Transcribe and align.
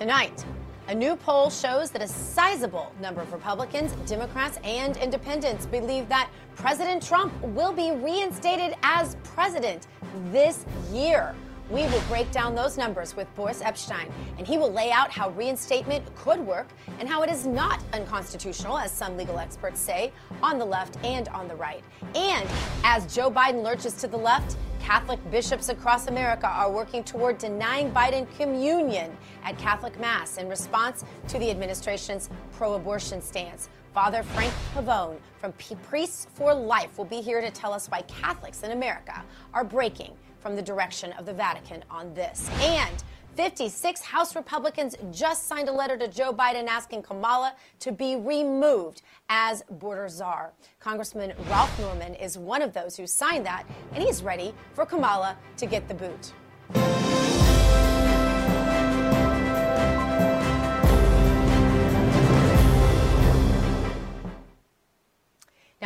Tonight, 0.00 0.46
a 0.88 0.94
new 0.94 1.14
poll 1.14 1.50
shows 1.50 1.90
that 1.90 2.00
a 2.00 2.08
sizable 2.08 2.90
number 3.02 3.20
of 3.20 3.34
Republicans, 3.34 3.92
Democrats, 4.08 4.58
and 4.64 4.96
independents 4.96 5.66
believe 5.66 6.08
that 6.08 6.30
President 6.56 7.02
Trump 7.02 7.34
will 7.48 7.70
be 7.70 7.90
reinstated 7.90 8.74
as 8.82 9.16
president 9.22 9.88
this 10.32 10.64
year. 10.90 11.34
We 11.70 11.82
will 11.84 12.02
break 12.08 12.32
down 12.32 12.56
those 12.56 12.76
numbers 12.76 13.14
with 13.14 13.32
Boris 13.36 13.62
Epshteyn, 13.62 14.10
and 14.38 14.46
he 14.46 14.58
will 14.58 14.72
lay 14.72 14.90
out 14.90 15.08
how 15.12 15.30
reinstatement 15.30 16.04
could 16.16 16.40
work 16.40 16.66
and 16.98 17.08
how 17.08 17.22
it 17.22 17.30
is 17.30 17.46
not 17.46 17.80
unconstitutional, 17.92 18.76
as 18.76 18.90
some 18.90 19.16
legal 19.16 19.38
experts 19.38 19.78
say, 19.78 20.12
on 20.42 20.58
the 20.58 20.64
left 20.64 20.96
and 21.04 21.28
on 21.28 21.46
the 21.46 21.54
right. 21.54 21.84
And 22.16 22.48
as 22.82 23.14
Joe 23.14 23.30
Biden 23.30 23.62
lurches 23.62 23.94
to 23.94 24.08
the 24.08 24.16
left, 24.16 24.56
Catholic 24.80 25.20
bishops 25.30 25.68
across 25.68 26.08
America 26.08 26.48
are 26.48 26.72
working 26.72 27.04
toward 27.04 27.38
denying 27.38 27.92
Biden 27.92 28.26
communion 28.36 29.16
at 29.44 29.56
Catholic 29.56 29.96
Mass 30.00 30.38
in 30.38 30.48
response 30.48 31.04
to 31.28 31.38
the 31.38 31.52
administration's 31.52 32.30
pro 32.50 32.74
abortion 32.74 33.22
stance. 33.22 33.68
Father 33.94 34.24
Frank 34.24 34.52
Pavone 34.74 35.18
from 35.38 35.52
Priests 35.88 36.26
for 36.34 36.52
Life 36.52 36.98
will 36.98 37.04
be 37.04 37.20
here 37.20 37.40
to 37.40 37.50
tell 37.50 37.72
us 37.72 37.88
why 37.88 38.02
Catholics 38.02 38.64
in 38.64 38.72
America 38.72 39.24
are 39.54 39.64
breaking 39.64 40.16
from 40.40 40.56
the 40.56 40.62
direction 40.62 41.12
of 41.12 41.26
the 41.26 41.32
Vatican 41.32 41.84
on 41.90 42.12
this. 42.14 42.50
And 42.60 43.02
56 43.36 44.00
House 44.02 44.34
Republicans 44.34 44.96
just 45.12 45.46
signed 45.46 45.68
a 45.68 45.72
letter 45.72 45.96
to 45.96 46.08
Joe 46.08 46.32
Biden 46.32 46.66
asking 46.66 47.02
Kamala 47.02 47.54
to 47.78 47.92
be 47.92 48.16
removed 48.16 49.02
as 49.28 49.62
border 49.70 50.08
czar. 50.08 50.52
Congressman 50.80 51.32
Ralph 51.48 51.78
Norman 51.78 52.14
is 52.16 52.36
one 52.36 52.60
of 52.60 52.72
those 52.72 52.96
who 52.96 53.06
signed 53.06 53.46
that, 53.46 53.64
and 53.94 54.02
he's 54.02 54.22
ready 54.22 54.52
for 54.74 54.84
Kamala 54.84 55.36
to 55.56 55.66
get 55.66 55.86
the 55.88 55.94
boot. 55.94 56.32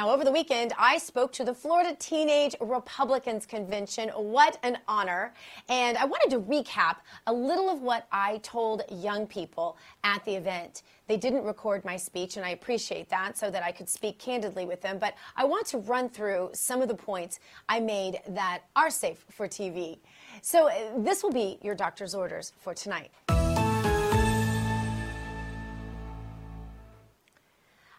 Now, 0.05 0.11
over 0.11 0.23
the 0.23 0.33
weekend, 0.33 0.75
I 0.79 0.99
spoke 0.99 1.33
to 1.33 1.45
the 1.45 1.55
Florida 1.55 1.97
Teenage 1.99 2.55
Republicans 2.61 3.47
Convention. 3.47 4.11
What 4.11 4.59
an 4.63 4.77
honor. 4.87 5.33
And 5.71 5.97
I 5.97 6.05
wanted 6.05 6.29
to 6.33 6.41
recap 6.41 6.97
a 7.27 7.33
little 7.33 7.71
of 7.71 7.81
what 7.81 8.07
I 8.13 8.37
told 8.43 8.83
young 8.91 9.27
people 9.27 9.79
at 10.03 10.23
the 10.27 10.35
event. 10.35 10.83
They 11.07 11.17
didn't 11.17 11.45
record 11.45 11.87
my 11.87 11.97
speech, 11.97 12.37
and 12.37 12.45
I 12.45 12.51
appreciate 12.51 13.09
that 13.09 13.39
so 13.39 13.51
that 13.51 13.63
I 13.63 13.73
could 13.73 13.89
speak 13.89 14.19
candidly 14.19 14.67
with 14.67 14.83
them. 14.83 14.99
But 14.99 15.15
I 15.39 15.47
want 15.47 15.67
to 15.69 15.79
run 15.79 16.11
through 16.11 16.51
some 16.53 16.83
of 16.83 16.89
the 16.89 16.95
points 16.95 17.41
I 17.71 17.81
made 17.81 18.21
that 18.29 18.65
are 18.77 18.91
safe 18.91 19.25
for 19.31 19.49
TV. 19.49 20.01
So, 20.43 20.69
uh, 20.69 20.75
this 20.99 21.23
will 21.23 21.33
be 21.33 21.59
your 21.63 21.75
doctor's 21.75 22.15
orders 22.15 22.53
for 22.61 22.75
tonight. 22.75 23.11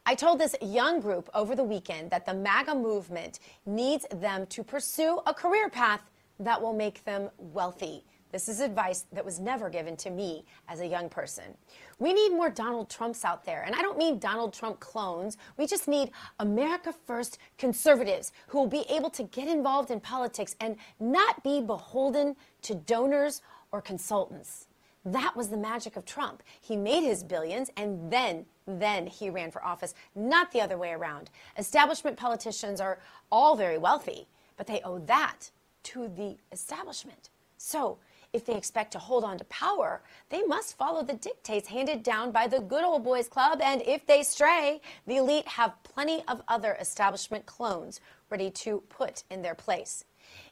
I 0.08 0.14
told 0.14 0.40
this 0.40 0.56
young 0.62 1.00
group 1.00 1.32
over 1.34 1.56
the 1.56 1.64
weekend 1.64 2.12
that 2.12 2.28
the 2.28 2.34
MAGA 2.36 2.76
movement 2.76 3.40
needs 3.66 4.06
them 4.12 4.46
to 4.48 4.64
pursue 4.64 5.20
a 5.26 5.34
career 5.34 5.68
path 5.68 6.02
that 6.40 6.62
will 6.62 6.74
make 6.74 7.04
them 7.06 7.32
wealthy. 7.40 8.06
This 8.32 8.48
is 8.48 8.60
advice 8.60 9.06
that 9.14 9.26
was 9.26 9.40
never 9.40 9.68
given 9.68 9.98
to 9.98 10.12
me 10.12 10.46
as 10.68 10.80
a 10.80 10.86
young 10.86 11.10
person. 11.10 11.58
We 11.98 12.14
need 12.14 12.34
more 12.34 12.52
Donald 12.52 12.88
Trumps 12.88 13.26
out 13.26 13.46
there. 13.46 13.64
And 13.64 13.74
I 13.74 13.82
don't 13.82 13.98
mean 13.98 14.20
Donald 14.20 14.54
Trump 14.54 14.80
clones. 14.80 15.38
We 15.58 15.66
just 15.66 15.88
need 15.88 16.12
America 16.40 16.94
First 17.08 17.40
conservatives 17.58 18.32
who 18.46 18.60
will 18.60 18.68
be 18.68 18.86
able 18.90 19.10
to 19.10 19.24
get 19.24 19.48
involved 19.48 19.90
in 19.90 20.00
politics 20.00 20.56
and 20.60 20.76
not 21.00 21.44
be 21.44 21.62
beholden 21.62 22.36
to 22.62 22.76
donors 22.76 23.42
or 23.72 23.82
consultants. 23.82 24.68
That 25.06 25.36
was 25.36 25.50
the 25.50 25.58
magic 25.58 25.96
of 25.96 26.06
Trump. 26.06 26.42
He 26.60 26.76
made 26.76 27.04
his 27.04 27.24
billions 27.24 27.70
and 27.78 28.12
then 28.12 28.46
then 28.68 29.06
he 29.06 29.30
ran 29.30 29.52
for 29.52 29.64
office, 29.64 29.94
not 30.16 30.52
the 30.52 30.62
other 30.62 30.78
way 30.78 30.92
around. 30.92 31.30
Establishment 31.58 32.18
politicians 32.18 32.82
are 32.82 32.98
all 33.32 33.56
very 33.56 33.78
wealthy, 33.78 34.28
but 34.58 34.66
they 34.66 34.82
owe 34.84 34.98
that 35.00 35.52
to 35.84 36.08
the 36.08 36.38
establishment. 36.52 37.30
So, 37.58 38.00
if 38.34 38.44
they 38.44 38.56
expect 38.56 38.92
to 38.92 39.00
hold 39.00 39.24
on 39.24 39.38
to 39.38 39.46
power, 39.46 40.02
they 40.30 40.44
must 40.44 40.78
follow 40.78 41.04
the 41.04 41.14
dictates 41.14 41.70
handed 41.70 42.04
down 42.04 42.32
by 42.32 42.48
the 42.48 42.60
good 42.60 42.84
old 42.84 43.04
boys 43.04 43.30
club. 43.30 43.62
And 43.62 43.82
if 43.84 44.06
they 44.06 44.24
stray, 44.24 44.82
the 45.08 45.18
elite 45.18 45.48
have 45.48 45.82
plenty 45.84 46.22
of 46.28 46.42
other 46.50 46.76
establishment 46.82 47.46
clones 47.46 48.02
ready 48.30 48.50
to 48.52 48.84
put 48.90 49.24
in 49.30 49.42
their 49.42 49.56
place. 49.56 50.04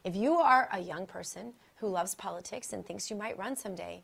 If 0.02 0.16
you 0.16 0.36
are 0.36 0.68
a 0.72 0.80
young 0.80 1.06
person 1.06 1.52
who 1.76 1.88
loves 1.88 2.14
politics 2.14 2.72
and 2.72 2.86
thinks 2.86 3.10
you 3.10 3.16
might 3.16 3.36
run 3.36 3.54
someday, 3.54 4.02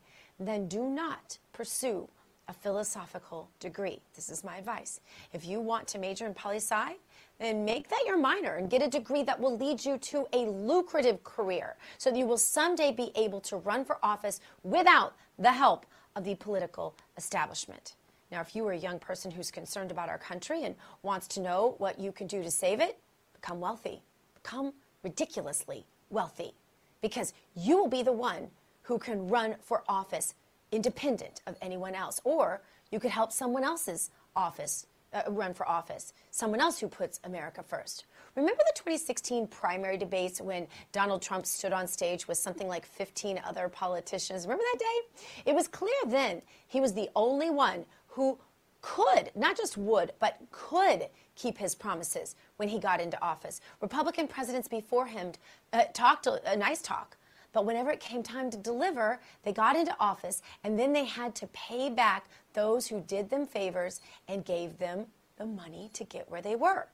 then 0.49 0.69
do 0.69 0.89
not 0.89 1.39
pursue 1.53 2.09
a 2.49 2.53
philosophical 2.53 3.49
degree. 3.61 4.01
This 4.15 4.29
is 4.29 4.43
my 4.43 4.57
advice. 4.57 5.01
If 5.33 5.47
you 5.47 5.61
want 5.61 5.87
to 5.89 5.99
major 5.99 6.27
in 6.27 6.35
poli 6.35 6.57
sci, 6.57 6.97
then 7.39 7.65
make 7.65 7.89
that 7.89 8.03
your 8.07 8.19
minor 8.19 8.57
and 8.57 8.69
get 8.69 8.83
a 8.83 8.89
degree 8.89 9.23
that 9.23 9.39
will 9.39 9.57
lead 9.57 9.85
you 9.85 9.99
to 9.99 10.27
a 10.33 10.47
lucrative 10.47 11.23
career 11.23 11.77
so 11.97 12.11
that 12.11 12.19
you 12.19 12.27
will 12.27 12.37
someday 12.37 12.91
be 12.91 13.13
able 13.15 13.41
to 13.43 13.57
run 13.59 13.85
for 13.85 13.99
office 14.03 14.41
without 14.65 15.15
the 15.39 15.53
help 15.53 15.87
of 16.17 16.25
the 16.25 16.35
political 16.35 16.95
establishment. 17.17 17.95
Now, 18.33 18.41
if 18.41 18.55
you 18.55 18.67
are 18.67 18.73
a 18.73 18.77
young 18.79 18.99
person 18.99 19.31
who's 19.31 19.51
concerned 19.51 19.91
about 19.91 20.09
our 20.09 20.19
country 20.19 20.65
and 20.65 20.75
wants 21.03 21.27
to 21.29 21.41
know 21.41 21.75
what 21.79 21.99
you 22.01 22.13
can 22.13 22.27
do 22.27 22.43
to 22.43 22.51
save 22.51 22.81
it, 22.81 22.99
become 23.33 23.61
wealthy. 23.61 24.03
Become 24.43 24.73
ridiculously 25.03 25.87
wealthy 26.11 26.53
because 27.01 27.33
you 27.57 27.77
will 27.77 27.89
be 27.89 28.03
the 28.03 28.13
one 28.13 28.49
who 28.83 28.99
can 28.99 29.29
run 29.29 29.57
for 29.61 29.83
office 29.89 30.35
independent 30.73 31.41
of 31.47 31.57
anyone 31.61 31.95
else. 31.95 32.21
Or 32.25 32.63
you 32.91 33.01
could 33.01 33.11
help 33.11 33.33
someone 33.33 33.65
else's 33.65 34.11
office 34.37 34.87
uh, 35.13 35.23
run 35.29 35.55
for 35.55 35.69
office, 35.69 36.13
someone 36.31 36.61
else 36.61 36.79
who 36.79 36.89
puts 36.89 37.19
America 37.25 37.63
first. 37.63 38.05
Remember 38.37 38.63
the 38.65 38.73
2016 38.77 39.49
primary 39.49 39.97
debates 39.97 40.41
when 40.41 40.69
Donald 40.93 41.21
Trump 41.21 41.47
stood 41.47 41.73
on 41.73 41.89
stage 41.89 42.29
with 42.29 42.39
something 42.39 42.69
like 42.69 42.87
15 42.87 43.41
other 43.45 43.69
politicians? 43.69 44.45
Remember 44.45 44.63
that 44.73 44.79
day? 44.79 45.51
It 45.51 45.55
was 45.55 45.67
clear 45.67 45.93
then 46.07 46.43
he 46.69 46.81
was 46.81 46.95
the 46.95 47.11
only 47.17 47.51
one 47.51 47.87
who 48.09 48.39
could, 48.83 49.31
not 49.35 49.57
just 49.57 49.77
would, 49.77 50.13
but 50.21 50.39
could 50.51 51.07
keep 51.35 51.59
his 51.59 51.75
promises 51.75 52.37
when 52.57 52.69
he 52.69 52.79
got 52.79 53.01
into 53.01 53.21
office. 53.23 53.61
Republican 53.81 54.29
presidents 54.29 54.69
before 54.69 55.07
him 55.07 55.33
uh, 55.73 55.85
talked 55.93 56.27
a, 56.27 56.41
a 56.51 56.57
nice 56.57 56.81
talk 56.81 57.17
but 57.53 57.65
whenever 57.65 57.91
it 57.91 58.01
came 58.01 58.23
time 58.23 58.51
to 58.51 58.57
deliver, 58.57 59.21
they 59.43 59.53
got 59.53 59.77
into 59.77 59.95
office 59.99 60.43
and 60.65 60.79
then 60.79 60.93
they 60.93 61.05
had 61.05 61.35
to 61.37 61.47
pay 61.49 61.91
back 61.91 62.27
those 62.53 62.87
who 62.87 63.01
did 63.01 63.31
them 63.31 63.47
favors 63.47 64.01
and 64.29 64.45
gave 64.45 64.79
them 64.79 65.07
the 65.37 65.47
money 65.47 65.91
to 65.95 66.05
get 66.05 66.31
where 66.31 66.43
they 66.43 66.57
were. 66.57 66.87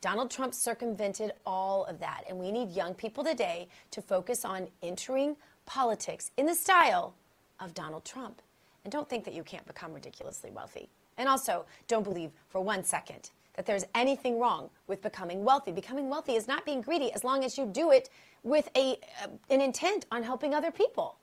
Donald 0.00 0.30
Trump 0.30 0.54
circumvented 0.54 1.32
all 1.46 1.84
of 1.84 2.00
that, 2.00 2.24
and 2.28 2.38
we 2.38 2.50
need 2.50 2.70
young 2.70 2.94
people 2.94 3.22
today 3.22 3.68
to 3.90 4.02
focus 4.02 4.44
on 4.44 4.68
entering 4.82 5.36
politics 5.66 6.30
in 6.36 6.46
the 6.46 6.54
style 6.54 7.14
of 7.60 7.74
Donald 7.74 8.04
Trump. 8.04 8.42
And 8.84 8.90
don't 8.90 9.08
think 9.08 9.24
that 9.24 9.34
you 9.34 9.44
can't 9.44 9.66
become 9.66 9.92
ridiculously 9.92 10.50
wealthy. 10.50 10.88
And 11.18 11.28
also, 11.28 11.66
don't 11.86 12.02
believe 12.02 12.30
for 12.48 12.60
one 12.60 12.82
second 12.82 13.30
that 13.54 13.66
there's 13.66 13.84
anything 13.94 14.40
wrong 14.40 14.70
with 14.86 15.02
becoming 15.02 15.44
wealthy. 15.44 15.70
Becoming 15.72 16.08
wealthy 16.08 16.32
is 16.32 16.48
not 16.48 16.64
being 16.64 16.80
greedy 16.80 17.12
as 17.12 17.22
long 17.22 17.44
as 17.44 17.56
you 17.58 17.66
do 17.66 17.90
it 17.90 18.08
with 18.42 18.68
a, 18.76 18.98
uh, 19.22 19.28
an 19.50 19.60
intent 19.60 20.06
on 20.10 20.22
helping 20.22 20.54
other 20.54 20.70
people. 20.70 21.16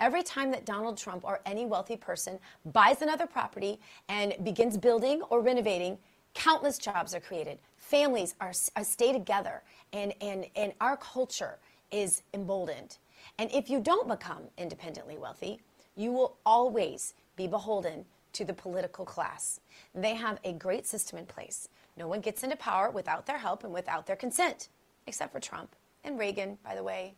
Every 0.00 0.22
time 0.22 0.50
that 0.50 0.64
Donald 0.64 0.96
Trump 0.96 1.24
or 1.24 1.40
any 1.46 1.64
wealthy 1.64 1.96
person 1.96 2.38
buys 2.72 3.02
another 3.02 3.26
property 3.26 3.78
and 4.08 4.34
begins 4.42 4.76
building 4.76 5.22
or 5.22 5.40
renovating, 5.40 5.98
countless 6.34 6.78
jobs 6.78 7.14
are 7.14 7.20
created. 7.20 7.58
Families 7.78 8.34
are, 8.40 8.52
are 8.76 8.84
stay 8.84 9.12
together, 9.12 9.62
and, 9.92 10.12
and, 10.20 10.46
and 10.56 10.72
our 10.80 10.96
culture 10.96 11.58
is 11.90 12.22
emboldened. 12.32 12.98
And 13.38 13.50
if 13.52 13.70
you 13.70 13.80
don't 13.80 14.08
become 14.08 14.42
independently 14.58 15.18
wealthy, 15.18 15.60
you 15.96 16.10
will 16.10 16.36
always 16.46 17.14
be 17.36 17.46
beholden 17.46 18.04
to 18.32 18.44
the 18.44 18.54
political 18.54 19.04
class. 19.04 19.60
They 19.94 20.14
have 20.14 20.40
a 20.42 20.54
great 20.54 20.86
system 20.86 21.18
in 21.18 21.26
place. 21.26 21.68
No 21.96 22.08
one 22.08 22.20
gets 22.20 22.42
into 22.42 22.56
power 22.56 22.90
without 22.90 23.26
their 23.26 23.38
help 23.38 23.62
and 23.62 23.72
without 23.72 24.06
their 24.06 24.16
consent, 24.16 24.68
except 25.06 25.32
for 25.32 25.40
Trump 25.40 25.76
and 26.04 26.18
Reagan, 26.18 26.58
by 26.64 26.74
the 26.74 26.82
way, 26.82 27.14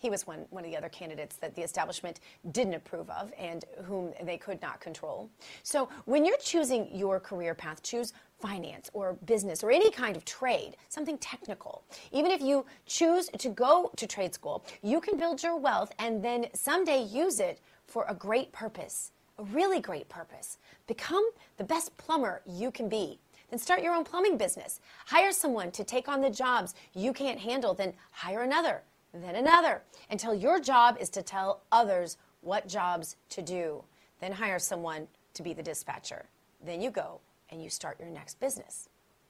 He 0.00 0.08
was 0.08 0.26
one, 0.26 0.46
one 0.48 0.64
of 0.64 0.70
the 0.70 0.76
other 0.76 0.88
candidates 0.88 1.36
that 1.36 1.54
the 1.54 1.62
establishment 1.62 2.20
didn't 2.52 2.74
approve 2.74 3.10
of 3.10 3.32
and 3.38 3.66
whom 3.84 4.12
they 4.22 4.38
could 4.38 4.60
not 4.62 4.80
control. 4.80 5.28
So 5.62 5.90
when 6.06 6.24
you're 6.24 6.38
choosing 6.38 6.88
your 6.92 7.20
career 7.20 7.54
path, 7.54 7.82
choose 7.82 8.14
finance 8.40 8.88
or 8.94 9.18
business 9.26 9.62
or 9.62 9.70
any 9.70 9.90
kind 9.90 10.16
of 10.16 10.24
trade, 10.24 10.76
something 10.88 11.18
technical. 11.18 11.84
Even 12.12 12.30
if 12.30 12.40
you 12.40 12.64
choose 12.86 13.28
to 13.38 13.50
go 13.50 13.90
to 13.96 14.06
trade 14.06 14.32
school, 14.32 14.64
you 14.82 15.00
can 15.02 15.18
build 15.18 15.42
your 15.42 15.58
wealth 15.58 15.92
and 15.98 16.24
then 16.24 16.46
someday 16.54 17.02
use 17.02 17.38
it 17.38 17.60
for 17.86 18.06
a 18.08 18.14
great 18.14 18.50
purpose, 18.52 19.12
a 19.38 19.44
really 19.44 19.80
great 19.80 20.08
purpose. 20.08 20.56
Become 20.86 21.28
the 21.58 21.64
best 21.64 21.94
plumber 21.98 22.40
you 22.46 22.70
can 22.70 22.88
be. 22.88 23.18
Then 23.50 23.58
start 23.58 23.82
your 23.82 23.94
own 23.94 24.04
plumbing 24.04 24.38
business. 24.38 24.80
Hire 25.06 25.32
someone 25.32 25.70
to 25.72 25.84
take 25.84 26.08
on 26.08 26.20
the 26.20 26.30
jobs 26.30 26.74
you 26.94 27.12
can't 27.12 27.40
handle, 27.40 27.74
then 27.74 27.94
hire 28.12 28.42
another 28.42 28.82
then 29.12 29.36
another, 29.36 29.82
until 30.10 30.34
your 30.34 30.60
job 30.60 30.96
is 31.00 31.08
to 31.10 31.22
tell 31.22 31.62
others 31.72 32.16
what 32.42 32.68
jobs 32.68 33.16
to 33.30 33.42
do. 33.42 33.82
Then 34.20 34.32
hire 34.32 34.58
someone 34.58 35.08
to 35.34 35.42
be 35.42 35.52
the 35.52 35.62
dispatcher. 35.62 36.26
Then 36.64 36.80
you 36.80 36.90
go 36.90 37.20
and 37.50 37.62
you 37.62 37.70
start 37.70 37.98
your 37.98 38.08
next 38.08 38.38
business. 38.38 38.88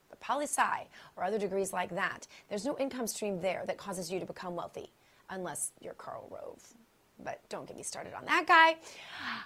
But 0.08 0.20
poli 0.20 0.44
sci 0.44 0.86
or 1.16 1.24
other 1.24 1.38
degrees 1.38 1.72
like 1.72 1.94
that, 1.94 2.26
there's 2.48 2.64
no 2.64 2.76
income 2.78 3.06
stream 3.06 3.40
there 3.40 3.64
that 3.66 3.78
causes 3.78 4.10
you 4.10 4.20
to 4.20 4.26
become 4.26 4.56
wealthy, 4.56 4.90
unless 5.30 5.72
you're 5.80 5.94
Karl 5.94 6.28
Rove. 6.30 6.74
But 7.24 7.40
don't 7.48 7.66
get 7.66 7.76
me 7.76 7.82
started 7.82 8.14
on 8.14 8.24
that 8.26 8.46
guy. 8.46 8.76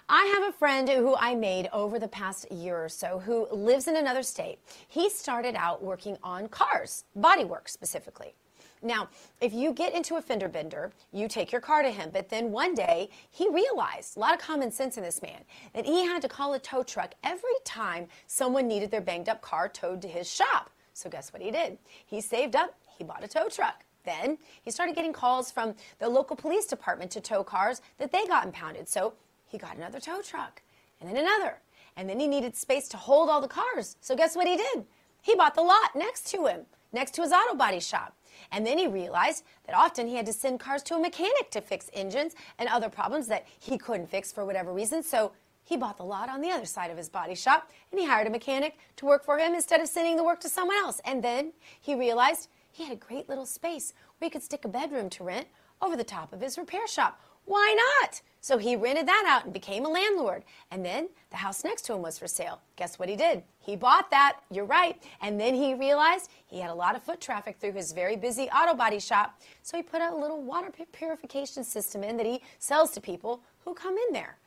I 0.07 0.25
have 0.35 0.49
a 0.49 0.57
friend 0.57 0.87
who 0.87 1.15
I 1.15 1.35
made 1.35 1.69
over 1.73 1.99
the 1.99 2.07
past 2.07 2.51
year 2.51 2.83
or 2.83 2.89
so 2.89 3.19
who 3.19 3.47
lives 3.51 3.87
in 3.87 3.97
another 3.97 4.23
state. 4.23 4.59
He 4.87 5.09
started 5.09 5.55
out 5.55 5.83
working 5.83 6.17
on 6.23 6.47
cars, 6.47 7.05
bodywork 7.17 7.67
specifically. 7.67 8.35
Now, 8.81 9.09
if 9.41 9.53
you 9.53 9.73
get 9.73 9.95
into 9.95 10.15
a 10.15 10.21
fender 10.21 10.47
bender, 10.47 10.91
you 11.11 11.27
take 11.27 11.51
your 11.51 11.61
car 11.61 11.81
to 11.81 11.89
him. 11.89 12.11
But 12.13 12.29
then 12.29 12.51
one 12.51 12.75
day, 12.75 13.09
he 13.31 13.49
realized, 13.49 14.15
a 14.15 14.19
lot 14.19 14.33
of 14.33 14.39
common 14.39 14.69
sense 14.71 14.97
in 14.97 15.03
this 15.03 15.21
man, 15.21 15.41
that 15.73 15.85
he 15.85 16.05
had 16.05 16.21
to 16.21 16.27
call 16.27 16.53
a 16.53 16.59
tow 16.59 16.83
truck 16.83 17.15
every 17.23 17.55
time 17.63 18.07
someone 18.27 18.67
needed 18.67 18.91
their 18.91 19.01
banged 19.01 19.27
up 19.27 19.41
car 19.41 19.69
towed 19.69 20.01
to 20.03 20.07
his 20.07 20.29
shop. 20.29 20.69
So 20.93 21.09
guess 21.09 21.33
what 21.33 21.41
he 21.41 21.51
did? 21.51 21.79
He 22.05 22.21
saved 22.21 22.55
up, 22.55 22.77
he 22.97 23.03
bought 23.03 23.23
a 23.23 23.27
tow 23.27 23.49
truck. 23.49 23.84
Then 24.05 24.37
he 24.61 24.71
started 24.71 24.95
getting 24.95 25.13
calls 25.13 25.51
from 25.51 25.75
the 25.99 26.07
local 26.07 26.35
police 26.35 26.65
department 26.65 27.11
to 27.11 27.21
tow 27.21 27.43
cars 27.43 27.81
that 27.97 28.11
they 28.11 28.25
got 28.25 28.45
impounded. 28.45 28.87
So 28.87 29.13
he 29.45 29.57
got 29.57 29.75
another 29.75 29.99
tow 29.99 30.21
truck 30.21 30.61
and 30.99 31.09
then 31.09 31.17
another. 31.17 31.59
And 31.97 32.09
then 32.09 32.19
he 32.19 32.27
needed 32.27 32.55
space 32.55 32.87
to 32.89 32.97
hold 32.97 33.29
all 33.29 33.41
the 33.41 33.47
cars. 33.47 33.97
So 34.01 34.15
guess 34.15 34.35
what 34.35 34.47
he 34.47 34.57
did? 34.57 34.85
He 35.21 35.35
bought 35.35 35.55
the 35.55 35.61
lot 35.61 35.95
next 35.95 36.27
to 36.31 36.45
him, 36.45 36.65
next 36.93 37.11
to 37.15 37.21
his 37.21 37.31
auto 37.31 37.55
body 37.55 37.79
shop. 37.79 38.15
And 38.51 38.65
then 38.65 38.77
he 38.77 38.87
realized 38.87 39.43
that 39.65 39.75
often 39.75 40.07
he 40.07 40.15
had 40.15 40.25
to 40.25 40.33
send 40.33 40.59
cars 40.59 40.83
to 40.83 40.95
a 40.95 40.99
mechanic 40.99 41.49
to 41.51 41.61
fix 41.61 41.89
engines 41.93 42.35
and 42.59 42.69
other 42.69 42.89
problems 42.89 43.27
that 43.27 43.45
he 43.59 43.77
couldn't 43.77 44.09
fix 44.09 44.31
for 44.31 44.45
whatever 44.45 44.73
reason. 44.73 45.01
So 45.01 45.31
he 45.63 45.77
bought 45.77 45.97
the 45.97 46.03
lot 46.03 46.29
on 46.29 46.41
the 46.41 46.51
other 46.51 46.65
side 46.65 46.91
of 46.91 46.97
his 46.97 47.09
body 47.09 47.33
shop 47.33 47.71
and 47.91 47.99
he 47.99 48.05
hired 48.05 48.27
a 48.27 48.29
mechanic 48.29 48.77
to 48.97 49.05
work 49.05 49.23
for 49.23 49.39
him 49.39 49.55
instead 49.55 49.81
of 49.81 49.87
sending 49.87 50.15
the 50.15 50.23
work 50.23 50.39
to 50.41 50.49
someone 50.49 50.77
else. 50.77 51.01
And 51.05 51.23
then 51.23 51.53
he 51.81 51.95
realized 51.95 52.49
he 52.75 52.83
had 52.83 52.91
a 52.91 52.97
great 52.97 53.29
little 53.29 53.45
space 53.45 53.93
where 54.17 54.27
he 54.27 54.29
could 54.29 54.43
stick 54.43 54.65
a 54.65 54.67
bedroom 54.67 55.09
to 55.11 55.23
rent 55.23 55.47
over 55.81 55.95
the 55.95 56.03
top 56.03 56.33
of 56.33 56.41
his 56.41 56.57
repair 56.57 56.85
shop. 56.87 57.21
Why 57.45 57.75
not? 58.01 58.21
So 58.41 58.57
he 58.57 58.75
rented 58.75 59.07
that 59.07 59.23
out 59.27 59.45
and 59.45 59.53
became 59.53 59.85
a 59.85 59.89
landlord. 59.89 60.43
And 60.71 60.83
then 60.83 61.07
the 61.29 61.37
house 61.37 61.63
next 61.63 61.83
to 61.83 61.93
him 61.93 62.01
was 62.01 62.19
for 62.19 62.27
sale. 62.27 62.59
Guess 62.75 62.99
what 62.99 63.07
he 63.07 63.15
did? 63.15 63.43
He 63.59 63.77
bought 63.77 64.11
that. 64.11 64.39
You're 64.51 64.65
right. 64.65 65.01
And 65.21 65.39
then 65.39 65.53
he 65.53 65.73
realized 65.73 66.29
he 66.47 66.59
had 66.59 66.69
a 66.69 66.75
lot 66.75 66.95
of 66.95 67.03
foot 67.03 67.21
traffic 67.21 67.57
through 67.59 67.73
his 67.73 67.93
very 67.93 68.17
busy 68.17 68.49
auto 68.49 68.73
body 68.75 68.99
shop. 68.99 69.39
So 69.63 69.77
he 69.77 69.83
put 69.83 70.01
a 70.01 70.13
little 70.13 70.41
water 70.41 70.69
purification 70.91 71.63
system 71.63 72.03
in 72.03 72.17
that 72.17 72.25
he 72.25 72.41
sells 72.59 72.91
to 72.91 73.01
people 73.01 73.41
who 73.63 73.73
come 73.73 73.95
in 73.95 74.13
there. 74.13 74.37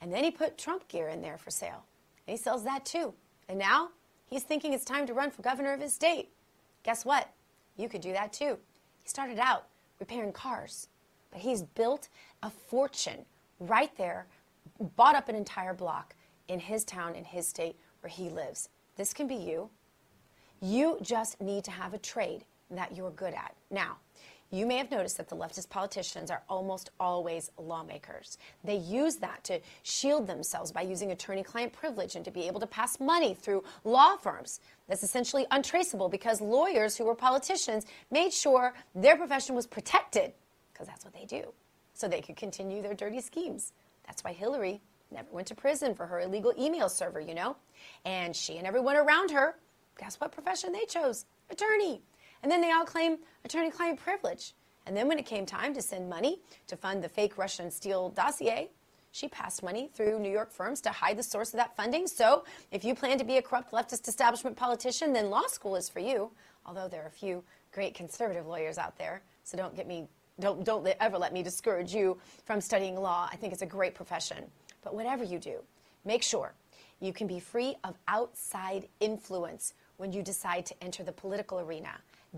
And 0.00 0.12
then 0.12 0.24
he 0.24 0.32
put 0.32 0.58
Trump 0.58 0.88
gear 0.88 1.08
in 1.08 1.22
there 1.22 1.38
for 1.38 1.50
sale. 1.50 1.84
And 2.26 2.36
he 2.36 2.42
sells 2.42 2.64
that 2.64 2.84
too. 2.84 3.14
And 3.48 3.58
now 3.58 3.90
he's 4.28 4.42
thinking 4.42 4.72
it's 4.72 4.84
time 4.84 5.06
to 5.06 5.14
run 5.14 5.30
for 5.30 5.42
governor 5.42 5.72
of 5.72 5.80
his 5.80 5.94
state. 5.94 6.30
Guess 6.82 7.04
what? 7.04 7.30
You 7.76 7.88
could 7.88 8.00
do 8.00 8.12
that 8.12 8.32
too. 8.32 8.58
He 9.02 9.08
started 9.08 9.38
out 9.38 9.66
repairing 9.98 10.32
cars. 10.32 10.88
But 11.30 11.40
he's 11.40 11.62
built 11.62 12.08
a 12.42 12.50
fortune 12.50 13.24
right 13.60 13.94
there, 13.96 14.26
bought 14.96 15.14
up 15.14 15.28
an 15.28 15.34
entire 15.34 15.74
block 15.74 16.14
in 16.48 16.60
his 16.60 16.84
town, 16.84 17.14
in 17.14 17.24
his 17.24 17.46
state 17.46 17.76
where 18.00 18.10
he 18.10 18.28
lives. 18.28 18.68
This 18.96 19.12
can 19.12 19.26
be 19.26 19.34
you. 19.34 19.68
You 20.60 20.98
just 21.02 21.40
need 21.40 21.64
to 21.64 21.70
have 21.70 21.92
a 21.92 21.98
trade 21.98 22.44
that 22.70 22.96
you're 22.96 23.10
good 23.10 23.34
at. 23.34 23.54
Now, 23.70 23.96
you 24.50 24.66
may 24.66 24.76
have 24.76 24.90
noticed 24.90 25.16
that 25.16 25.28
the 25.28 25.36
leftist 25.36 25.68
politicians 25.68 26.30
are 26.30 26.42
almost 26.48 26.90
always 27.00 27.50
lawmakers. 27.58 28.38
They 28.64 28.76
use 28.76 29.16
that 29.16 29.44
to 29.44 29.60
shield 29.82 30.26
themselves 30.26 30.72
by 30.72 30.82
using 30.82 31.10
attorney 31.10 31.42
client 31.42 31.72
privilege 31.72 32.16
and 32.16 32.24
to 32.24 32.30
be 32.30 32.46
able 32.46 32.60
to 32.60 32.66
pass 32.66 33.00
money 33.00 33.34
through 33.34 33.64
law 33.84 34.16
firms. 34.16 34.60
That's 34.88 35.02
essentially 35.02 35.46
untraceable 35.50 36.08
because 36.08 36.40
lawyers 36.40 36.96
who 36.96 37.04
were 37.04 37.14
politicians 37.14 37.86
made 38.10 38.32
sure 38.32 38.74
their 38.94 39.16
profession 39.16 39.54
was 39.54 39.66
protected 39.66 40.32
because 40.72 40.86
that's 40.86 41.04
what 41.04 41.14
they 41.14 41.24
do, 41.24 41.52
so 41.94 42.06
they 42.06 42.20
could 42.20 42.36
continue 42.36 42.82
their 42.82 42.94
dirty 42.94 43.20
schemes. 43.20 43.72
That's 44.06 44.22
why 44.22 44.32
Hillary 44.32 44.80
never 45.10 45.28
went 45.30 45.46
to 45.48 45.54
prison 45.54 45.94
for 45.94 46.06
her 46.06 46.20
illegal 46.20 46.52
email 46.58 46.88
server, 46.88 47.20
you 47.20 47.34
know? 47.34 47.56
And 48.04 48.36
she 48.36 48.58
and 48.58 48.66
everyone 48.66 48.96
around 48.96 49.30
her, 49.30 49.56
guess 49.98 50.20
what 50.20 50.32
profession 50.32 50.72
they 50.72 50.84
chose? 50.84 51.24
Attorney. 51.50 52.02
And 52.42 52.50
then 52.50 52.60
they 52.60 52.72
all 52.72 52.84
claim 52.84 53.18
attorney 53.44 53.70
client 53.70 53.98
privilege. 53.98 54.54
And 54.86 54.96
then 54.96 55.08
when 55.08 55.18
it 55.18 55.26
came 55.26 55.46
time 55.46 55.74
to 55.74 55.82
send 55.82 56.08
money 56.08 56.40
to 56.68 56.76
fund 56.76 57.02
the 57.02 57.08
fake 57.08 57.38
Russian 57.38 57.70
Steele 57.70 58.10
dossier, 58.10 58.70
she 59.10 59.28
passed 59.28 59.62
money 59.62 59.88
through 59.94 60.18
New 60.18 60.30
York 60.30 60.52
firms 60.52 60.80
to 60.82 60.90
hide 60.90 61.16
the 61.16 61.22
source 61.22 61.54
of 61.54 61.58
that 61.58 61.74
funding. 61.74 62.06
So 62.06 62.44
if 62.70 62.84
you 62.84 62.94
plan 62.94 63.18
to 63.18 63.24
be 63.24 63.38
a 63.38 63.42
corrupt 63.42 63.72
leftist 63.72 64.08
establishment 64.08 64.56
politician, 64.56 65.12
then 65.12 65.30
law 65.30 65.46
school 65.46 65.74
is 65.74 65.88
for 65.88 66.00
you. 66.00 66.30
Although 66.66 66.88
there 66.88 67.02
are 67.02 67.08
a 67.08 67.10
few 67.10 67.42
great 67.72 67.94
conservative 67.94 68.46
lawyers 68.46 68.78
out 68.78 68.98
there. 68.98 69.22
So 69.42 69.56
don't 69.56 69.74
get 69.74 69.86
me 69.86 70.06
don't, 70.38 70.64
don't 70.64 70.86
ever 71.00 71.16
let 71.16 71.32
me 71.32 71.42
discourage 71.42 71.94
you 71.94 72.18
from 72.44 72.60
studying 72.60 72.94
law. 72.96 73.28
I 73.32 73.36
think 73.36 73.54
it's 73.54 73.62
a 73.62 73.66
great 73.66 73.94
profession. 73.94 74.44
But 74.84 74.94
whatever 74.94 75.24
you 75.24 75.38
do, 75.38 75.60
make 76.04 76.22
sure 76.22 76.52
you 77.00 77.12
can 77.12 77.26
be 77.26 77.40
free 77.40 77.76
of 77.84 77.96
outside 78.06 78.88
influence 79.00 79.74
when 79.96 80.12
you 80.12 80.22
decide 80.22 80.66
to 80.66 80.74
enter 80.82 81.02
the 81.02 81.12
political 81.12 81.60
arena. 81.60 81.90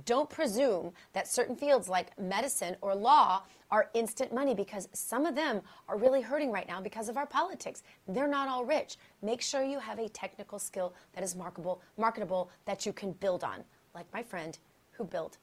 Don't 0.04 0.28
presume 0.28 0.92
that 1.12 1.26
certain 1.26 1.56
fields 1.56 1.88
like 1.88 2.18
medicine 2.18 2.76
or 2.80 2.94
law 2.94 3.42
are 3.70 3.90
instant 3.94 4.32
money 4.32 4.54
because 4.54 4.88
some 4.92 5.26
of 5.26 5.34
them 5.34 5.60
are 5.88 5.98
really 5.98 6.20
hurting 6.20 6.50
right 6.50 6.68
now 6.68 6.80
because 6.80 7.08
of 7.08 7.16
our 7.16 7.26
politics. 7.26 7.82
They're 8.06 8.28
not 8.28 8.48
all 8.48 8.64
rich. 8.64 8.96
Make 9.22 9.42
sure 9.42 9.62
you 9.62 9.78
have 9.78 9.98
a 9.98 10.08
technical 10.08 10.58
skill 10.58 10.94
that 11.14 11.24
is 11.24 11.36
marketable, 11.36 11.82
marketable 11.96 12.50
that 12.64 12.86
you 12.86 12.92
can 12.92 13.12
build 13.12 13.44
on, 13.44 13.64
like 13.94 14.06
my 14.12 14.22
friend 14.22 14.58
who 14.92 15.04
built 15.04 15.38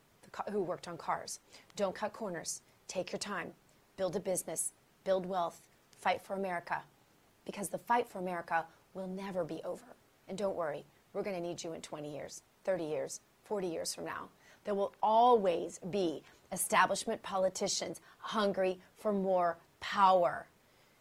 who 0.52 0.62
worked 0.62 0.88
on 0.88 0.98
cars. 0.98 1.40
Don't 1.76 1.96
cut 1.96 2.14
corners. 2.14 2.62
Take 2.88 3.12
your 3.12 3.20
time. 3.20 3.52
Build 3.98 4.16
a 4.16 4.20
business. 4.20 4.74
Build 5.04 5.26
wealth. 5.26 5.62
Fight 6.02 6.22
for 6.22 6.34
America. 6.34 6.82
Because 7.46 7.70
the 7.70 7.78
fight 7.78 8.08
for 8.08 8.20
America 8.20 8.66
will 8.94 9.08
never 9.08 9.44
be 9.44 9.62
over. 9.64 9.96
And 10.28 10.38
don't 10.38 10.56
worry, 10.56 10.86
we're 11.14 11.24
going 11.24 11.36
to 11.36 11.42
need 11.42 11.64
you 11.64 11.74
in 11.74 11.82
20 11.82 12.12
years, 12.12 12.42
30 12.64 12.84
years, 12.84 13.22
40 13.44 13.68
years 13.68 13.94
from 13.94 14.06
now. 14.06 14.30
There 14.66 14.76
will 14.76 14.94
always 15.02 15.80
be 15.90 16.22
establishment 16.52 17.22
politicians 17.24 18.02
hungry 18.18 18.80
for 18.98 19.14
more 19.14 19.58
power. 19.80 20.48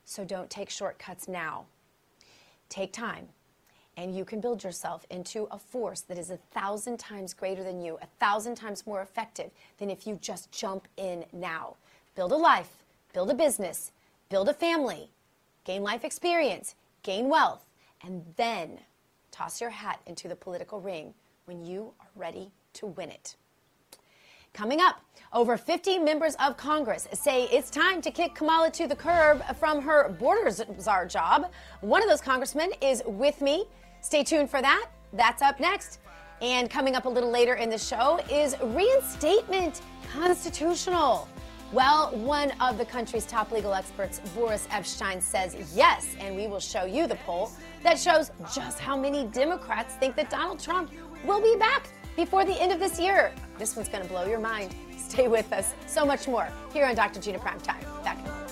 So 0.05 0.25
don't 0.25 0.51
take 0.51 0.71
shortcuts 0.71 1.27
now. 1.29 1.65
Take 2.69 2.93
time 2.93 3.29
and 3.97 4.17
you 4.17 4.25
can 4.25 4.41
build 4.41 4.65
yourself 4.65 5.07
into 5.11 5.47
a 5.51 5.59
force 5.59 6.01
that 6.03 6.19
is 6.19 6.31
a 6.31 6.37
thousand 6.53 6.99
times 6.99 7.33
greater 7.33 7.63
than 7.63 7.81
you, 7.81 7.99
a 8.03 8.07
thousand 8.19 8.57
times 8.57 8.87
more 8.87 9.03
effective 9.03 9.51
than 9.79 9.91
if 9.91 10.07
you 10.07 10.19
just 10.21 10.51
jump 10.51 10.89
in 10.97 11.25
now. 11.33 11.77
Build 12.15 12.33
a 12.33 12.37
life, 12.37 12.83
build 13.13 13.31
a 13.31 13.35
business, 13.35 13.93
build 14.29 14.49
a 14.49 14.55
family, 14.55 15.11
gain 15.65 15.83
life 15.83 16.05
experience, 16.05 16.75
gain 17.03 17.29
wealth, 17.29 17.65
and 18.03 18.25
then 18.37 18.81
toss 19.31 19.61
your 19.61 19.71
hat 19.71 20.01
into 20.07 20.29
the 20.29 20.37
political 20.37 20.81
ring 20.81 21.15
when 21.45 21.65
you 21.65 21.93
are 22.01 22.09
ready 22.17 22.51
to 22.73 22.87
win 22.87 23.11
it. 23.11 23.37
Coming 24.55 24.81
up, 24.81 25.01
over 25.33 25.57
50 25.57 25.99
members 25.99 26.37
of 26.37 26.57
Congress 26.57 27.09
say 27.13 27.47
it's 27.47 27.71
time 27.71 28.01
to 28.01 28.13
kick 28.13 28.37
Kamala 28.37 28.71
to 28.71 28.87
the 28.87 28.95
curb 28.95 29.43
from 29.57 29.83
her 29.83 30.09
border 30.11 30.49
czar 30.79 31.07
job. 31.07 31.51
One 31.81 32.05
of 32.05 32.09
those 32.09 32.21
congressmen 32.21 32.71
is 32.81 33.03
with 33.05 33.41
me. 33.41 33.65
Stay 34.01 34.23
tuned 34.23 34.49
for 34.49 34.63
that. 34.63 34.91
That's 35.13 35.43
up 35.43 35.59
next. 35.59 35.99
And 36.41 36.71
coming 36.71 36.95
up 36.95 37.05
a 37.07 37.09
little 37.09 37.33
later 37.33 37.55
in 37.55 37.69
the 37.69 37.79
show 37.79 38.21
is 38.31 38.55
reinstatement 38.63 39.81
constitutional? 40.13 41.29
Well, 41.73 42.17
one 42.17 42.53
of 42.61 42.79
the 42.79 42.85
country's 42.85 43.27
top 43.27 43.51
legal 43.51 43.75
experts, 43.75 44.21
Boris 44.37 44.69
Epshteyn, 44.71 45.21
says 45.21 45.57
yes, 45.75 46.15
and 46.21 46.37
we 46.37 46.47
will 46.47 46.61
show 46.61 46.85
you 46.85 47.09
the 47.09 47.17
poll 47.27 47.51
that 47.83 47.99
shows 47.99 48.31
just 48.55 48.79
how 48.79 48.97
many 48.97 49.25
Democrats 49.25 49.97
think 49.97 50.15
that 50.15 50.31
Donald 50.31 50.61
Trump 50.61 50.93
will 51.27 51.41
be 51.41 51.57
back 51.59 51.89
before 52.17 52.45
the 52.45 52.61
end 52.61 52.73
of 52.73 52.79
this 52.79 52.99
year. 52.99 53.33
This 53.59 53.77
one's 53.77 53.89
going 53.89 54.03
to 54.03 54.09
blow 54.09 54.27
your 54.27 54.41
mind. 54.41 54.75
Stay 54.97 55.29
with 55.29 55.53
us. 55.53 55.75
So 55.87 56.05
much 56.05 56.27
more 56.27 56.49
here 56.73 56.87
on 56.87 56.95
Dr. 56.95 57.21
Gina 57.21 57.39
Prime 57.39 57.61
Time. 57.61 57.85
Back 58.03 58.19
in 58.19 58.27
a. 58.27 58.45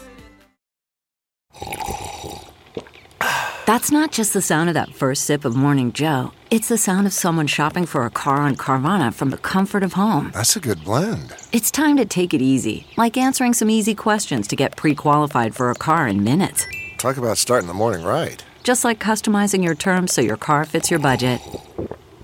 That's 3.65 3.93
not 3.93 4.11
just 4.11 4.33
the 4.35 4.43
sound 4.43 4.69
of 4.71 4.75
that 4.75 4.93
first 4.93 5.25
sip 5.25 5.45
of 5.45 5.55
Morning 5.55 5.93
Joe. 5.93 6.33
It's 6.51 6.69
the 6.69 6.77
sound 6.77 7.07
of 7.07 7.13
someone 7.13 7.47
shopping 7.47 7.87
for 7.87 8.05
a 8.05 8.11
car 8.11 8.39
on 8.39 8.57
Carvana 8.57 9.15
from 9.15 9.31
the 9.31 9.39
comfort 9.39 9.83
of 9.83 9.93
home. 9.93 10.33
That's 10.35 10.57
a 10.57 10.61
good 10.61 10.85
blend. 10.85 11.35
It's 11.53 11.71
time 11.71 11.97
to 11.97 12.05
take 12.05 12.35
it 12.35 12.43
easy, 12.43 12.87
like 12.97 13.17
answering 13.17 13.55
some 13.55 13.71
easy 13.71 13.95
questions 13.95 14.49
to 14.49 14.57
get 14.57 14.77
pre 14.77 14.95
qualified 14.95 15.55
for 15.55 15.71
a 15.71 15.75
car 15.75 16.09
in 16.09 16.25
minutes. 16.25 16.67
Talk 16.99 17.17
about 17.17 17.39
starting 17.39 17.69
the 17.69 17.75
morning 17.75 18.05
right. 18.05 18.45
Just 18.65 18.85
like 18.85 18.99
customizing 18.99 19.65
your 19.65 19.75
terms 19.75 20.13
so 20.13 20.21
your 20.21 20.37
car 20.37 20.65
fits 20.65 20.91
your 20.91 21.01
budget. 21.01 21.41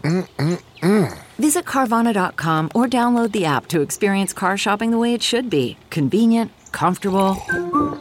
Mm-mm-mm. 0.03 1.19
Visit 1.39 1.67
Carvana.com 1.67 2.71
or 2.75 2.87
download 2.87 3.31
the 3.31 3.45
app 3.45 3.67
to 3.69 3.81
experience 3.81 4.33
car 4.33 4.57
shopping 4.57 4.91
the 4.91 4.99
way 4.99 5.15
it 5.15 5.23
should 5.23 5.49
be 5.49 5.77
convenient, 5.89 6.51
comfortable. 6.73 7.37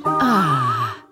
Ah. 0.05 1.03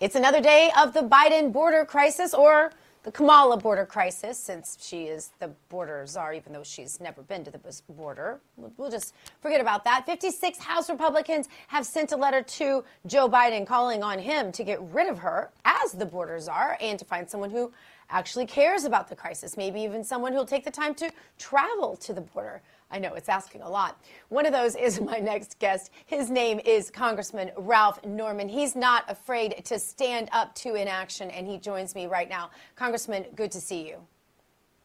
It's 0.00 0.14
another 0.14 0.40
day 0.40 0.70
of 0.78 0.94
the 0.94 1.00
Biden 1.00 1.52
border 1.52 1.84
crisis 1.84 2.32
or 2.32 2.72
the 3.02 3.12
Kamala 3.12 3.56
border 3.56 3.86
crisis, 3.86 4.36
since 4.36 4.76
she 4.80 5.04
is 5.04 5.30
the 5.38 5.48
border 5.68 6.04
czar, 6.08 6.34
even 6.34 6.52
though 6.52 6.64
she's 6.64 6.98
never 6.98 7.22
been 7.22 7.44
to 7.44 7.52
the 7.52 7.60
border. 7.90 8.40
We'll 8.56 8.90
just 8.90 9.14
forget 9.40 9.60
about 9.60 9.84
that. 9.84 10.04
56 10.06 10.58
House 10.58 10.90
Republicans 10.90 11.48
have 11.68 11.86
sent 11.86 12.10
a 12.10 12.16
letter 12.16 12.42
to 12.42 12.82
Joe 13.06 13.28
Biden 13.28 13.64
calling 13.64 14.02
on 14.02 14.18
him 14.18 14.50
to 14.50 14.64
get 14.64 14.80
rid 14.82 15.08
of 15.08 15.18
her 15.18 15.50
as 15.64 15.92
the 15.92 16.04
border 16.04 16.40
czar 16.40 16.76
and 16.80 16.98
to 16.98 17.04
find 17.04 17.30
someone 17.30 17.50
who 17.50 17.70
actually 18.10 18.46
cares 18.46 18.84
about 18.84 19.08
the 19.08 19.16
crisis, 19.16 19.56
maybe 19.56 19.80
even 19.80 20.04
someone 20.04 20.32
who'll 20.32 20.44
take 20.44 20.64
the 20.64 20.70
time 20.70 20.94
to 20.94 21.10
travel 21.38 21.96
to 21.96 22.12
the 22.12 22.20
border. 22.20 22.62
I 22.90 22.98
know 22.98 23.14
it's 23.14 23.28
asking 23.28 23.62
a 23.62 23.68
lot. 23.68 24.00
One 24.28 24.46
of 24.46 24.52
those 24.52 24.76
is 24.76 25.00
my 25.12 25.18
next 25.18 25.58
guest. 25.58 25.90
His 26.06 26.30
name 26.30 26.60
is 26.64 26.90
Congressman 26.90 27.50
Ralph 27.56 28.04
Norman. 28.04 28.48
He's 28.48 28.76
not 28.76 29.04
afraid 29.08 29.64
to 29.64 29.78
stand 29.78 30.28
up 30.32 30.54
to 30.56 30.74
inaction, 30.74 31.30
and 31.30 31.46
he 31.46 31.58
joins 31.58 31.94
me 31.94 32.06
right 32.06 32.28
now. 32.28 32.50
Congressman, 32.76 33.26
good 33.34 33.50
to 33.52 33.60
see 33.60 33.88
you. 33.88 33.98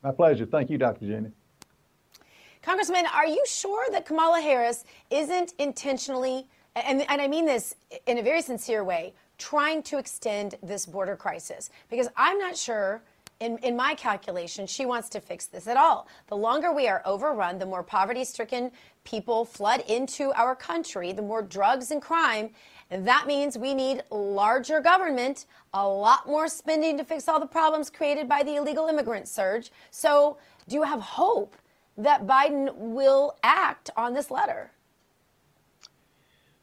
My 0.04 0.12
pleasure. 0.12 0.46
Thank 0.46 0.70
you, 0.70 0.78
Dr. 0.78 1.06
Jenny. 1.06 1.32
Congressman, 2.64 3.06
are 3.14 3.26
you 3.26 3.44
sure 3.48 3.86
that 3.92 4.06
Kamala 4.06 4.40
Harris 4.40 4.84
isn't 5.10 5.54
intentionally, 5.58 6.48
and, 6.76 7.02
and 7.10 7.22
I 7.22 7.28
mean 7.28 7.46
this 7.46 7.76
in 8.06 8.20
a 8.20 8.24
very 8.24 8.42
sincere 8.42 8.84
way, 8.84 9.14
trying 9.38 9.82
to 9.84 9.98
extend 9.98 10.56
this 10.62 10.86
border 10.86 11.16
crisis? 11.16 11.72
Because 11.90 12.08
I'm 12.16 12.38
not 12.38 12.56
sure 12.56 13.02
in, 13.42 13.58
in 13.58 13.76
my 13.76 13.96
calculation, 13.96 14.68
she 14.68 14.86
wants 14.86 15.10
to 15.10 15.20
fix 15.20 15.48
this 15.48 15.68
at 15.68 15.76
all. 15.76 16.08
The 16.28 16.38
longer 16.38 16.72
we 16.72 16.88
are 16.88 17.02
overrun, 17.06 17.58
the 17.58 17.66
more 17.66 17.82
poverty 17.82 18.24
stricken 18.24 18.72
people 19.04 19.46
flood 19.46 19.84
into 19.88 20.32
our 20.34 20.56
country, 20.56 21.12
the 21.12 21.24
more 21.24 21.42
drugs 21.42 21.90
and 21.90 22.02
crime. 22.02 22.52
And 22.92 23.06
that 23.08 23.26
means 23.26 23.58
we 23.58 23.74
need 23.74 24.04
larger 24.12 24.80
government, 24.80 25.48
a 25.74 25.86
lot 25.86 26.28
more 26.28 26.48
spending 26.48 26.98
to 27.00 27.04
fix 27.04 27.28
all 27.28 27.40
the 27.40 27.48
problems 27.48 27.90
created 27.90 28.30
by 28.30 28.44
the 28.44 28.58
illegal 28.58 28.88
immigrant 28.88 29.28
surge. 29.28 29.72
So, 29.90 30.38
do 30.68 30.76
you 30.76 30.84
have 30.84 31.02
hope 31.02 31.56
that 31.98 32.28
Biden 32.28 32.76
will 32.76 33.36
act 33.44 33.90
on 33.98 34.14
this 34.14 34.30
letter? 34.30 34.72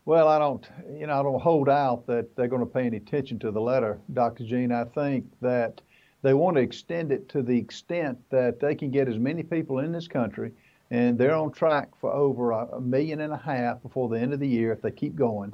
Well, 0.04 0.28
I 0.28 0.38
don't, 0.38 0.66
you 0.90 1.06
know, 1.06 1.18
I 1.18 1.22
don't 1.22 1.42
hold 1.42 1.68
out 1.68 2.06
that 2.06 2.34
they're 2.36 2.48
going 2.48 2.62
to 2.62 2.66
pay 2.66 2.86
any 2.86 2.98
attention 2.98 3.38
to 3.40 3.50
the 3.50 3.60
letter, 3.60 3.98
Dr. 4.14 4.44
Jean. 4.44 4.72
I 4.72 4.84
think 4.84 5.26
that 5.42 5.82
they 6.22 6.34
want 6.34 6.56
to 6.56 6.62
extend 6.62 7.12
it 7.12 7.28
to 7.30 7.42
the 7.42 7.56
extent 7.56 8.18
that 8.30 8.60
they 8.60 8.74
can 8.74 8.90
get 8.90 9.08
as 9.08 9.18
many 9.18 9.42
people 9.42 9.78
in 9.78 9.92
this 9.92 10.08
country, 10.08 10.52
and 10.90 11.18
they're 11.18 11.34
on 11.34 11.52
track 11.52 11.88
for 12.00 12.12
over 12.12 12.52
a, 12.52 12.80
million 12.80 13.20
and 13.20 13.32
a 13.32 13.36
half 13.36 13.80
before 13.82 14.08
the 14.08 14.18
end 14.18 14.32
of 14.32 14.40
the 14.40 14.48
year 14.48 14.72
if 14.72 14.82
they 14.82 14.90
keep 14.90 15.14
going. 15.14 15.52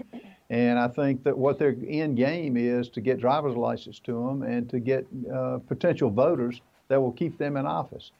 And 0.51 0.79
I 0.79 0.89
think 0.89 1.25
that 1.25 1.37
what 1.37 1.59
their 1.59 1.75
end 1.89 2.17
game 2.17 2.57
is 2.57 2.89
to 2.91 3.01
get 3.01 3.19
driver's 3.19 3.57
license 3.57 3.99
to 4.01 4.13
them 4.13 4.43
and 4.43 4.69
to 4.71 4.79
get 4.79 5.07
uh, 5.33 5.59
potential 5.67 6.11
voters 6.11 6.61
that 6.89 7.01
will 7.01 7.13
keep 7.13 7.39
them 7.39 7.57
in 7.57 7.67
office. 7.67 8.13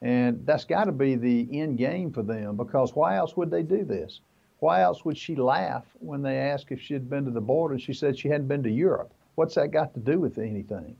And 0.00 0.44
that's 0.46 0.64
got 0.64 0.84
to 0.84 0.92
be 0.92 1.14
the 1.14 1.48
end 1.52 1.78
game 1.78 2.12
for 2.12 2.22
them 2.22 2.56
because 2.56 2.94
why 2.94 3.16
else 3.16 3.36
would 3.36 3.50
they 3.50 3.62
do 3.62 3.84
this? 3.84 4.20
Why 4.58 4.82
else 4.82 5.04
would 5.04 5.18
she 5.18 5.34
laugh 5.36 5.84
when 5.98 6.22
they 6.22 6.38
asked 6.38 6.70
if 6.70 6.80
she 6.80 6.94
had 6.94 7.10
been 7.10 7.24
to 7.24 7.30
the 7.30 7.40
border 7.40 7.74
and 7.74 7.82
she 7.82 7.92
said 7.92 8.18
she 8.18 8.28
hadn't 8.28 8.48
been 8.48 8.62
to 8.62 8.70
Europe? 8.70 9.12
What's 9.34 9.54
that 9.56 9.70
got 9.70 9.92
to 9.94 10.00
do 10.00 10.20
with 10.20 10.38
anything? 10.38 10.96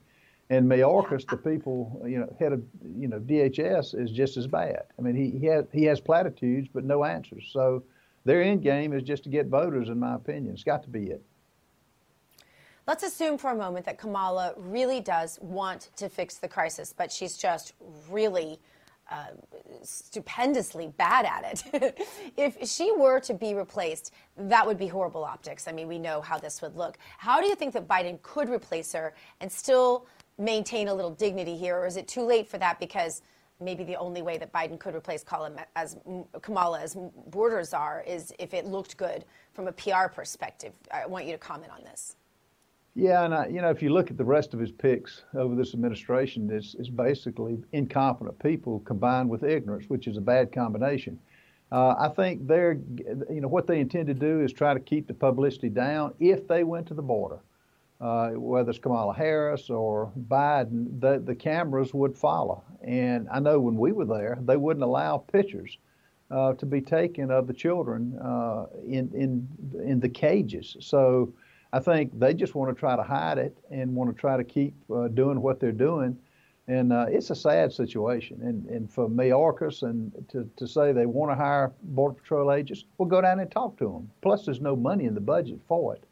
And 0.49 0.69
Mayorkas, 0.69 1.27
the 1.27 1.37
people, 1.37 2.01
you 2.05 2.19
know, 2.19 2.35
head 2.37 2.53
of, 2.53 2.61
you 2.95 3.07
know, 3.07 3.19
DHS 3.19 3.99
is 3.99 4.11
just 4.11 4.37
as 4.37 4.45
bad. 4.45 4.83
I 4.99 5.01
mean, 5.01 5.15
he, 5.15 5.39
he 5.39 5.45
has 5.47 5.65
he 5.71 5.83
has 5.85 5.99
platitudes 5.99 6.67
but 6.71 6.83
no 6.83 7.05
answers. 7.05 7.49
So 7.51 7.83
their 8.25 8.41
end 8.41 8.61
game 8.61 8.93
is 8.93 9.03
just 9.03 9.23
to 9.23 9.29
get 9.29 9.47
voters, 9.47 9.89
in 9.89 9.99
my 9.99 10.15
opinion. 10.15 10.53
It's 10.53 10.63
got 10.63 10.83
to 10.83 10.89
be 10.89 11.07
it. 11.07 11.23
Let's 12.85 13.03
assume 13.03 13.37
for 13.37 13.51
a 13.51 13.55
moment 13.55 13.85
that 13.85 13.97
Kamala 13.97 14.53
really 14.57 14.99
does 14.99 15.39
want 15.41 15.89
to 15.95 16.09
fix 16.09 16.35
the 16.35 16.49
crisis, 16.49 16.93
but 16.95 17.11
she's 17.11 17.37
just 17.37 17.73
really 18.09 18.59
uh, 19.09 19.27
stupendously 19.83 20.87
bad 20.97 21.25
at 21.25 21.63
it. 21.73 22.07
if 22.37 22.67
she 22.67 22.91
were 22.91 23.19
to 23.21 23.33
be 23.33 23.53
replaced, 23.53 24.13
that 24.37 24.65
would 24.65 24.77
be 24.77 24.87
horrible 24.87 25.23
optics. 25.23 25.67
I 25.67 25.71
mean, 25.71 25.87
we 25.87 25.97
know 25.97 26.19
how 26.19 26.37
this 26.37 26.61
would 26.61 26.75
look. 26.75 26.97
How 27.17 27.39
do 27.39 27.47
you 27.47 27.55
think 27.55 27.73
that 27.73 27.87
Biden 27.87 28.21
could 28.21 28.49
replace 28.49 28.91
her 28.93 29.13
and 29.39 29.51
still 29.51 30.07
maintain 30.37 30.87
a 30.87 30.93
little 30.93 31.11
dignity 31.11 31.55
here, 31.55 31.77
or 31.77 31.85
is 31.85 31.97
it 31.97 32.07
too 32.07 32.23
late 32.23 32.47
for 32.47 32.57
that 32.57 32.79
because 32.79 33.21
maybe 33.59 33.83
the 33.83 33.95
only 33.95 34.21
way 34.21 34.37
that 34.37 34.51
Biden 34.51 34.79
could 34.79 34.95
replace 34.95 35.23
as, 35.75 35.97
Kamala 36.41 36.81
as 36.81 36.97
border 37.27 37.63
czar 37.63 38.03
is 38.05 38.33
if 38.39 38.53
it 38.53 38.65
looked 38.65 38.97
good 38.97 39.25
from 39.53 39.67
a 39.67 39.71
PR 39.71 40.07
perspective? 40.13 40.73
I 40.91 41.05
want 41.05 41.25
you 41.25 41.31
to 41.31 41.37
comment 41.37 41.71
on 41.71 41.83
this. 41.83 42.15
Yeah, 42.95 43.25
and 43.25 43.33
I, 43.33 43.47
you 43.47 43.61
know, 43.61 43.71
if 43.71 43.81
you 43.81 43.89
look 43.89 44.11
at 44.11 44.17
the 44.17 44.25
rest 44.25 44.53
of 44.53 44.59
his 44.59 44.71
picks 44.71 45.23
over 45.35 45.55
this 45.55 45.73
administration, 45.73 46.49
it's, 46.51 46.75
it's 46.75 46.89
basically 46.89 47.57
incompetent 47.71 48.37
people 48.37 48.81
combined 48.81 49.29
with 49.29 49.43
ignorance, 49.43 49.89
which 49.89 50.07
is 50.07 50.17
a 50.17 50.21
bad 50.21 50.51
combination. 50.51 51.19
Uh, 51.71 51.95
I 51.97 52.09
think 52.09 52.45
they're, 52.47 52.77
you 53.31 53.41
know, 53.41 53.47
what 53.47 53.65
they 53.65 53.79
intend 53.79 54.05
to 54.07 54.13
do 54.13 54.41
is 54.41 54.53
try 54.53 54.75
to 54.75 54.79
keep 54.79 55.07
the 55.07 55.13
publicity 55.13 55.69
down 55.69 56.13
if 56.19 56.47
they 56.47 56.63
went 56.63 56.85
to 56.87 56.93
the 56.93 57.01
border 57.01 57.39
uh, 58.03 58.31
whether 58.31 58.69
it's 58.69 58.79
Kamala 58.79 59.13
Harris 59.13 59.69
or 59.69 60.11
Biden, 60.27 60.99
the, 60.99 61.21
the 61.23 61.33
cameras 61.33 61.93
would 61.93 62.17
follow. 62.17 62.61
And 62.81 63.29
I 63.31 63.39
know 63.39 63.61
when 63.61 63.77
we 63.77 63.93
were 63.93 64.03
there, 64.05 64.37
they 64.41 64.57
wouldn't 64.57 64.83
allow 64.83 65.19
pictures 65.19 65.77
uh, 66.29 66.51
to 66.55 66.65
be 66.65 66.81
taken 66.81 67.31
of 67.31 67.47
the 67.47 67.53
children 67.53 68.19
uh, 68.19 68.65
in, 68.85 69.09
in, 69.13 69.47
in 69.81 70.01
the 70.01 70.09
cages. 70.09 70.75
So 70.81 71.33
I 71.71 71.79
think 71.79 72.19
they 72.19 72.33
just 72.33 72.55
want 72.55 72.75
to 72.75 72.77
try 72.77 72.97
to 72.97 73.03
hide 73.03 73.37
it 73.37 73.57
and 73.71 73.95
want 73.95 74.13
to 74.13 74.19
try 74.19 74.35
to 74.35 74.43
keep 74.43 74.75
uh, 74.93 75.07
doing 75.07 75.41
what 75.41 75.61
they're 75.61 75.71
doing. 75.71 76.17
And 76.67 76.91
uh, 76.91 77.05
it's 77.07 77.29
a 77.29 77.35
sad 77.35 77.71
situation. 77.71 78.41
And, 78.41 78.65
and 78.65 78.91
for 78.91 79.07
Mayorkas 79.07 79.83
and 79.83 80.11
to, 80.29 80.49
to 80.57 80.67
say 80.67 80.91
they 80.91 81.05
want 81.05 81.31
to 81.31 81.35
hire 81.35 81.71
Border 81.83 82.15
Patrol 82.15 82.51
agents, 82.51 82.83
we'll 82.97 83.07
go 83.07 83.21
down 83.21 83.39
and 83.39 83.49
talk 83.49 83.77
to 83.77 83.85
them. 83.85 84.11
Plus, 84.21 84.43
there's 84.43 84.59
no 84.59 84.75
money 84.75 85.05
in 85.05 85.13
the 85.15 85.21
budget 85.21 85.61
for 85.69 85.95
it. 85.95 86.03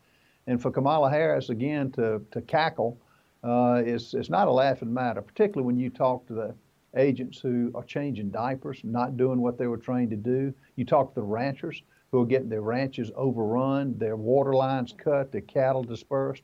And 0.48 0.62
for 0.62 0.72
Kamala 0.72 1.10
Harris, 1.10 1.50
again, 1.50 1.92
to, 1.92 2.22
to 2.32 2.42
cackle 2.42 2.98
uh, 3.44 3.82
is, 3.86 4.14
is 4.14 4.30
not 4.30 4.48
a 4.48 4.52
laughing 4.52 4.94
matter, 4.94 5.22
particularly 5.22 5.66
when 5.66 5.80
you 5.80 5.90
talk 5.90 6.28
to 6.28 6.34
the 6.34 6.56
agents 6.98 7.40
who 7.40 7.72
are 7.74 7.84
changing 7.84 8.30
diapers, 8.30 8.82
not 8.84 9.18
doing 9.18 9.42
what 9.42 9.58
they 9.58 9.68
were 9.68 9.78
trained 9.78 10.10
to 10.12 10.18
do. 10.18 10.54
You 10.76 10.86
talk 10.86 11.14
to 11.14 11.22
the 11.22 11.26
ranchers 11.26 11.84
who 12.12 12.22
are 12.22 12.26
getting 12.26 12.50
their 12.50 12.62
ranches 12.62 13.12
overrun, 13.16 13.98
their 13.98 14.18
water 14.18 14.54
lines 14.54 14.94
cut, 14.98 15.32
their 15.32 15.42
cattle 15.42 15.84
dispersed. 15.84 16.44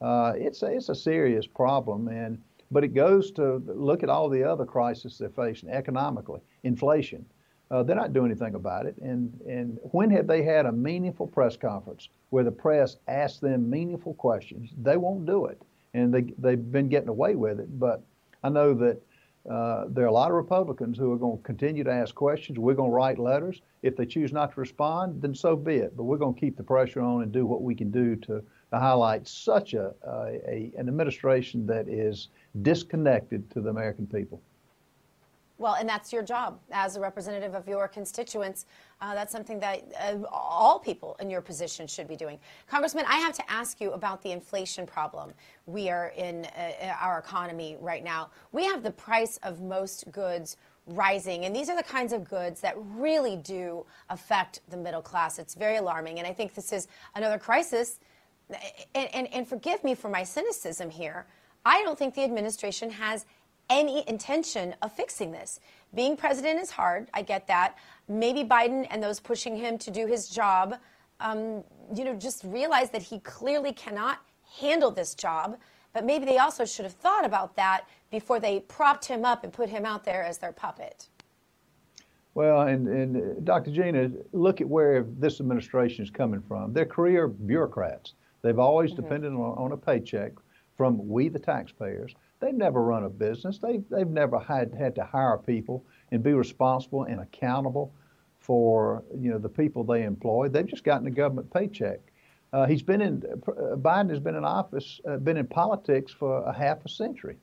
Uh, 0.00 0.34
it's, 0.36 0.62
a, 0.62 0.66
it's 0.66 0.90
a 0.90 0.94
serious 0.94 1.46
problem. 1.46 2.08
And, 2.08 2.38
but 2.70 2.84
it 2.84 2.88
goes 2.94 3.30
to 3.32 3.62
look 3.66 4.02
at 4.02 4.10
all 4.10 4.28
the 4.28 4.44
other 4.44 4.66
crises 4.66 5.16
they're 5.18 5.30
facing 5.30 5.70
economically, 5.70 6.40
inflation, 6.64 7.24
uh, 7.70 7.82
they're 7.82 7.96
not 7.96 8.12
doing 8.12 8.30
anything 8.30 8.54
about 8.54 8.86
it. 8.86 8.96
And, 8.98 9.32
and 9.48 9.78
when 9.82 10.10
have 10.10 10.26
they 10.26 10.42
had 10.42 10.66
a 10.66 10.72
meaningful 10.72 11.26
press 11.26 11.56
conference 11.56 12.08
where 12.30 12.44
the 12.44 12.52
press 12.52 12.96
asks 13.08 13.40
them 13.40 13.68
meaningful 13.68 14.14
questions? 14.14 14.70
They 14.80 14.96
won't 14.96 15.26
do 15.26 15.46
it. 15.46 15.60
And 15.94 16.12
they, 16.12 16.22
they've 16.38 16.70
been 16.70 16.88
getting 16.88 17.08
away 17.08 17.34
with 17.34 17.58
it. 17.58 17.78
But 17.78 18.02
I 18.44 18.50
know 18.50 18.74
that 18.74 19.00
uh, 19.50 19.84
there 19.88 20.04
are 20.04 20.08
a 20.08 20.12
lot 20.12 20.30
of 20.30 20.36
Republicans 20.36 20.98
who 20.98 21.12
are 21.12 21.16
going 21.16 21.38
to 21.38 21.42
continue 21.42 21.84
to 21.84 21.92
ask 21.92 22.14
questions. 22.14 22.58
We're 22.58 22.74
going 22.74 22.90
to 22.90 22.94
write 22.94 23.18
letters. 23.18 23.62
If 23.82 23.96
they 23.96 24.06
choose 24.06 24.32
not 24.32 24.52
to 24.54 24.60
respond, 24.60 25.22
then 25.22 25.34
so 25.34 25.56
be 25.56 25.76
it. 25.76 25.96
But 25.96 26.04
we're 26.04 26.18
going 26.18 26.34
to 26.34 26.40
keep 26.40 26.56
the 26.56 26.62
pressure 26.62 27.00
on 27.00 27.22
and 27.22 27.32
do 27.32 27.46
what 27.46 27.62
we 27.62 27.74
can 27.74 27.90
do 27.90 28.16
to, 28.16 28.42
to 28.70 28.78
highlight 28.78 29.26
such 29.26 29.74
a, 29.74 29.94
a, 30.06 30.72
an 30.76 30.88
administration 30.88 31.66
that 31.66 31.88
is 31.88 32.28
disconnected 32.62 33.50
to 33.52 33.60
the 33.60 33.70
American 33.70 34.06
people. 34.06 34.40
Well, 35.58 35.74
and 35.74 35.88
that's 35.88 36.12
your 36.12 36.22
job 36.22 36.60
as 36.70 36.96
a 36.96 37.00
representative 37.00 37.54
of 37.54 37.66
your 37.66 37.88
constituents. 37.88 38.66
Uh, 39.00 39.14
that's 39.14 39.32
something 39.32 39.58
that 39.60 39.84
uh, 39.98 40.18
all 40.30 40.78
people 40.78 41.16
in 41.18 41.30
your 41.30 41.40
position 41.40 41.86
should 41.86 42.08
be 42.08 42.16
doing. 42.16 42.38
Congressman, 42.68 43.06
I 43.08 43.16
have 43.16 43.34
to 43.34 43.50
ask 43.50 43.80
you 43.80 43.92
about 43.92 44.22
the 44.22 44.32
inflation 44.32 44.86
problem 44.86 45.32
we 45.64 45.88
are 45.88 46.12
in 46.16 46.44
uh, 46.44 46.94
our 47.00 47.18
economy 47.18 47.76
right 47.80 48.04
now. 48.04 48.30
We 48.52 48.64
have 48.66 48.82
the 48.82 48.90
price 48.90 49.38
of 49.42 49.62
most 49.62 50.10
goods 50.12 50.56
rising. 50.86 51.44
And 51.44 51.54
these 51.54 51.68
are 51.68 51.76
the 51.76 51.82
kinds 51.82 52.12
of 52.12 52.24
goods 52.24 52.60
that 52.60 52.74
really 52.76 53.36
do 53.36 53.84
affect 54.08 54.60
the 54.68 54.76
middle 54.76 55.02
class. 55.02 55.38
It's 55.38 55.54
very 55.54 55.76
alarming. 55.76 56.18
And 56.18 56.26
I 56.26 56.32
think 56.32 56.54
this 56.54 56.72
is 56.72 56.86
another 57.14 57.38
crisis. 57.38 57.98
And, 58.94 59.08
and, 59.12 59.34
and 59.34 59.48
forgive 59.48 59.82
me 59.82 59.94
for 59.94 60.08
my 60.08 60.22
cynicism 60.22 60.90
here. 60.90 61.26
I 61.64 61.82
don't 61.82 61.98
think 61.98 62.14
the 62.14 62.22
administration 62.22 62.90
has 62.90 63.26
any 63.70 64.04
intention 64.08 64.74
of 64.82 64.92
fixing 64.92 65.32
this. 65.32 65.60
Being 65.94 66.16
president 66.16 66.60
is 66.60 66.70
hard. 66.70 67.08
I 67.14 67.22
get 67.22 67.46
that. 67.48 67.76
Maybe 68.08 68.44
Biden 68.44 68.86
and 68.90 69.02
those 69.02 69.20
pushing 69.20 69.56
him 69.56 69.78
to 69.78 69.90
do 69.90 70.06
his 70.06 70.28
job, 70.28 70.76
um, 71.20 71.64
you 71.94 72.04
know, 72.04 72.14
just 72.14 72.44
realize 72.44 72.90
that 72.90 73.02
he 73.02 73.20
clearly 73.20 73.72
cannot 73.72 74.18
handle 74.58 74.90
this 74.90 75.14
job. 75.14 75.58
But 75.92 76.04
maybe 76.04 76.26
they 76.26 76.38
also 76.38 76.64
should 76.64 76.84
have 76.84 76.94
thought 76.94 77.24
about 77.24 77.56
that 77.56 77.86
before 78.10 78.38
they 78.38 78.60
propped 78.60 79.06
him 79.06 79.24
up 79.24 79.44
and 79.44 79.52
put 79.52 79.68
him 79.68 79.86
out 79.86 80.04
there 80.04 80.22
as 80.22 80.38
their 80.38 80.52
puppet. 80.52 81.08
Well, 82.34 82.62
and, 82.62 82.86
and 82.86 83.16
uh, 83.16 83.40
Dr. 83.44 83.70
Gina, 83.70 84.10
look 84.32 84.60
at 84.60 84.68
where 84.68 85.06
this 85.18 85.40
administration 85.40 86.04
is 86.04 86.10
coming 86.10 86.42
from. 86.42 86.74
They're 86.74 86.84
career 86.84 87.28
bureaucrats. 87.28 88.12
They've 88.42 88.58
always 88.58 88.92
mm-hmm. 88.92 89.02
depended 89.02 89.32
on, 89.32 89.56
on 89.56 89.72
a 89.72 89.76
paycheck 89.76 90.32
from 90.76 91.08
we, 91.08 91.28
the 91.28 91.38
taxpayers. 91.38 92.14
They've 92.40 92.54
never 92.54 92.82
run 92.82 93.04
a 93.04 93.08
business. 93.08 93.58
They've, 93.58 93.84
they've 93.90 94.06
never 94.06 94.38
had, 94.38 94.74
had 94.74 94.94
to 94.96 95.04
hire 95.04 95.38
people 95.38 95.84
and 96.10 96.22
be 96.22 96.34
responsible 96.34 97.04
and 97.04 97.20
accountable 97.20 97.92
for 98.46 99.02
you 99.18 99.30
know 99.30 99.38
the 99.38 99.48
people 99.48 99.82
they 99.82 100.04
employ. 100.04 100.48
They've 100.48 100.66
just 100.66 100.84
gotten 100.84 101.06
a 101.08 101.10
government 101.10 101.52
paycheck. 101.52 101.98
Uh, 102.52 102.64
he's 102.66 102.82
been 102.82 103.00
in 103.00 103.22
uh, 103.48 103.74
Biden 103.74 104.08
has 104.10 104.20
been 104.20 104.36
in 104.36 104.44
office, 104.44 105.00
uh, 105.08 105.16
been 105.16 105.36
in 105.36 105.48
politics 105.48 106.12
for 106.12 106.44
a 106.44 106.52
half 106.52 106.84
a 106.84 106.88
century, 106.88 107.36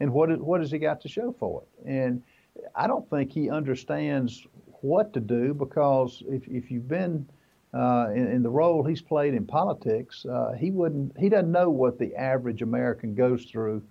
and 0.00 0.12
what 0.12 0.32
is, 0.32 0.38
what 0.38 0.60
has 0.60 0.72
he 0.72 0.78
got 0.78 1.00
to 1.02 1.08
show 1.08 1.32
for 1.38 1.62
it? 1.62 1.88
And 1.88 2.22
I 2.74 2.88
don't 2.88 3.08
think 3.08 3.30
he 3.30 3.50
understands 3.50 4.44
what 4.80 5.12
to 5.12 5.20
do 5.20 5.54
because 5.54 6.24
if 6.26 6.48
if 6.48 6.72
you've 6.72 6.88
been 6.88 7.28
uh, 7.74 8.08
in, 8.14 8.26
in, 8.28 8.42
the 8.42 8.50
role 8.50 8.82
he's 8.82 9.02
played 9.02 9.34
in 9.34 9.46
politics, 9.46 10.24
uh, 10.26 10.52
he 10.58 10.70
wouldn't 10.70 11.16
he 11.18 11.28
doesn't 11.28 11.52
know 11.52 11.68
what 11.68 11.98
the 11.98 12.14
average 12.16 12.62
American 12.62 13.14
goes 13.14 13.44
through 13.44 13.82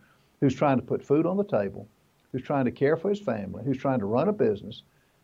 who's 0.41 0.55
trying 0.55 0.77
to 0.77 0.83
put 0.83 1.03
food 1.03 1.25
on 1.25 1.37
the 1.37 1.43
table, 1.43 1.87
who's 2.31 2.41
trying 2.41 2.65
to 2.65 2.71
care 2.71 2.97
for 2.97 3.09
his 3.09 3.19
family, 3.19 3.63
who's 3.63 3.77
trying 3.77 3.99
to 3.99 4.05
run 4.05 4.27
a 4.27 4.33
business. 4.33 4.83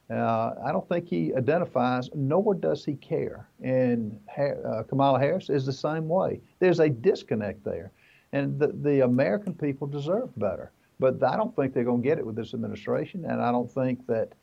Uh, 0.10 0.54
I 0.64 0.72
don't 0.72 0.88
think 0.90 1.08
he 1.08 1.34
identifies, 1.34 2.10
nor 2.14 2.54
does 2.54 2.84
he 2.84 2.96
care. 2.96 3.48
And 3.64 4.20
uh, 4.38 4.84
Kamala 4.84 5.20
Harris 5.20 5.50
is 5.50 5.66
the 5.66 5.74
same 5.74 6.08
way. 6.08 6.42
There's 6.60 6.80
a 6.80 6.90
disconnect 6.90 7.64
there. 7.64 7.92
And 8.32 8.60
the, 8.60 8.68
the 8.68 9.02
American 9.02 9.54
people 9.54 9.88
deserve 9.88 10.30
better. 10.38 10.72
But 11.00 11.24
I 11.24 11.36
don't 11.36 11.56
think 11.56 11.74
they're 11.74 11.84
going 11.84 12.02
to 12.02 12.08
get 12.08 12.18
it 12.18 12.26
with 12.26 12.36
this 12.36 12.54
administration. 12.54 13.26
And 13.26 13.42
I 13.42 13.52
don't 13.52 13.72
think 13.72 14.06
that, 14.08 14.34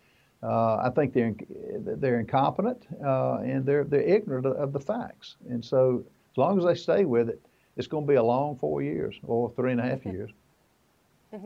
uh, 0.43 0.77
I 0.77 0.91
think 0.95 1.13
they're, 1.13 1.35
they're 1.79 2.21
incompetent 2.21 2.87
uh, 3.05 3.39
and 3.39 3.65
they're, 3.65 3.85
they're 3.85 4.01
ignorant 4.01 4.47
of 4.47 4.73
the 4.73 4.81
facts. 4.81 5.37
And 5.49 5.65
so 5.65 6.05
as 6.33 6.39
long 6.39 6.59
as 6.59 6.65
they 6.65 6.75
stay 6.75 7.05
with 7.05 7.29
it, 7.29 7.41
it's 7.77 7.87
going 7.87 8.05
to 8.05 8.09
be 8.09 8.17
a 8.17 8.23
long 8.23 8.57
four 8.57 8.83
years 8.83 9.17
or 9.25 9.53
three 9.57 9.73
and 9.73 9.81
a 9.81 9.85
half 9.85 10.05
years. 10.05 10.31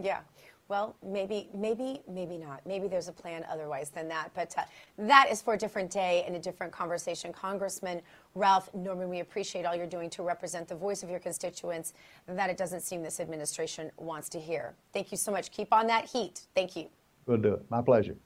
Yeah. 0.01 0.21
Well, 0.69 0.97
maybe, 1.05 1.51
maybe, 1.55 2.01
maybe 2.09 2.39
not. 2.39 2.65
Maybe 2.65 2.89
there's 2.89 3.09
a 3.09 3.13
plan 3.13 3.45
otherwise 3.51 3.91
than 3.91 4.09
that. 4.09 4.31
But 4.35 4.55
uh, 4.57 4.63
that 4.97 5.29
is 5.31 5.43
for 5.43 5.55
a 5.55 5.59
different 5.59 5.91
day 5.91 6.25
and 6.27 6.37
a 6.37 6.39
different 6.39 6.73
conversation. 6.73 7.35
Congressman 7.35 8.01
Ralph 8.35 8.73
Norman, 8.73 9.11
we 9.11 9.21
appreciate 9.21 9.67
all 9.67 9.77
you're 9.77 9.87
doing 9.87 10.09
to 10.11 10.23
represent 10.23 10.67
the 10.67 10.75
voice 10.75 11.03
of 11.03 11.11
your 11.11 11.19
constituents 11.19 11.93
that 12.27 12.49
it 12.49 12.57
doesn't 12.57 12.81
seem 12.81 13.03
this 13.03 13.21
administration 13.21 13.91
wants 13.99 14.31
to 14.31 14.41
hear. 14.41 14.75
Thank 14.95 15.11
you 15.11 15.19
so 15.19 15.31
much. 15.31 15.51
Keep 15.51 15.73
on 15.73 15.87
that 15.89 16.07
heat. 16.07 16.47
Thank 16.55 16.77
you. 16.77 16.87
We'll 17.27 17.37
do 17.37 17.55
it. 17.55 17.71
My 17.71 17.83
pleasure. 17.83 18.17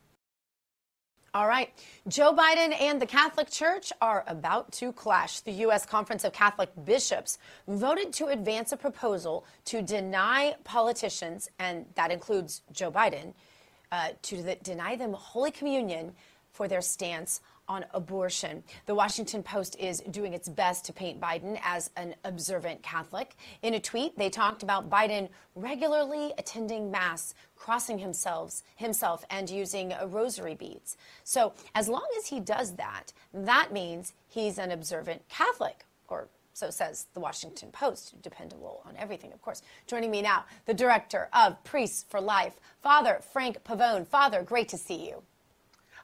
All 1.39 1.47
right. 1.47 1.73
Joe 2.09 2.35
Biden 2.35 2.75
and 2.81 3.01
the 3.01 3.07
Catholic 3.07 3.49
Church 3.49 3.93
are 4.01 4.25
about 4.27 4.73
to 4.73 4.93
clash. 4.93 5.39
The 5.39 5.53
U.S. 5.53 5.87
Conference 5.87 6.25
of 6.25 6.33
Catholic 6.33 6.69
Bishops 6.85 7.39
voted 7.69 8.13
to 8.15 8.27
advance 8.27 8.73
a 8.73 8.77
proposal 8.77 9.47
to 9.67 9.81
deny 9.81 10.57
politicians, 10.65 11.49
and 11.61 11.87
that 11.95 12.11
includes 12.11 12.63
Joe 12.73 12.91
Biden, 12.91 13.35
uh, 13.93 14.09
to 14.23 14.43
the, 14.43 14.57
deny 14.57 14.97
them 14.97 15.13
Holy 15.13 15.53
Communion 15.53 16.13
for 16.51 16.67
their 16.67 16.81
stance 16.81 17.41
on 17.69 17.85
abortion. 17.93 18.63
The 18.87 18.95
Washington 18.95 19.43
Post 19.43 19.77
is 19.79 20.01
doing 20.11 20.33
its 20.33 20.49
best 20.49 20.85
to 20.87 20.93
paint 20.93 21.21
Biden 21.21 21.61
as 21.63 21.91
an 21.97 22.15
observant 22.25 22.83
Catholic. 22.83 23.37
In 23.63 23.75
a 23.75 23.81
tweet, 23.81 24.17
they 24.17 24.31
talked 24.31 24.63
about 24.63 24.89
Biden 24.89 25.29
regularly 25.55 26.33
attending 26.39 26.91
Mass, 26.91 27.35
crossing 27.57 27.99
himself, 27.99 28.63
himself 28.77 29.25
and 29.31 29.51
using 29.51 29.93
rosary 30.07 30.55
beads. 30.55 30.97
So, 31.25 31.53
as 31.75 31.89
long 31.89 32.07
as 32.19 32.27
he 32.27 32.41
does 32.41 32.77
that, 32.77 33.13
that 33.35 33.73
means 33.73 34.15
he's 34.29 34.59
an 34.59 34.71
observant 34.71 35.29
Catholic, 35.29 35.85
or 36.09 36.29
so 36.59 36.71
says 36.71 37.07
the 37.15 37.21
Washington 37.21 37.71
Post, 37.71 38.21
dependable 38.21 38.83
on 38.85 38.97
everything, 38.97 39.33
of 39.33 39.41
course. 39.41 39.63
Joining 39.87 40.11
me 40.11 40.23
now, 40.23 40.45
the 40.67 40.75
director 40.75 41.29
of 41.33 41.63
Priests 41.63 42.05
for 42.09 42.21
Life, 42.21 42.55
Father 42.83 43.21
Frank 43.33 43.63
Pavone. 43.63 44.05
Father, 44.05 44.43
great 44.43 44.69
to 44.71 44.77
see 44.77 45.07
you. 45.09 45.23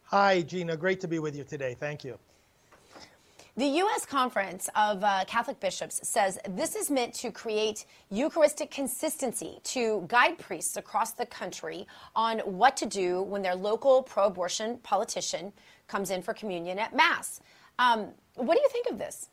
Hi, 0.08 0.42
Gina. 0.42 0.76
Great 0.76 1.00
to 1.00 1.08
be 1.08 1.18
with 1.18 1.34
you 1.34 1.44
today. 1.44 1.74
Thank 1.74 2.04
you. 2.04 2.18
The 3.56 3.66
U.S. 3.66 4.04
Conference 4.04 4.68
of 4.74 5.02
uh, 5.02 5.24
Catholic 5.26 5.60
Bishops 5.60 6.06
says 6.06 6.38
this 6.48 6.74
is 6.74 6.90
meant 6.90 7.14
to 7.14 7.30
create 7.30 7.86
Eucharistic 8.10 8.70
consistency 8.70 9.60
to 9.64 10.04
guide 10.08 10.38
priests 10.38 10.76
across 10.76 11.12
the 11.12 11.24
country 11.24 11.86
on 12.16 12.40
what 12.40 12.76
to 12.78 12.86
do 12.86 13.22
when 13.22 13.42
their 13.42 13.54
local 13.54 14.02
pro 14.02 14.24
abortion 14.24 14.78
politician 14.78 15.52
comes 15.86 16.10
in 16.10 16.20
for 16.20 16.34
communion 16.34 16.78
at 16.78 16.94
Mass. 16.94 17.40
Um, 17.78 18.08
what 18.34 18.56
do 18.56 18.60
you 18.60 18.68
think 18.68 18.88
of 18.90 18.98
this? 18.98 19.28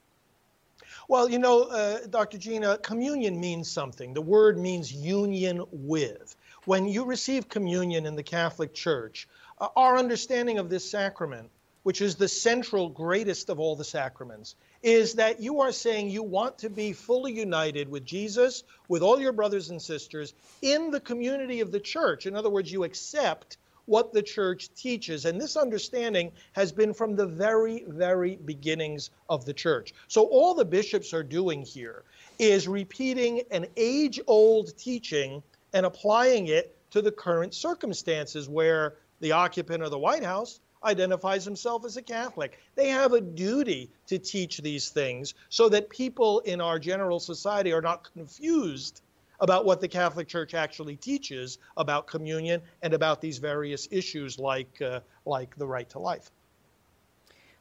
Well, 1.07 1.29
you 1.29 1.39
know, 1.39 1.63
uh, 1.63 2.05
Dr. 2.09 2.37
Gina, 2.37 2.77
communion 2.77 3.39
means 3.39 3.69
something. 3.69 4.13
The 4.13 4.21
word 4.21 4.57
means 4.57 4.93
union 4.93 5.63
with. 5.71 6.35
When 6.65 6.87
you 6.87 7.05
receive 7.05 7.49
communion 7.49 8.05
in 8.05 8.15
the 8.15 8.23
Catholic 8.23 8.73
Church, 8.73 9.27
our 9.75 9.97
understanding 9.97 10.57
of 10.57 10.69
this 10.69 10.89
sacrament, 10.89 11.49
which 11.83 12.01
is 12.01 12.15
the 12.15 12.27
central 12.27 12.89
greatest 12.89 13.49
of 13.49 13.59
all 13.59 13.75
the 13.75 13.83
sacraments, 13.83 14.55
is 14.83 15.13
that 15.13 15.39
you 15.39 15.61
are 15.61 15.71
saying 15.71 16.09
you 16.09 16.23
want 16.23 16.57
to 16.59 16.69
be 16.69 16.93
fully 16.93 17.33
united 17.33 17.89
with 17.89 18.03
Jesus, 18.05 18.63
with 18.87 19.01
all 19.01 19.19
your 19.19 19.31
brothers 19.31 19.69
and 19.69 19.81
sisters 19.81 20.33
in 20.61 20.91
the 20.91 20.99
community 20.99 21.59
of 21.59 21.71
the 21.71 21.79
church. 21.79 22.25
In 22.25 22.35
other 22.35 22.49
words, 22.49 22.71
you 22.71 22.83
accept 22.83 23.57
what 23.85 24.13
the 24.13 24.21
church 24.21 24.73
teaches. 24.75 25.25
And 25.25 25.39
this 25.39 25.57
understanding 25.57 26.31
has 26.53 26.71
been 26.71 26.93
from 26.93 27.15
the 27.15 27.25
very, 27.25 27.83
very 27.87 28.35
beginnings 28.37 29.09
of 29.29 29.45
the 29.45 29.53
church. 29.53 29.93
So 30.07 30.25
all 30.25 30.53
the 30.53 30.65
bishops 30.65 31.13
are 31.13 31.23
doing 31.23 31.63
here 31.63 32.03
is 32.39 32.67
repeating 32.67 33.41
an 33.51 33.65
age 33.77 34.19
old 34.27 34.77
teaching 34.77 35.43
and 35.73 35.85
applying 35.85 36.47
it 36.47 36.75
to 36.91 37.01
the 37.01 37.11
current 37.11 37.53
circumstances 37.53 38.47
where 38.47 38.95
the 39.21 39.31
occupant 39.31 39.83
of 39.83 39.91
the 39.91 39.99
White 39.99 40.23
House 40.23 40.59
identifies 40.83 41.45
himself 41.45 41.85
as 41.85 41.95
a 41.95 42.01
Catholic. 42.01 42.59
They 42.75 42.89
have 42.89 43.13
a 43.13 43.21
duty 43.21 43.89
to 44.07 44.17
teach 44.17 44.57
these 44.57 44.89
things 44.89 45.35
so 45.49 45.69
that 45.69 45.89
people 45.89 46.39
in 46.39 46.59
our 46.59 46.79
general 46.79 47.19
society 47.19 47.71
are 47.71 47.81
not 47.81 48.11
confused 48.13 49.01
about 49.39 49.65
what 49.65 49.81
the 49.81 49.87
Catholic 49.87 50.27
Church 50.27 50.53
actually 50.53 50.95
teaches 50.95 51.57
about 51.77 52.07
communion 52.07 52.61
and 52.81 52.93
about 52.93 53.21
these 53.21 53.37
various 53.37 53.87
issues 53.91 54.37
like, 54.37 54.81
uh, 54.81 54.99
like 55.25 55.55
the 55.55 55.67
right 55.67 55.89
to 55.89 55.99
life. 55.99 56.31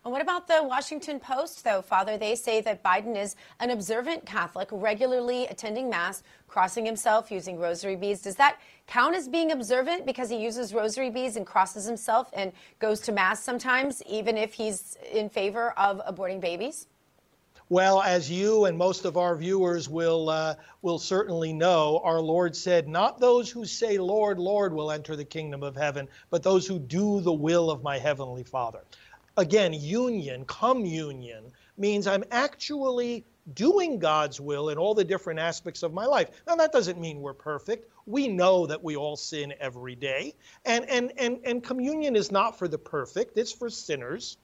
And 0.02 0.12
what 0.12 0.22
about 0.22 0.48
the 0.48 0.62
Washington 0.62 1.20
Post, 1.20 1.62
though, 1.62 1.82
Father? 1.82 2.16
They 2.16 2.34
say 2.34 2.62
that 2.62 2.82
Biden 2.82 3.16
is 3.16 3.36
an 3.60 3.68
observant 3.68 4.24
Catholic, 4.24 4.68
regularly 4.72 5.46
attending 5.48 5.90
Mass, 5.90 6.22
crossing 6.48 6.86
himself, 6.86 7.30
using 7.30 7.58
rosary 7.58 7.96
beads. 7.96 8.22
Does 8.22 8.36
that 8.36 8.58
count 8.86 9.14
as 9.14 9.28
being 9.28 9.52
observant 9.52 10.06
because 10.06 10.30
he 10.30 10.42
uses 10.42 10.72
rosary 10.72 11.10
beads 11.10 11.36
and 11.36 11.46
crosses 11.46 11.84
himself 11.84 12.30
and 12.32 12.52
goes 12.78 13.00
to 13.00 13.12
Mass 13.12 13.42
sometimes, 13.42 14.02
even 14.08 14.38
if 14.38 14.54
he's 14.54 14.96
in 15.12 15.28
favor 15.28 15.72
of 15.78 16.00
aborting 16.08 16.40
babies? 16.40 16.86
Well, 17.68 18.00
as 18.00 18.28
you 18.28 18.64
and 18.64 18.76
most 18.76 19.04
of 19.04 19.16
our 19.16 19.36
viewers 19.36 19.88
will 19.88 20.28
uh, 20.28 20.56
will 20.82 20.98
certainly 20.98 21.52
know, 21.52 22.00
our 22.02 22.20
Lord 22.20 22.56
said, 22.56 22.88
"Not 22.88 23.20
those 23.20 23.48
who 23.48 23.64
say, 23.64 23.96
Lord, 23.96 24.40
Lord, 24.40 24.72
will 24.72 24.90
enter 24.90 25.14
the 25.14 25.24
kingdom 25.24 25.62
of 25.62 25.76
heaven, 25.76 26.08
but 26.30 26.42
those 26.42 26.66
who 26.66 26.80
do 26.80 27.20
the 27.20 27.32
will 27.32 27.70
of 27.70 27.84
my 27.84 27.96
heavenly 27.96 28.42
Father." 28.42 28.80
Again, 29.40 29.72
union, 29.72 30.44
communion, 30.44 31.50
means 31.76 32.06
I'm 32.06 32.24
actually 32.30 33.24
doing 33.54 33.98
God's 33.98 34.38
will 34.38 34.68
in 34.68 34.78
all 34.78 34.94
the 34.94 35.04
different 35.04 35.40
aspects 35.40 35.82
of 35.82 35.92
my 35.92 36.04
life. 36.04 36.28
Now 36.46 36.56
that 36.56 36.72
doesn't 36.72 37.00
mean 37.00 37.20
we're 37.20 37.32
perfect. 37.34 37.90
We 38.06 38.28
know 38.28 38.66
that 38.66 38.84
we 38.84 38.96
all 38.96 39.16
sin 39.16 39.54
every 39.58 39.96
day. 39.96 40.34
And 40.64 40.88
and 40.88 41.12
and, 41.16 41.40
and 41.44 41.64
communion 41.64 42.16
is 42.16 42.30
not 42.30 42.58
for 42.58 42.68
the 42.68 42.78
perfect, 42.78 43.38
it's 43.38 43.52
for 43.52 43.70
sinners. 43.70 44.36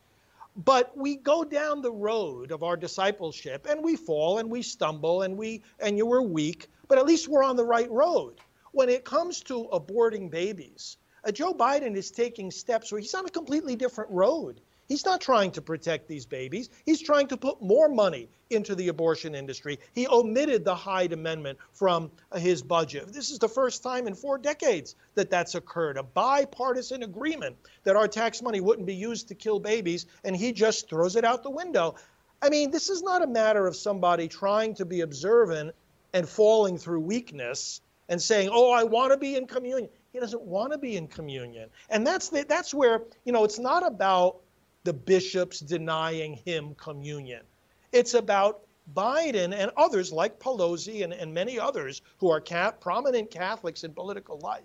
But 0.57 0.97
we 0.97 1.17
go 1.17 1.45
down 1.45 1.83
the 1.83 1.93
road 1.93 2.51
of 2.51 2.63
our 2.63 2.77
discipleship 2.77 3.67
and 3.69 3.85
we 3.85 3.97
fall 3.97 4.39
and 4.39 4.51
we 4.51 4.63
stumble 4.63 5.23
and 5.23 5.37
we 5.37 5.63
and 5.79 5.99
you 5.99 6.07
were 6.07 6.23
weak, 6.23 6.69
but 6.89 6.99
at 6.99 7.07
least 7.07 7.29
we're 7.29 7.45
on 7.45 7.57
the 7.57 7.65
right 7.77 7.91
road. 7.91 8.41
When 8.73 8.89
it 8.89 9.05
comes 9.05 9.43
to 9.43 9.69
aborting 9.73 10.31
babies, 10.31 10.97
Uh, 11.27 11.33
Joe 11.33 11.53
Biden 11.53 11.97
is 11.97 12.11
taking 12.11 12.53
steps 12.53 12.93
where 12.93 13.01
he's 13.01 13.15
on 13.15 13.27
a 13.27 13.31
completely 13.31 13.77
different 13.77 14.11
road. 14.11 14.61
He's 14.89 15.05
not 15.05 15.21
trying 15.21 15.51
to 15.53 15.63
protect 15.63 16.09
these 16.09 16.27
babies. 16.27 16.71
He's 16.85 17.03
trying 17.03 17.27
to 17.29 17.37
put 17.37 17.61
more 17.61 17.89
money 17.89 18.29
into 18.51 18.75
the 18.75 18.89
abortion 18.89 19.35
industry. 19.35 19.81
He 19.93 20.07
omitted 20.07 20.65
the 20.65 20.75
Hyde 20.75 21.13
Amendment 21.13 21.59
from 21.73 22.11
his 22.37 22.63
budget. 22.63 23.13
This 23.13 23.31
is 23.31 23.39
the 23.39 23.49
first 23.49 23.83
time 23.83 24.07
in 24.07 24.15
four 24.15 24.39
decades 24.39 24.95
that 25.17 25.31
that's 25.31 25.57
occurred 25.57 25.97
a 25.97 26.03
bipartisan 26.03 27.03
agreement 27.03 27.57
that 27.83 27.97
our 27.97 28.07
tax 28.07 28.43
money 28.43 28.61
wouldn't 28.61 28.87
be 28.87 28.95
used 28.95 29.29
to 29.29 29.35
kill 29.35 29.59
babies, 29.59 30.07
and 30.25 30.37
he 30.37 30.53
just 30.53 30.89
throws 30.89 31.17
it 31.17 31.25
out 31.25 31.43
the 31.43 31.51
window. 31.51 31.97
I 32.41 32.51
mean, 32.51 32.71
this 32.71 32.89
is 32.89 33.03
not 33.03 33.23
a 33.23 33.27
matter 33.27 33.67
of 33.67 33.75
somebody 33.75 34.29
trying 34.29 34.75
to 34.75 34.85
be 34.85 35.01
observant 35.01 35.75
and 36.13 36.29
falling 36.29 36.79
through 36.79 37.01
weakness 37.01 37.81
and 38.09 38.23
saying, 38.23 38.51
"Oh, 38.53 38.71
I 38.71 38.85
want 38.85 39.13
to 39.13 39.19
be 39.19 39.37
in 39.37 39.47
communion." 39.47 39.91
He 40.13 40.21
doesn't 40.21 40.43
want 40.43 40.73
to 40.73 40.79
be 40.79 40.97
in 40.97 41.09
communion, 41.09 41.71
and 41.91 42.07
that's 42.07 42.29
the, 42.29 42.45
that's 42.45 42.73
where 42.73 43.03
you 43.25 43.33
know 43.33 43.45
it's 43.45 43.59
not 43.59 43.85
about 43.85 44.41
the 44.87 44.93
bishops 44.93 45.59
denying 45.59 46.35
him 46.45 46.75
communion. 46.77 47.43
It's 47.91 48.15
about 48.15 48.61
Biden 48.95 49.53
and 49.53 49.73
others 49.77 50.13
like 50.13 50.39
Pelosi 50.39 51.03
and, 51.03 51.13
and 51.13 51.35
many 51.35 51.59
others 51.59 52.03
who 52.19 52.31
are 52.31 52.41
prominent 52.41 53.33
Catholics 53.33 53.83
in 53.83 53.93
political 53.93 54.39
life. 54.39 54.63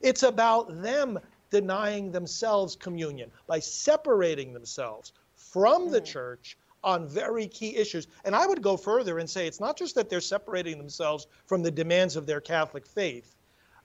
It's 0.00 0.24
about 0.24 0.82
them 0.82 1.20
denying 1.50 2.10
themselves 2.10 2.74
communion 2.74 3.30
by 3.46 3.60
separating 3.60 4.52
themselves 4.52 5.12
from 5.36 5.92
the 5.92 6.00
mm. 6.00 6.06
church 6.06 6.58
on 6.82 7.06
very 7.06 7.46
key 7.46 7.76
issues. 7.76 8.08
And 8.24 8.34
I 8.34 8.48
would 8.48 8.62
go 8.62 8.76
further 8.76 9.20
and 9.20 9.30
say 9.30 9.46
it's 9.46 9.60
not 9.60 9.78
just 9.78 9.94
that 9.94 10.10
they're 10.10 10.20
separating 10.20 10.76
themselves 10.76 11.28
from 11.46 11.62
the 11.62 11.70
demands 11.70 12.16
of 12.16 12.26
their 12.26 12.40
Catholic 12.40 12.84
faith. 12.84 13.36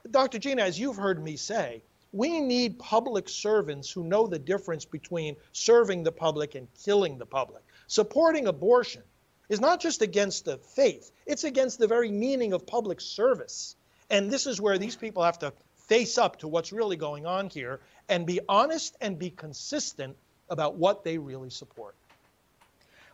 Dr. 0.09 0.39
Gina, 0.39 0.63
as 0.63 0.79
you've 0.79 0.95
heard 0.95 1.23
me 1.23 1.35
say, 1.35 1.83
we 2.11 2.39
need 2.39 2.79
public 2.79 3.29
servants 3.29 3.91
who 3.91 4.03
know 4.03 4.27
the 4.27 4.39
difference 4.39 4.85
between 4.85 5.35
serving 5.51 6.03
the 6.03 6.11
public 6.11 6.55
and 6.55 6.67
killing 6.83 7.17
the 7.17 7.25
public. 7.25 7.63
Supporting 7.87 8.47
abortion 8.47 9.03
is 9.49 9.59
not 9.61 9.79
just 9.79 10.01
against 10.01 10.45
the 10.45 10.57
faith, 10.57 11.11
it's 11.25 11.43
against 11.43 11.79
the 11.79 11.87
very 11.87 12.11
meaning 12.11 12.53
of 12.53 12.67
public 12.67 13.01
service. 13.01 13.75
And 14.09 14.31
this 14.31 14.47
is 14.47 14.61
where 14.61 14.77
these 14.77 14.95
people 14.95 15.23
have 15.23 15.39
to 15.39 15.53
face 15.87 16.17
up 16.17 16.39
to 16.39 16.47
what's 16.47 16.71
really 16.71 16.97
going 16.97 17.25
on 17.25 17.49
here 17.49 17.79
and 18.09 18.25
be 18.25 18.39
honest 18.47 18.95
and 19.01 19.17
be 19.17 19.29
consistent 19.29 20.17
about 20.49 20.75
what 20.75 21.03
they 21.03 21.17
really 21.17 21.49
support. 21.49 21.95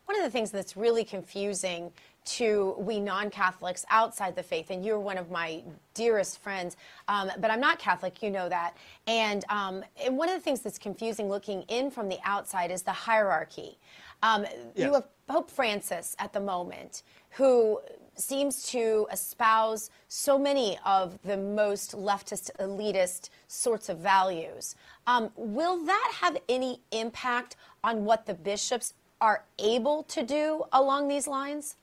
One 0.05 0.17
of 0.17 0.23
the 0.23 0.29
things 0.29 0.51
that's 0.51 0.75
really 0.75 1.03
confusing 1.03 1.91
to 2.25 2.75
we 2.77 2.99
non 2.99 3.29
Catholics 3.29 3.85
outside 3.89 4.35
the 4.35 4.43
faith, 4.43 4.69
and 4.69 4.85
you're 4.85 4.99
one 4.99 5.17
of 5.17 5.29
my 5.29 5.61
dearest 5.93 6.39
friends, 6.41 6.77
um, 7.07 7.29
but 7.39 7.51
I'm 7.51 7.59
not 7.59 7.79
Catholic, 7.79 8.23
you 8.23 8.29
know 8.29 8.47
that. 8.47 8.77
And, 9.07 9.43
um, 9.49 9.83
and 10.01 10.17
one 10.17 10.29
of 10.29 10.35
the 10.35 10.41
things 10.41 10.61
that's 10.61 10.77
confusing 10.77 11.27
looking 11.27 11.63
in 11.63 11.91
from 11.91 12.07
the 12.07 12.19
outside 12.23 12.71
is 12.71 12.81
the 12.81 12.91
hierarchy. 12.91 13.77
Um. 14.21 14.45
You 14.75 14.93
have 14.93 15.07
Pope 15.27 15.49
Francis 15.49 16.15
at 16.19 16.33
the 16.33 16.39
moment, 16.39 17.03
who 17.31 17.79
seems 18.15 18.67
to 18.69 19.07
espouse 19.11 19.89
so 20.07 20.37
many 20.37 20.77
of 20.85 21.17
the 21.23 21.37
most 21.37 21.93
leftist, 21.93 22.51
elitist 22.59 23.29
sorts 23.47 23.89
of 23.89 23.97
values. 23.99 24.75
Um, 25.07 25.31
will 25.35 25.83
that 25.85 26.11
have 26.21 26.37
any 26.47 26.81
impact 26.91 27.55
on 27.83 28.05
what 28.05 28.25
the 28.25 28.33
bishops 28.33 28.93
are 29.23 29.45
able 29.57 30.03
to 30.03 30.21
do 30.21 30.61
along 30.73 31.07
these 31.07 31.27
lines? 31.27 31.77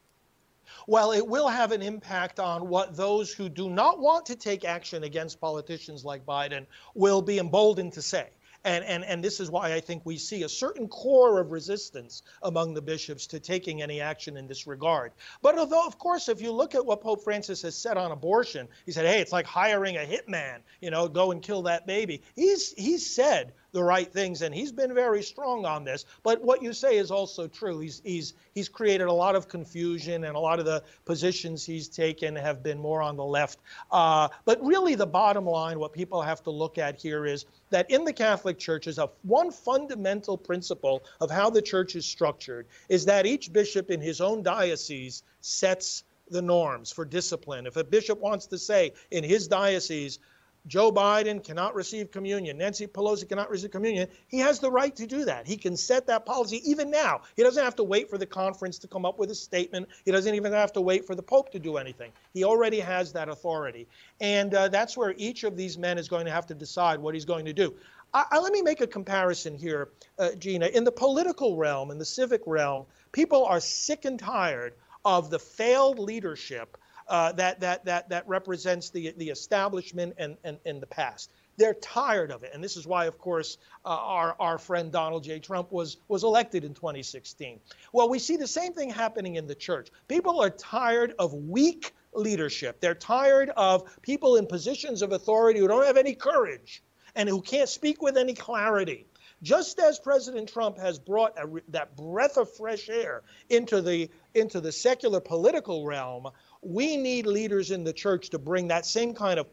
Well, 0.87 1.13
it 1.13 1.27
will 1.27 1.49
have 1.49 1.73
an 1.73 1.81
impact 1.81 2.39
on 2.39 2.69
what 2.69 2.95
those 2.95 3.33
who 3.33 3.49
do 3.49 3.71
not 3.71 3.99
want 3.99 4.27
to 4.27 4.37
take 4.37 4.63
action 4.63 5.05
against 5.05 5.41
politicians 5.41 6.05
like 6.05 6.27
Biden 6.27 6.67
will 6.95 7.23
be 7.23 7.39
emboldened 7.39 7.95
to 7.95 8.03
say. 8.03 8.29
And, 8.63 8.85
and, 8.85 9.07
and 9.07 9.25
this 9.25 9.41
is 9.41 9.51
why 9.51 9.73
I 9.73 9.81
think 9.81 10.03
we 10.05 10.19
see 10.19 10.43
a 10.43 10.49
certain 10.51 10.87
core 10.87 11.41
of 11.41 11.51
resistance 11.51 12.23
among 12.43 12.75
the 12.75 12.83
bishops 12.83 13.27
to 13.29 13.41
taking 13.41 13.81
any 13.81 14.03
action 14.03 14.37
in 14.37 14.47
this 14.47 14.67
regard. 14.67 15.13
But 15.41 15.59
although, 15.59 15.87
of 15.87 15.97
course, 15.97 16.29
if 16.29 16.43
you 16.43 16.53
look 16.53 16.75
at 16.75 16.85
what 16.85 17.01
Pope 17.01 17.25
Francis 17.25 17.63
has 17.63 17.75
said 17.75 17.97
on 17.97 18.13
abortion, 18.13 18.69
he 18.85 18.93
said, 18.93 19.07
hey, 19.07 19.23
it's 19.23 19.33
like 19.33 19.47
hiring 19.47 19.97
a 19.97 20.01
hitman, 20.01 20.59
you 20.83 20.91
know, 20.91 21.09
go 21.09 21.31
and 21.33 21.41
kill 21.41 21.63
that 21.63 21.87
baby. 21.87 22.21
He's, 22.37 22.75
he's 22.75 23.15
said 23.15 23.55
the 23.73 23.83
right 23.83 24.13
things, 24.13 24.43
and 24.43 24.55
he's 24.55 24.73
been 24.73 24.95
very 24.95 25.23
strong 25.23 25.65
on 25.65 25.85
this. 25.85 26.05
But 26.23 26.43
what 26.43 26.63
you 26.63 26.73
say 26.73 26.97
is 26.97 27.11
also 27.11 27.47
true. 27.47 27.79
He's 27.79 28.03
he's 28.05 28.35
he's 28.55 28.69
created 28.69 29.07
a 29.07 29.13
lot 29.13 29.37
of 29.37 29.49
confusion, 29.49 30.25
and 30.25 30.37
a 30.37 30.41
lot 30.41 30.59
of 30.59 30.65
the 30.65 30.83
positions 31.05 31.65
he's 31.65 31.89
taken 31.89 32.35
have 32.37 32.63
been 32.63 32.79
more 32.79 33.03
on 33.03 33.17
the 33.17 33.25
left. 33.25 33.59
Uh, 33.91 34.29
but 34.45 34.65
really, 34.65 34.95
the 34.95 35.07
bottom 35.07 35.47
line, 35.47 35.79
what 35.79 35.93
people 35.93 36.23
have 36.23 36.43
to 36.45 36.51
look 36.51 36.79
at 36.79 37.01
here 37.01 37.27
is 37.27 37.47
that 37.71 37.91
in 37.91 38.05
the 38.05 38.13
Catholic 38.13 38.59
Church 38.59 38.87
is 38.87 38.99
a 38.99 39.11
one 39.23 39.51
fundamental 39.51 40.37
principle 40.37 41.03
of 41.21 41.31
how 41.31 41.51
the 41.51 41.63
church 41.63 41.97
is 41.97 42.07
structured 42.07 42.67
is 42.89 43.05
that 43.05 43.27
each 43.27 43.53
bishop 43.53 43.91
in 43.91 44.01
his 44.01 44.21
own 44.21 44.43
diocese 44.43 45.23
sets 45.41 46.05
the 46.31 46.43
norms 46.43 46.93
for 46.93 47.05
discipline. 47.05 47.67
If 47.67 47.77
a 47.77 47.85
bishop 47.85 48.21
wants 48.21 48.47
to 48.47 48.59
say 48.59 48.93
in 49.11 49.25
his 49.25 49.49
diocese, 49.49 50.19
Joe 50.67 50.93
Biden 50.93 51.43
cannot 51.43 51.75
receive 51.75 52.11
communion. 52.11 52.59
Nancy 52.59 52.87
Pelosi 52.87 53.29
cannot 53.29 53.51
receive 53.51 53.71
communion. 53.71 54.09
He 54.29 54.39
has 54.39 54.59
the 54.59 54.71
right 54.71 54.95
to 54.97 55.07
do 55.07 55.25
that. 55.25 55.47
He 55.47 55.57
can 55.57 55.77
set 55.77 56.07
that 56.09 56.27
policy 56.27 56.61
even 56.71 56.91
now. 56.91 57.23
He 57.37 57.43
doesn't 57.43 57.63
have 57.63 57.77
to 57.77 57.85
wait 57.85 58.11
for 58.11 58.19
the 58.19 58.27
conference 58.27 58.79
to 58.81 58.89
come 58.89 59.07
up 59.07 59.19
with 59.19 59.31
a 59.31 59.35
statement. 59.35 59.89
He 60.05 60.13
doesn't 60.13 60.35
even 60.35 60.53
have 60.53 60.73
to 60.75 60.81
wait 60.81 61.07
for 61.07 61.15
the 61.15 61.23
Pope 61.23 61.53
to 61.53 61.59
do 61.59 61.77
anything. 61.77 62.13
He 62.35 62.45
already 62.45 62.81
has 62.81 63.13
that 63.13 63.29
authority. 63.29 63.89
And 64.21 64.55
uh, 64.55 64.69
that's 64.69 64.97
where 64.97 65.15
each 65.17 65.45
of 65.45 65.57
these 65.57 65.79
men 65.79 65.97
is 65.99 66.09
going 66.09 66.27
to 66.27 66.33
have 66.33 66.47
to 66.47 66.55
decide 66.55 67.01
what 67.01 67.15
he's 67.15 67.25
going 67.25 67.47
to 67.47 67.53
do. 67.53 67.75
I, 68.13 68.25
I, 68.33 68.39
let 68.39 68.53
me 68.53 68.63
make 68.63 68.81
a 68.81 68.87
comparison 68.87 69.57
here, 69.57 69.89
uh, 70.19 70.33
Gina. 70.39 70.67
In 70.67 70.85
the 70.85 70.93
political 70.93 71.57
realm, 71.57 71.91
in 71.91 71.99
the 71.99 72.05
civic 72.05 72.43
realm, 72.47 72.87
people 73.13 73.45
are 73.45 73.61
sick 73.61 74.05
and 74.05 74.19
tired 74.19 74.75
of 75.05 75.31
the 75.31 75.39
failed 75.39 75.99
leadership 75.99 76.77
uh, 77.11 77.33
that, 77.33 77.61
that, 77.61 77.85
that, 77.85 78.09
that 78.09 78.27
represents 78.29 78.91
the, 78.91 79.13
the 79.19 79.29
establishment 79.29 80.15
and, 80.17 80.37
and, 80.45 80.59
and 80.65 80.81
the 80.81 80.87
past. 80.87 81.33
They're 81.57 81.75
tired 81.75 82.31
of 82.31 82.45
it. 82.45 82.53
And 82.55 82.63
this 82.63 82.77
is 82.77 82.87
why, 82.87 83.07
of 83.07 83.19
course, 83.19 83.59
uh, 83.85 83.89
our, 83.89 84.37
our 84.39 84.59
friend 84.59 84.93
Donald 84.93 85.25
J. 85.25 85.41
Trump 85.41 85.73
was, 85.73 85.99
was 86.09 86.23
elected 86.23 86.65
in 86.65 86.73
2016. 86.73 87.61
Well, 87.93 88.09
we 88.09 88.21
see 88.21 88.37
the 88.37 88.47
same 88.47 88.73
thing 88.73 88.89
happening 88.89 89.35
in 89.35 89.47
the 89.47 89.57
church. 89.57 89.89
People 90.07 90.41
are 90.41 90.51
tired 90.51 91.15
of 91.19 91.35
weak 91.35 91.93
leadership. 92.15 92.81
They're 92.81 92.95
tired 92.95 93.51
of 93.57 94.01
people 94.03 94.37
in 94.37 94.47
positions 94.47 95.03
of 95.03 95.13
authority 95.13 95.59
who 95.59 95.69
don't 95.69 95.85
have 95.85 95.97
any 95.97 96.15
courage 96.15 96.83
and 97.17 97.29
who 97.29 97.43
can't 97.43 97.69
speak 97.69 98.01
with 98.01 98.17
any 98.17 98.35
clarity. 98.35 99.07
Just 99.43 99.79
as 99.79 99.99
President 99.99 100.49
Trump 100.49 100.79
has 100.79 100.99
brought 100.99 101.39
a, 101.39 101.49
that 101.69 101.97
breath 101.97 102.37
of 102.37 102.55
fresh 102.55 102.91
air 102.91 103.23
into 103.49 103.81
the 103.81 104.11
into 104.35 104.61
the 104.61 104.71
secular 104.71 105.19
political 105.19 105.87
realm, 105.87 106.29
we 106.63 106.97
need 106.97 107.27
leaders 107.27 107.71
in 107.71 107.85
the 107.85 107.93
church 107.93 108.31
to 108.31 108.39
bring 108.39 108.69
that 108.69 108.87
same 108.87 109.15
kind 109.15 109.39
of 109.39 109.47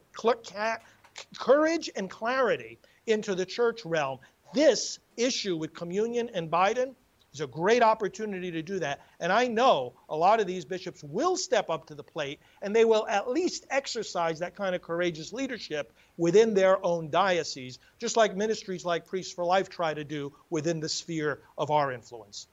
courage 1.38 1.90
and 1.96 2.10
clarity 2.10 2.80
into 3.06 3.36
the 3.36 3.46
church 3.46 3.86
realm. 3.86 4.20
This 4.54 5.00
issue 5.16 5.58
with 5.58 5.74
communion 5.74 6.30
and 6.34 6.50
Biden 6.52 6.96
is 7.34 7.42
a 7.42 7.48
great 7.48 7.84
opportunity 7.84 8.52
to 8.52 8.62
do 8.62 8.80
that. 8.80 9.02
And 9.20 9.32
I 9.32 9.48
know 9.48 9.94
a 10.10 10.16
lot 10.16 10.40
of 10.40 10.48
these 10.48 10.66
bishops 10.66 11.04
will 11.04 11.36
step 11.38 11.70
up 11.70 11.86
to 11.88 11.96
the 11.96 12.04
plate 12.04 12.40
and 12.62 12.76
they 12.76 12.86
will 12.86 13.06
at 13.08 13.30
least 13.30 13.66
exercise 13.70 14.40
that 14.40 14.56
kind 14.56 14.76
of 14.76 14.82
courageous 14.82 15.34
leadership 15.34 15.94
within 16.18 16.54
their 16.54 16.84
own 16.86 17.10
diocese, 17.10 17.80
just 18.00 18.18
like 18.18 18.36
ministries 18.36 18.86
like 18.86 19.06
Priests 19.06 19.34
for 19.34 19.46
Life 19.46 19.70
try 19.70 19.94
to 19.94 20.04
do 20.04 20.34
within 20.50 20.80
the 20.80 20.90
sphere 20.90 21.42
of 21.58 21.72
our 21.72 21.92
influence. 21.92 22.48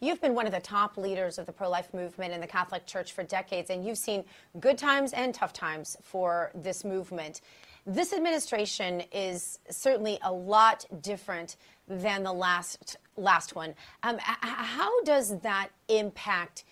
You've 0.00 0.20
been 0.20 0.34
one 0.34 0.44
of 0.44 0.52
the 0.52 0.60
top 0.60 0.98
leaders 0.98 1.38
of 1.38 1.46
the 1.46 1.52
pro 1.52 1.70
life 1.70 1.94
movement 1.94 2.34
in 2.34 2.40
the 2.42 2.46
Catholic 2.46 2.84
Church 2.84 3.12
for 3.12 3.22
decades, 3.22 3.70
and 3.70 3.82
you've 3.82 3.96
seen 3.96 4.24
good 4.60 4.76
times 4.76 5.14
and 5.14 5.32
tough 5.32 5.54
times 5.54 5.96
for 6.02 6.50
this 6.54 6.84
movement. 6.84 7.40
This 7.86 8.12
administration 8.12 9.02
is 9.10 9.58
certainly 9.70 10.18
a 10.22 10.30
lot 10.30 10.84
different 11.00 11.56
than 11.88 12.24
the 12.24 12.32
last 12.32 12.98
last 13.16 13.54
one. 13.54 13.74
Um, 14.02 14.18
how 14.20 15.02
does 15.04 15.38
that 15.40 15.68
impact 15.88 16.64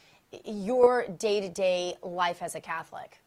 your 0.45 1.07
day 1.19 1.41
to 1.41 1.49
day 1.49 1.95
life 2.03 2.43
as 2.43 2.55
a 2.55 2.61
Catholic? 2.61 3.21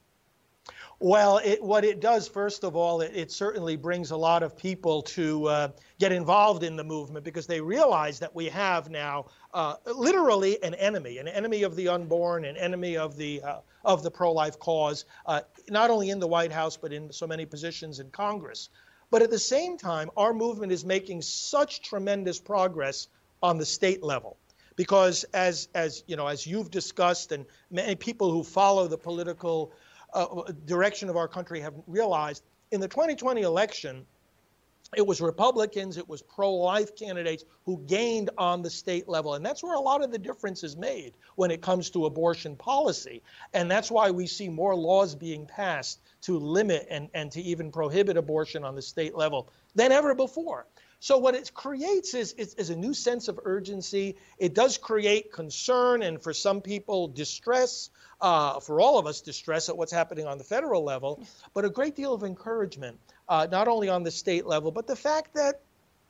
Well, 1.00 1.38
it, 1.44 1.62
what 1.62 1.86
it 1.86 2.00
does, 2.00 2.28
first 2.28 2.64
of 2.64 2.76
all, 2.76 3.02
it, 3.02 3.12
it 3.14 3.32
certainly 3.32 3.76
brings 3.76 4.10
a 4.10 4.18
lot 4.18 4.42
of 4.42 4.58
people 4.58 5.04
to 5.04 5.46
uh, 5.48 5.68
get 6.00 6.12
involved 6.12 6.64
in 6.64 6.76
the 6.76 6.84
movement 6.84 7.24
because 7.24 7.46
they 7.46 7.62
realize 7.62 8.18
that 8.20 8.34
we 8.34 8.46
have 8.46 8.90
now 8.90 9.26
uh, 9.58 9.76
literally 9.96 10.62
an 10.62 10.76
enemy, 10.76 11.18
an 11.18 11.28
enemy 11.28 11.64
of 11.64 11.76
the 11.76 11.88
unborn, 11.88 12.46
an 12.46 12.56
enemy 12.58 12.96
of 12.96 13.18
the 13.18 13.42
uh, 13.42 13.60
of 13.84 14.04
the 14.04 14.12
pro-life 14.12 14.60
cause, 14.60 15.06
uh, 15.26 15.42
not 15.68 15.90
only 15.90 16.12
in 16.12 16.20
the 16.20 16.28
White 16.28 16.52
House 16.52 16.78
but 16.78 16.94
in 16.94 17.12
so 17.12 17.26
many 17.26 17.44
positions 17.44 18.00
in 18.00 18.08
Congress. 18.12 18.70
But 19.10 19.24
at 19.24 19.32
the 19.32 19.40
same 19.40 19.76
time, 19.76 20.12
our 20.16 20.32
movement 20.32 20.72
is 20.72 20.86
making 20.86 21.24
such 21.24 21.82
tremendous 21.82 22.40
progress 22.40 23.08
on 23.42 23.58
the 23.58 23.66
state 23.66 24.04
level 24.04 24.38
because 24.76 25.24
as 25.34 25.70
as 25.74 26.04
you 26.06 26.16
know 26.16 26.28
as 26.28 26.46
you've 26.46 26.70
discussed 26.70 27.32
and 27.32 27.44
many 27.72 27.96
people 27.96 28.32
who 28.32 28.44
follow 28.44 28.88
the 28.88 28.98
political 28.98 29.72
uh, 30.14 30.52
direction 30.66 31.10
of 31.10 31.18
our 31.18 31.28
country 31.28 31.60
have 31.62 31.74
realized 31.88 32.44
in 32.70 32.80
the 32.80 32.88
2020 32.88 33.42
election, 33.42 34.06
it 34.96 35.06
was 35.06 35.20
Republicans, 35.20 35.98
it 35.98 36.08
was 36.08 36.22
pro 36.22 36.54
life 36.54 36.96
candidates 36.96 37.44
who 37.66 37.78
gained 37.88 38.30
on 38.38 38.62
the 38.62 38.70
state 38.70 39.10
level. 39.10 39.34
And 39.34 39.46
that's 39.46 39.62
where 39.62 39.76
a 39.76 39.80
lot 39.80 40.04
of 40.04 40.12
the 40.12 40.18
difference 40.18 40.64
is 40.64 40.78
made 40.78 41.14
when 41.36 41.52
it 41.52 41.62
comes 41.62 41.90
to 41.92 42.06
abortion 42.06 42.56
policy. 42.56 43.22
And 43.54 43.70
that's 43.70 43.92
why 43.92 44.12
we 44.12 44.28
see 44.28 44.48
more 44.48 44.76
laws 44.76 45.14
being 45.14 45.46
passed 45.46 46.00
to 46.22 46.40
limit 46.40 46.88
and, 46.90 47.10
and 47.14 47.32
to 47.34 47.42
even 47.42 47.72
prohibit 47.72 48.16
abortion 48.16 48.64
on 48.64 48.76
the 48.76 48.82
state 48.82 49.16
level 49.16 49.50
than 49.76 49.92
ever 49.92 50.16
before. 50.16 50.66
So 51.00 51.18
what 51.18 51.36
it 51.36 51.54
creates 51.54 52.14
is, 52.16 52.34
is, 52.34 52.56
is, 52.56 52.72
a 52.72 52.76
new 52.76 52.94
sense 52.94 53.28
of 53.28 53.40
urgency. 53.44 54.16
It 54.40 54.56
does 54.56 54.80
create 54.80 55.32
concern 55.32 56.02
and 56.02 56.20
for 56.20 56.34
some 56.34 56.62
people 56.62 57.08
distress, 57.08 57.92
uh, 58.20 58.60
for 58.60 58.82
all 58.82 58.98
of 58.98 59.06
us 59.06 59.22
distress 59.22 59.70
at 59.70 59.78
what's 59.78 59.92
happening 59.92 60.26
on 60.26 60.40
the 60.40 60.44
federal 60.44 60.84
level, 60.84 61.24
but 61.54 61.66
a 61.66 61.70
great 61.70 61.96
deal 61.96 62.16
of 62.16 62.24
encouragement 62.24 62.98
uh, 63.30 63.48
not 63.52 63.68
only 63.68 63.90
on 63.90 64.04
the 64.04 64.12
state 64.12 64.46
level, 64.46 64.72
but 64.72 64.88
the 64.88 64.96
fact 64.96 65.34
that 65.36 65.62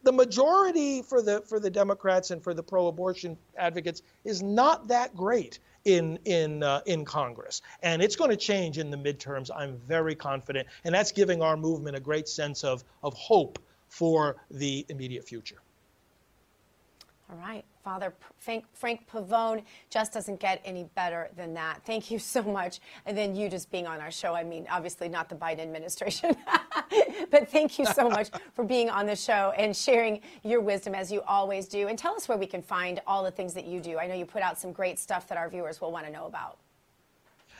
the 0.03 0.11
majority 0.11 1.01
for 1.01 1.21
the 1.21 1.41
for 1.41 1.59
the 1.59 1.69
Democrats 1.69 2.31
and 2.31 2.41
for 2.41 2.53
the 2.53 2.63
pro-abortion 2.63 3.37
advocates 3.57 4.01
is 4.23 4.41
not 4.41 4.87
that 4.87 5.15
great 5.15 5.59
in 5.85 6.19
in 6.25 6.63
uh, 6.63 6.81
in 6.85 7.05
Congress, 7.05 7.61
and 7.81 8.01
it's 8.01 8.15
going 8.15 8.29
to 8.29 8.37
change 8.37 8.77
in 8.77 8.91
the 8.91 8.97
midterms. 8.97 9.49
I'm 9.55 9.77
very 9.77 10.15
confident, 10.15 10.67
and 10.83 10.93
that's 10.93 11.11
giving 11.11 11.41
our 11.41 11.57
movement 11.57 11.95
a 11.95 11.99
great 11.99 12.27
sense 12.27 12.63
of 12.63 12.83
of 13.03 13.13
hope 13.15 13.59
for 13.89 14.37
the 14.51 14.85
immediate 14.89 15.25
future. 15.25 15.57
All 17.29 17.37
right. 17.37 17.65
Father 17.83 18.13
Frank, 18.37 18.65
Frank 18.73 19.05
Pavone 19.09 19.63
just 19.89 20.13
doesn't 20.13 20.39
get 20.39 20.61
any 20.63 20.85
better 20.95 21.29
than 21.35 21.53
that. 21.55 21.81
Thank 21.85 22.09
you 22.09 22.19
so 22.19 22.41
much. 22.41 22.79
And 23.05 23.17
then 23.17 23.35
you 23.35 23.49
just 23.49 23.69
being 23.69 23.85
on 23.85 23.99
our 23.99 24.11
show. 24.11 24.33
I 24.33 24.43
mean, 24.43 24.65
obviously 24.69 25.09
not 25.09 25.27
the 25.27 25.35
Biden 25.35 25.59
administration, 25.59 26.37
but 27.31 27.49
thank 27.49 27.79
you 27.79 27.85
so 27.85 28.09
much 28.09 28.29
for 28.53 28.63
being 28.63 28.89
on 28.89 29.05
the 29.05 29.15
show 29.15 29.53
and 29.57 29.75
sharing 29.75 30.21
your 30.43 30.61
wisdom 30.61 30.95
as 30.95 31.11
you 31.11 31.21
always 31.23 31.67
do. 31.67 31.87
And 31.87 31.99
tell 31.99 32.13
us 32.13 32.29
where 32.29 32.37
we 32.37 32.45
can 32.45 32.61
find 32.61 33.01
all 33.07 33.23
the 33.23 33.31
things 33.31 33.53
that 33.53 33.65
you 33.65 33.81
do. 33.81 33.97
I 33.97 34.07
know 34.07 34.15
you 34.15 34.25
put 34.25 34.41
out 34.41 34.59
some 34.59 34.71
great 34.71 34.99
stuff 34.99 35.27
that 35.27 35.37
our 35.37 35.49
viewers 35.49 35.81
will 35.81 35.91
want 35.91 36.05
to 36.05 36.11
know 36.11 36.27
about. 36.27 36.57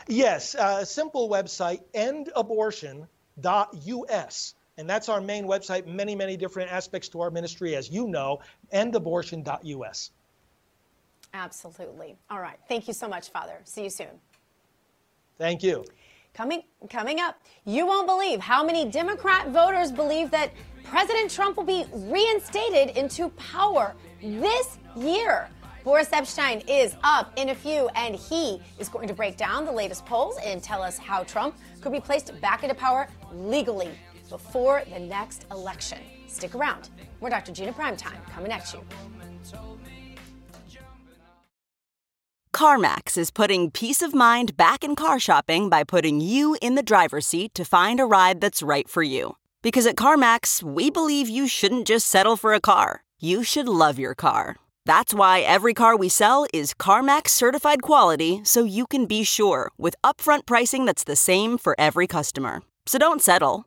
Yes, 0.07 0.55
a 0.55 0.63
uh, 0.63 0.85
simple 0.85 1.29
website, 1.29 1.81
endabortion.us. 1.93 4.53
And 4.77 4.89
that's 4.89 5.09
our 5.09 5.19
main 5.19 5.45
website, 5.45 5.87
many, 5.87 6.15
many 6.15 6.37
different 6.37 6.71
aspects 6.71 7.09
to 7.09 7.21
our 7.21 7.31
ministry, 7.31 7.75
as 7.75 7.89
you 7.89 8.07
know, 8.07 8.39
endabortion.us. 8.73 10.11
Absolutely. 11.33 12.15
All 12.29 12.39
right. 12.39 12.57
Thank 12.67 12.87
you 12.87 12.93
so 12.93 13.07
much, 13.07 13.29
Father. 13.31 13.59
See 13.63 13.83
you 13.83 13.89
soon. 13.89 14.19
Thank 15.37 15.63
you. 15.63 15.85
Coming, 16.33 16.63
coming 16.89 17.19
up, 17.19 17.39
you 17.65 17.87
won't 17.87 18.07
believe 18.07 18.39
how 18.39 18.63
many 18.63 18.85
Democrat 18.85 19.49
voters 19.49 19.91
believe 19.91 20.29
that 20.31 20.51
President 20.83 21.31
Trump 21.31 21.57
will 21.57 21.63
be 21.63 21.85
reinstated 21.91 22.95
into 22.95 23.29
power 23.29 23.95
this 24.21 24.77
year. 24.95 25.49
Boris 25.83 26.09
Epshteyn 26.09 26.63
is 26.67 26.95
up 27.03 27.31
in 27.37 27.49
a 27.49 27.55
few, 27.55 27.87
and 27.95 28.15
he 28.15 28.61
is 28.77 28.89
going 28.89 29.07
to 29.07 29.13
break 29.13 29.37
down 29.37 29.65
the 29.65 29.71
latest 29.71 30.05
polls 30.05 30.37
and 30.43 30.61
tell 30.61 30.83
us 30.83 30.97
how 30.97 31.23
Trump 31.23 31.55
could 31.81 31.91
be 31.91 31.99
placed 31.99 32.39
back 32.41 32.63
into 32.63 32.75
power 32.75 33.07
legally 33.33 33.89
before 34.29 34.83
the 34.91 34.99
next 34.99 35.45
election. 35.51 35.99
Stick 36.27 36.55
around. 36.55 36.89
More 37.21 37.29
Dr. 37.29 37.51
Gina 37.51 37.73
Primetime 37.73 38.23
coming 38.29 38.51
at 38.51 38.71
you. 38.73 38.81
CarMax 42.57 43.17
is 43.19 43.29
putting 43.29 43.69
peace 43.69 44.01
of 44.01 44.15
mind 44.15 44.57
back 44.57 44.83
in 44.83 44.95
car 44.95 45.19
shopping 45.19 45.69
by 45.69 45.83
putting 45.83 46.19
you 46.19 46.57
in 46.59 46.73
the 46.73 46.81
driver's 46.81 47.27
seat 47.27 47.53
to 47.53 47.63
find 47.63 47.99
a 47.99 48.05
ride 48.05 48.41
that's 48.41 48.63
right 48.63 48.89
for 48.89 49.03
you. 49.03 49.35
Because 49.61 49.85
at 49.85 49.95
CarMax, 49.95 50.63
we 50.63 50.89
believe 50.89 51.29
you 51.29 51.47
shouldn't 51.47 51.85
just 51.85 52.07
settle 52.07 52.35
for 52.35 52.53
a 52.53 52.59
car, 52.59 53.03
you 53.19 53.43
should 53.43 53.67
love 53.67 53.99
your 53.99 54.15
car. 54.15 54.55
That's 54.87 55.13
why 55.13 55.41
every 55.41 55.75
car 55.75 55.95
we 55.95 56.09
sell 56.09 56.47
is 56.51 56.73
CarMax 56.73 57.27
certified 57.27 57.83
quality 57.83 58.41
so 58.43 58.63
you 58.63 58.87
can 58.87 59.05
be 59.05 59.23
sure 59.23 59.69
with 59.77 59.95
upfront 60.03 60.47
pricing 60.47 60.85
that's 60.85 61.03
the 61.03 61.15
same 61.15 61.59
for 61.59 61.75
every 61.77 62.07
customer. 62.07 62.63
So 62.87 62.97
don't 62.97 63.21
settle. 63.21 63.66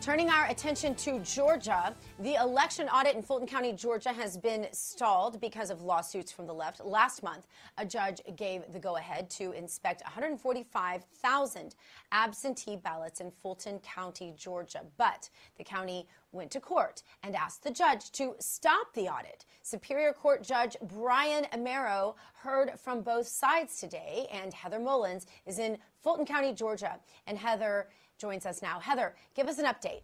Turning 0.00 0.30
our 0.30 0.46
attention 0.46 0.94
to 0.94 1.18
Georgia, 1.18 1.94
the 2.20 2.36
election 2.36 2.88
audit 2.88 3.14
in 3.14 3.22
Fulton 3.22 3.46
County, 3.46 3.74
Georgia 3.74 4.14
has 4.14 4.34
been 4.34 4.66
stalled 4.72 5.38
because 5.42 5.68
of 5.68 5.82
lawsuits 5.82 6.32
from 6.32 6.46
the 6.46 6.54
left. 6.54 6.82
Last 6.82 7.22
month, 7.22 7.46
a 7.76 7.84
judge 7.84 8.22
gave 8.34 8.62
the 8.72 8.78
go 8.78 8.96
ahead 8.96 9.28
to 9.28 9.52
inspect 9.52 10.02
145,000 10.04 11.74
absentee 12.12 12.76
ballots 12.76 13.20
in 13.20 13.30
Fulton 13.30 13.78
County, 13.80 14.32
Georgia. 14.38 14.86
But 14.96 15.28
the 15.58 15.64
county 15.64 16.08
went 16.32 16.50
to 16.52 16.60
court 16.60 17.02
and 17.22 17.36
asked 17.36 17.62
the 17.62 17.70
judge 17.70 18.10
to 18.12 18.36
stop 18.38 18.94
the 18.94 19.06
audit. 19.06 19.44
Superior 19.60 20.14
Court 20.14 20.42
Judge 20.42 20.78
Brian 20.80 21.44
Amero 21.52 22.14
heard 22.36 22.72
from 22.80 23.02
both 23.02 23.28
sides 23.28 23.78
today, 23.78 24.28
and 24.32 24.54
Heather 24.54 24.78
Mullins 24.78 25.26
is 25.44 25.58
in 25.58 25.76
Fulton 26.02 26.24
County, 26.24 26.54
Georgia. 26.54 26.98
And 27.26 27.36
Heather, 27.36 27.88
joins 28.20 28.46
us 28.46 28.62
now. 28.62 28.78
Heather, 28.78 29.14
give 29.34 29.48
us 29.48 29.58
an 29.58 29.64
update. 29.64 30.02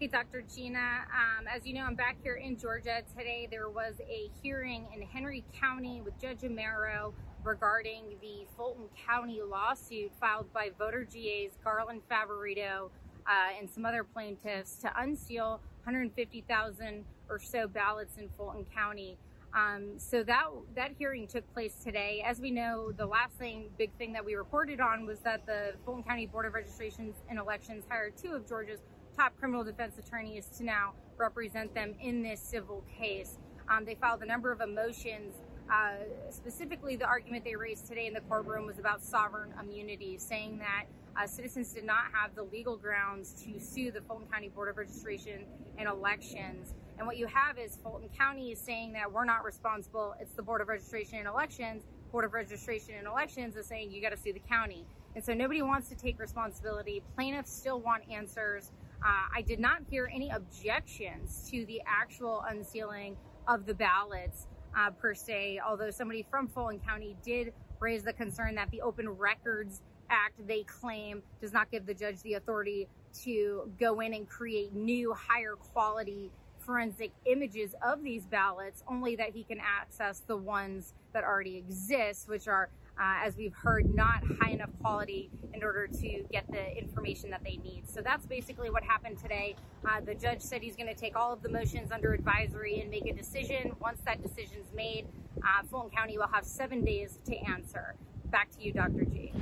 Hey, 0.00 0.08
Dr. 0.08 0.42
Gina. 0.54 0.78
Um, 0.78 1.46
as 1.46 1.66
you 1.66 1.74
know, 1.74 1.82
I'm 1.82 1.94
back 1.94 2.16
here 2.22 2.34
in 2.34 2.58
Georgia 2.58 3.02
today. 3.16 3.46
There 3.50 3.68
was 3.68 3.94
a 4.00 4.30
hearing 4.42 4.86
in 4.94 5.02
Henry 5.02 5.44
County 5.58 6.02
with 6.02 6.18
Judge 6.20 6.40
Amero 6.40 7.12
regarding 7.44 8.16
the 8.20 8.46
Fulton 8.56 8.86
County 9.06 9.40
lawsuit 9.46 10.10
filed 10.20 10.52
by 10.52 10.70
VoterGA's 10.80 11.52
Garland 11.62 12.02
Favorito 12.10 12.90
uh, 13.26 13.58
and 13.58 13.70
some 13.70 13.86
other 13.86 14.04
plaintiffs 14.04 14.76
to 14.76 14.92
unseal 15.00 15.60
150,000 15.84 17.04
or 17.30 17.38
so 17.38 17.68
ballots 17.68 18.18
in 18.18 18.28
Fulton 18.36 18.66
County. 18.74 19.16
Um, 19.56 19.98
so 19.98 20.22
that 20.24 20.44
that 20.74 20.90
hearing 20.98 21.26
took 21.26 21.50
place 21.54 21.72
today. 21.82 22.22
As 22.24 22.40
we 22.40 22.50
know, 22.50 22.92
the 22.92 23.06
last 23.06 23.32
thing, 23.36 23.70
big 23.78 23.90
thing 23.96 24.12
that 24.12 24.22
we 24.22 24.34
reported 24.34 24.80
on 24.80 25.06
was 25.06 25.20
that 25.20 25.46
the 25.46 25.72
Fulton 25.86 26.04
County 26.04 26.26
Board 26.26 26.44
of 26.44 26.52
Registrations 26.52 27.14
and 27.30 27.38
Elections 27.38 27.84
hired 27.88 28.18
two 28.18 28.34
of 28.34 28.46
Georgia's 28.46 28.80
top 29.16 29.34
criminal 29.38 29.64
defense 29.64 29.96
attorneys 29.98 30.44
to 30.58 30.62
now 30.62 30.92
represent 31.16 31.74
them 31.74 31.94
in 32.02 32.22
this 32.22 32.38
civil 32.38 32.84
case. 32.98 33.38
Um, 33.70 33.86
they 33.86 33.94
filed 33.94 34.22
a 34.22 34.26
number 34.26 34.52
of 34.52 34.60
motions. 34.68 35.36
Uh, 35.72 35.94
specifically, 36.30 36.94
the 36.94 37.06
argument 37.06 37.42
they 37.42 37.56
raised 37.56 37.86
today 37.86 38.06
in 38.06 38.12
the 38.12 38.20
courtroom 38.20 38.66
was 38.66 38.78
about 38.78 39.02
sovereign 39.02 39.54
immunity, 39.58 40.18
saying 40.18 40.58
that 40.58 40.84
uh, 41.18 41.26
citizens 41.26 41.72
did 41.72 41.84
not 41.84 42.04
have 42.12 42.34
the 42.34 42.42
legal 42.42 42.76
grounds 42.76 43.32
to 43.42 43.58
sue 43.58 43.90
the 43.90 44.02
Fulton 44.02 44.28
County 44.30 44.48
Board 44.48 44.68
of 44.68 44.76
Registration 44.76 45.46
and 45.78 45.88
Elections. 45.88 46.74
And 46.98 47.06
what 47.06 47.16
you 47.16 47.26
have 47.26 47.58
is 47.58 47.76
Fulton 47.82 48.08
County 48.16 48.52
is 48.52 48.58
saying 48.58 48.92
that 48.94 49.10
we're 49.10 49.24
not 49.24 49.44
responsible. 49.44 50.14
It's 50.18 50.32
the 50.32 50.42
Board 50.42 50.60
of 50.62 50.68
Registration 50.68 51.18
and 51.18 51.28
Elections. 51.28 51.84
Board 52.10 52.24
of 52.24 52.32
Registration 52.32 52.94
and 52.94 53.06
Elections 53.06 53.56
is 53.56 53.66
saying 53.66 53.90
you 53.90 54.00
got 54.00 54.10
to 54.10 54.16
sue 54.16 54.32
the 54.32 54.40
county. 54.40 54.86
And 55.14 55.24
so 55.24 55.34
nobody 55.34 55.60
wants 55.60 55.88
to 55.90 55.94
take 55.94 56.18
responsibility. 56.18 57.02
Plaintiffs 57.14 57.52
still 57.52 57.80
want 57.80 58.02
answers. 58.10 58.72
Uh, 59.04 59.28
I 59.34 59.42
did 59.42 59.60
not 59.60 59.82
hear 59.90 60.10
any 60.12 60.30
objections 60.30 61.48
to 61.50 61.66
the 61.66 61.82
actual 61.86 62.42
unsealing 62.48 63.16
of 63.46 63.66
the 63.66 63.74
ballots 63.74 64.46
uh, 64.76 64.90
per 64.90 65.14
se, 65.14 65.60
although 65.66 65.90
somebody 65.90 66.26
from 66.30 66.48
Fulton 66.48 66.80
County 66.80 67.16
did 67.22 67.52
raise 67.78 68.04
the 68.04 68.12
concern 68.12 68.54
that 68.54 68.70
the 68.70 68.80
Open 68.80 69.08
Records 69.08 69.82
Act 70.08 70.46
they 70.46 70.62
claim 70.62 71.22
does 71.40 71.52
not 71.52 71.70
give 71.70 71.84
the 71.84 71.94
judge 71.94 72.22
the 72.22 72.34
authority 72.34 72.86
to 73.24 73.70
go 73.78 74.00
in 74.00 74.14
and 74.14 74.28
create 74.28 74.72
new, 74.72 75.12
higher 75.12 75.56
quality 75.56 76.30
forensic 76.66 77.12
images 77.24 77.74
of 77.80 78.02
these 78.02 78.26
ballots, 78.26 78.82
only 78.88 79.16
that 79.16 79.30
he 79.30 79.44
can 79.44 79.60
access 79.60 80.20
the 80.26 80.36
ones 80.36 80.94
that 81.12 81.24
already 81.24 81.56
exist, 81.56 82.28
which 82.28 82.48
are, 82.48 82.68
uh, 83.00 83.24
as 83.24 83.36
we've 83.36 83.54
heard, 83.54 83.94
not 83.94 84.22
high 84.40 84.50
enough 84.50 84.70
quality 84.82 85.30
in 85.54 85.62
order 85.62 85.86
to 85.86 86.24
get 86.30 86.44
the 86.50 86.76
information 86.76 87.30
that 87.30 87.42
they 87.44 87.56
need. 87.56 87.88
So 87.88 88.02
that's 88.02 88.26
basically 88.26 88.68
what 88.68 88.82
happened 88.82 89.18
today. 89.18 89.56
Uh, 89.88 90.00
the 90.00 90.14
judge 90.14 90.42
said 90.42 90.60
he's 90.60 90.76
going 90.76 90.88
to 90.88 90.94
take 90.94 91.16
all 91.16 91.32
of 91.32 91.42
the 91.42 91.48
motions 91.48 91.92
under 91.92 92.12
advisory 92.12 92.80
and 92.80 92.90
make 92.90 93.06
a 93.06 93.12
decision. 93.12 93.72
Once 93.80 94.00
that 94.04 94.22
decision 94.22 94.58
is 94.58 94.74
made, 94.74 95.06
uh, 95.42 95.62
Fulton 95.70 95.90
County 95.90 96.18
will 96.18 96.28
have 96.28 96.44
seven 96.44 96.84
days 96.84 97.18
to 97.24 97.36
answer. 97.36 97.94
Back 98.26 98.50
to 98.56 98.62
you, 98.62 98.72
Dr. 98.72 99.04
G. 99.04 99.32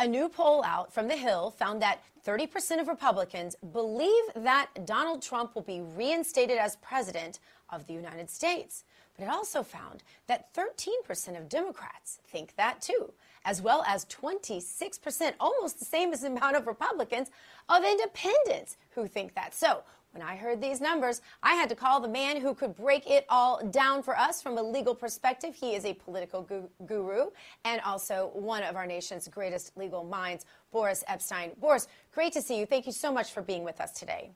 A 0.00 0.08
new 0.08 0.28
poll 0.28 0.64
out 0.64 0.92
from 0.92 1.06
The 1.06 1.16
Hill 1.16 1.52
found 1.52 1.80
that 1.82 2.02
30% 2.26 2.80
of 2.80 2.88
Republicans 2.88 3.54
believe 3.72 4.24
that 4.34 4.68
Donald 4.84 5.22
Trump 5.22 5.54
will 5.54 5.62
be 5.62 5.82
reinstated 5.82 6.58
as 6.58 6.74
president 6.76 7.38
of 7.70 7.86
the 7.86 7.92
United 7.92 8.28
States. 8.28 8.82
But 9.16 9.24
it 9.24 9.30
also 9.30 9.62
found 9.62 10.02
that 10.26 10.52
13% 10.52 11.38
of 11.38 11.48
Democrats 11.48 12.18
think 12.26 12.56
that 12.56 12.82
too, 12.82 13.12
as 13.44 13.62
well 13.62 13.84
as 13.86 14.04
26%, 14.06 15.34
almost 15.38 15.78
the 15.78 15.84
same 15.84 16.12
as 16.12 16.22
the 16.22 16.26
amount 16.26 16.56
of 16.56 16.66
Republicans, 16.66 17.30
of 17.68 17.84
independents 17.84 18.76
who 18.90 19.06
think 19.06 19.34
that. 19.36 19.54
So, 19.54 19.84
When 20.14 20.22
I 20.22 20.36
heard 20.36 20.62
these 20.62 20.80
numbers, 20.80 21.22
I 21.42 21.54
had 21.54 21.68
to 21.70 21.74
call 21.74 21.98
the 21.98 22.06
man 22.06 22.40
who 22.40 22.54
could 22.54 22.76
break 22.76 23.10
it 23.10 23.26
all 23.28 23.66
down 23.66 24.00
for 24.00 24.16
us 24.16 24.40
from 24.40 24.56
a 24.58 24.62
legal 24.62 24.94
perspective. 24.94 25.56
He 25.56 25.74
is 25.74 25.84
a 25.84 25.92
political 25.92 26.42
gu- 26.42 26.70
guru 26.86 27.30
and 27.64 27.80
also 27.80 28.30
one 28.32 28.62
of 28.62 28.76
our 28.76 28.86
nation's 28.86 29.26
greatest 29.26 29.76
legal 29.76 30.04
minds, 30.04 30.46
Boris 30.70 31.02
Epshteyn. 31.08 31.58
Boris, 31.58 31.88
great 32.12 32.32
to 32.34 32.40
see 32.40 32.56
you. 32.56 32.64
Thank 32.64 32.86
you 32.86 32.92
so 32.92 33.12
much 33.12 33.32
for 33.32 33.42
being 33.42 33.64
with 33.64 33.80
us 33.80 33.90
today. 33.90 34.30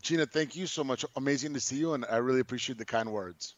Gina, 0.00 0.26
thank 0.26 0.54
you 0.54 0.68
so 0.68 0.84
much. 0.84 1.04
Amazing 1.16 1.54
to 1.54 1.60
see 1.60 1.76
you, 1.76 1.94
and 1.94 2.04
I 2.08 2.18
really 2.18 2.40
appreciate 2.40 2.78
the 2.78 2.84
kind 2.84 3.10
words. 3.10 3.56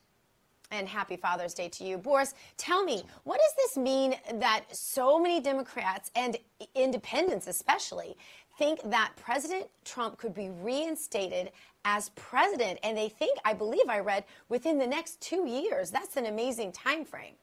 And 0.70 0.88
happy 0.88 1.16
Father's 1.16 1.52
Day 1.52 1.68
to 1.68 1.84
you. 1.84 1.98
Boris, 1.98 2.32
tell 2.56 2.82
me, 2.82 3.02
what 3.24 3.38
does 3.38 3.54
this 3.58 3.76
mean 3.76 4.14
that 4.40 4.64
so 4.74 5.20
many 5.20 5.38
Democrats 5.38 6.10
and 6.16 6.38
independents 6.74 7.46
especially 7.46 8.16
think 8.58 8.80
that 8.84 9.12
President 9.16 9.66
Trump 9.84 10.18
could 10.18 10.34
be 10.34 10.50
reinstated 10.50 11.52
as 11.84 12.10
president? 12.10 12.78
And 12.82 12.96
they 12.96 13.08
think, 13.08 13.38
I 13.44 13.54
believe 13.54 13.88
I 13.88 14.00
read, 14.00 14.24
within 14.48 14.78
the 14.78 14.86
next 14.86 15.20
two 15.20 15.46
years. 15.46 15.90
That's 15.90 16.16
an 16.16 16.26
amazing 16.26 16.72
time 16.72 17.04
frame. 17.04 17.34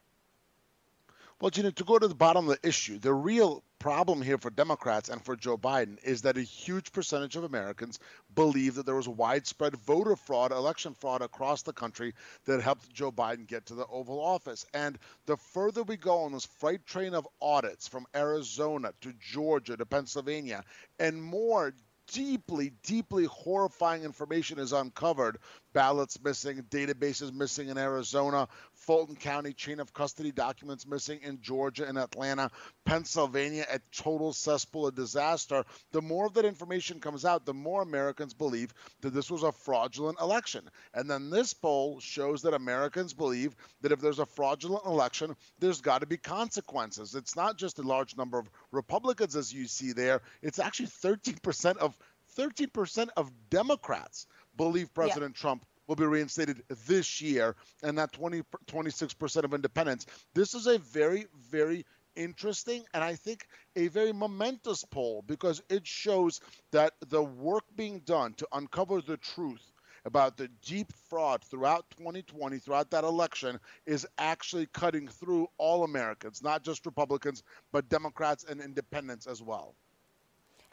Well, 1.41 1.49
Gina, 1.49 1.71
to 1.71 1.83
go 1.83 1.97
to 1.97 2.07
the 2.07 2.15
bottom 2.15 2.49
of 2.49 2.61
the 2.61 2.67
issue, 2.67 2.99
the 2.99 3.13
real 3.13 3.63
problem 3.79 4.21
here 4.21 4.37
for 4.37 4.49
Democrats 4.49 5.09
and 5.09 5.23
for 5.23 5.35
Joe 5.35 5.57
Biden 5.57 5.97
is 6.03 6.23
that 6.23 6.37
a 6.37 6.41
huge 6.41 6.91
percentage 6.91 7.37
of 7.37 7.45
Americans 7.45 7.97
believe 8.35 8.75
that 8.75 8.85
there 8.85 8.95
was 8.95 9.07
widespread 9.07 9.75
voter 9.77 10.17
fraud, 10.17 10.51
election 10.51 10.93
fraud 10.93 11.21
across 11.21 11.61
the 11.61 11.73
country 11.73 12.13
that 12.45 12.61
helped 12.61 12.93
Joe 12.93 13.11
Biden 13.11 13.47
get 13.47 13.67
to 13.67 13.75
the 13.75 13.87
Oval 13.87 14.19
Office. 14.19 14.65
And 14.73 14.99
the 15.25 15.37
further 15.37 15.83
we 15.83 15.95
go 15.95 16.23
on 16.23 16.33
this 16.33 16.45
freight 16.45 16.85
train 16.85 17.13
of 17.13 17.27
audits 17.41 17.87
from 17.87 18.05
Arizona 18.13 18.93
to 19.01 19.13
Georgia 19.13 19.77
to 19.77 19.85
Pennsylvania 19.85 20.63
and 20.99 21.23
more 21.23 21.73
deeply, 22.11 22.71
deeply 22.83 23.25
horrifying 23.25 24.03
information 24.03 24.59
is 24.59 24.73
uncovered. 24.73 25.37
Ballots 25.73 26.21
missing, 26.23 26.63
databases 26.69 27.33
missing 27.33 27.69
in 27.69 27.77
Arizona, 27.77 28.47
Fulton 28.73 29.15
County 29.15 29.53
chain 29.53 29.79
of 29.79 29.93
custody 29.93 30.31
documents 30.31 30.87
missing 30.87 31.19
in 31.21 31.41
Georgia 31.41 31.87
and 31.87 31.97
Atlanta, 31.97 32.49
Pennsylvania, 32.85 33.65
a 33.71 33.79
total 33.91 34.33
cesspool 34.33 34.87
of 34.87 34.95
disaster. 34.95 35.63
The 35.91 36.01
more 36.01 36.25
of 36.25 36.33
that 36.33 36.45
information 36.45 36.99
comes 36.99 37.25
out, 37.25 37.45
the 37.45 37.53
more 37.53 37.81
Americans 37.81 38.33
believe 38.33 38.73
that 39.01 39.13
this 39.13 39.29
was 39.29 39.43
a 39.43 39.51
fraudulent 39.51 40.19
election. 40.19 40.69
And 40.93 41.09
then 41.09 41.29
this 41.29 41.53
poll 41.53 41.99
shows 41.99 42.41
that 42.41 42.53
Americans 42.53 43.13
believe 43.13 43.55
that 43.81 43.91
if 43.91 43.99
there's 43.99 44.19
a 44.19 44.25
fraudulent 44.25 44.85
election, 44.85 45.35
there's 45.59 45.81
got 45.81 46.01
to 46.01 46.07
be 46.07 46.17
consequences. 46.17 47.15
It's 47.15 47.35
not 47.35 47.57
just 47.57 47.79
a 47.79 47.83
large 47.83 48.17
number 48.17 48.39
of 48.39 48.49
Republicans, 48.71 49.35
as 49.35 49.53
you 49.53 49.67
see 49.67 49.93
there, 49.93 50.21
it's 50.41 50.59
actually 50.59 50.87
13% 50.87 51.77
of 51.77 51.97
13% 52.37 53.09
of 53.17 53.31
Democrats 53.49 54.27
believe 54.59 54.93
President 54.93 55.35
yeah. 55.35 55.41
Trump 55.41 55.65
will 55.87 55.95
be 55.95 56.05
reinstated 56.05 56.61
this 56.85 57.21
year, 57.21 57.55
and 57.81 57.97
that 57.97 58.11
20, 58.11 58.43
26% 58.67 59.43
of 59.43 59.53
independents. 59.53 60.05
This 60.33 60.53
is 60.53 60.67
a 60.67 60.77
very, 60.79 61.27
very 61.49 61.85
interesting 62.15 62.83
and 62.93 63.01
I 63.01 63.15
think 63.15 63.47
a 63.77 63.87
very 63.87 64.11
momentous 64.11 64.83
poll 64.83 65.23
because 65.25 65.61
it 65.69 65.87
shows 65.87 66.41
that 66.71 66.93
the 67.07 67.23
work 67.23 67.63
being 67.77 67.99
done 67.99 68.33
to 68.33 68.47
uncover 68.51 68.99
the 68.99 69.15
truth 69.15 69.71
about 70.03 70.35
the 70.35 70.49
deep 70.65 70.91
fraud 71.09 71.43
throughout 71.43 71.85
2020, 71.97 72.57
throughout 72.57 72.91
that 72.91 73.05
election, 73.05 73.57
is 73.85 74.05
actually 74.17 74.65
cutting 74.73 75.07
through 75.07 75.47
all 75.57 75.85
Americans, 75.85 76.43
not 76.43 76.63
just 76.63 76.85
Republicans, 76.85 77.43
but 77.71 77.87
Democrats 77.87 78.43
and 78.43 78.59
independents 78.59 79.27
as 79.27 79.41
well. 79.41 79.75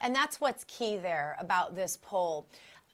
And 0.01 0.13
that's 0.15 0.39
what's 0.39 0.63
key 0.65 0.97
there 0.97 1.35
about 1.39 1.75
this 1.75 1.97
poll 2.01 2.47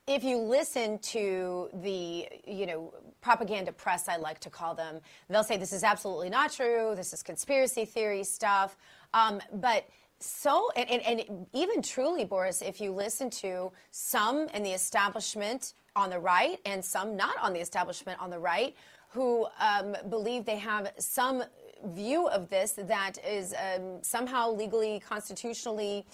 if 0.05 0.23
you 0.23 0.37
listen 0.37 0.99
to 0.99 1.69
the, 1.81 2.27
you 2.45 2.65
know, 2.65 2.93
propaganda 3.21 3.71
press, 3.71 4.09
I 4.09 4.17
like 4.17 4.39
to 4.39 4.49
call 4.49 4.75
them, 4.75 4.99
they'll 5.29 5.43
say 5.43 5.55
this 5.55 5.71
is 5.71 5.83
absolutely 5.83 6.29
not 6.29 6.51
true. 6.51 6.93
This 6.95 7.13
is 7.13 7.23
conspiracy 7.23 7.85
theory 7.85 8.23
stuff. 8.23 8.75
Um, 9.13 9.39
but 9.53 9.87
so, 10.19 10.69
and, 10.75 10.89
and, 10.89 11.19
and, 11.19 11.47
even 11.53 11.81
truly, 11.81 12.25
Boris, 12.25 12.61
if 12.61 12.81
you 12.81 12.91
listen 12.91 13.29
to 13.29 13.71
some 13.91 14.47
in 14.53 14.63
the 14.63 14.71
establishment 14.71 15.73
on 15.95 16.09
the 16.09 16.19
right 16.19 16.59
and 16.65 16.83
some 16.83 17.15
not 17.15 17.35
on 17.41 17.53
the 17.53 17.59
establishment 17.59 18.21
on 18.21 18.29
the 18.29 18.39
right 18.39 18.75
who 19.09 19.47
um, 19.59 19.95
believe 20.09 20.43
they 20.43 20.57
have 20.57 20.91
some 20.97 21.43
view 21.85 22.27
of 22.27 22.49
this 22.49 22.73
that 22.73 23.17
is 23.27 23.53
um, 23.53 23.99
somehow 24.01 24.49
legally, 24.51 25.01
constitutionally 25.05 26.05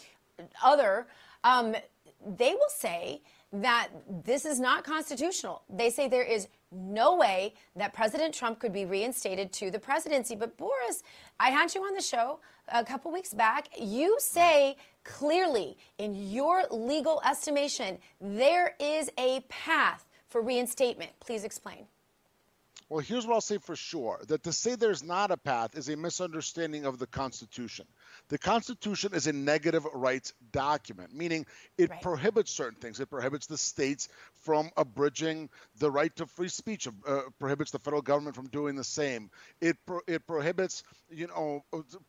other, 0.63 1.07
um, 1.43 1.75
they 2.37 2.51
will 2.53 2.69
say 2.69 3.21
that 3.51 3.89
this 4.23 4.45
is 4.45 4.59
not 4.59 4.83
constitutional. 4.83 5.63
They 5.69 5.89
say 5.89 6.07
there 6.07 6.23
is 6.23 6.47
no 6.71 7.15
way 7.15 7.55
that 7.75 7.93
President 7.93 8.33
Trump 8.33 8.59
could 8.59 8.71
be 8.71 8.85
reinstated 8.85 9.51
to 9.53 9.71
the 9.71 9.79
presidency. 9.79 10.35
But 10.35 10.57
Boris, 10.57 11.03
I 11.39 11.49
had 11.49 11.73
you 11.73 11.81
on 11.81 11.95
the 11.95 12.01
show 12.01 12.39
a 12.67 12.85
couple 12.85 13.11
weeks 13.11 13.33
back. 13.33 13.69
You 13.79 14.17
say 14.19 14.75
clearly, 15.03 15.77
in 15.97 16.13
your 16.13 16.63
legal 16.69 17.21
estimation, 17.27 17.97
there 18.21 18.75
is 18.79 19.09
a 19.17 19.41
path 19.49 20.05
for 20.27 20.41
reinstatement. 20.41 21.11
Please 21.19 21.43
explain. 21.43 21.87
Well, 22.89 23.01
here's 23.01 23.27
what 23.27 23.35
I'll 23.35 23.41
say 23.41 23.59
for 23.59 23.75
sure 23.75 24.19
that 24.29 24.43
to 24.43 24.51
say 24.51 24.73
there's 24.73 25.03
not 25.03 25.29
a 25.29 25.37
path 25.37 25.77
is 25.77 25.89
a 25.89 25.95
misunderstanding 25.95 26.85
of 26.85 26.97
the 26.97 27.05
Constitution. 27.05 27.85
The 28.29 28.39
Constitution 28.39 29.13
is 29.13 29.27
a 29.27 29.33
negative 29.33 29.85
rights 29.93 30.33
document, 30.51 31.13
meaning 31.13 31.45
it 31.77 31.91
right. 31.91 32.01
prohibits 32.01 32.51
certain 32.51 32.79
things. 32.79 32.99
It 32.99 33.11
prohibits 33.11 33.45
the 33.45 33.59
states 33.59 34.09
from 34.41 34.69
abridging 34.77 35.49
the 35.77 35.89
right 35.91 36.15
to 36.15 36.25
free 36.25 36.49
speech, 36.49 36.87
uh, 36.87 37.21
prohibits 37.39 37.71
the 37.71 37.79
federal 37.79 38.01
government 38.01 38.35
from 38.35 38.47
doing 38.47 38.75
the 38.75 38.83
same. 38.83 39.29
It 39.61 39.77
pro- 39.85 40.01
it 40.07 40.25
prohibits, 40.27 40.83
you 41.09 41.27
know, 41.27 41.63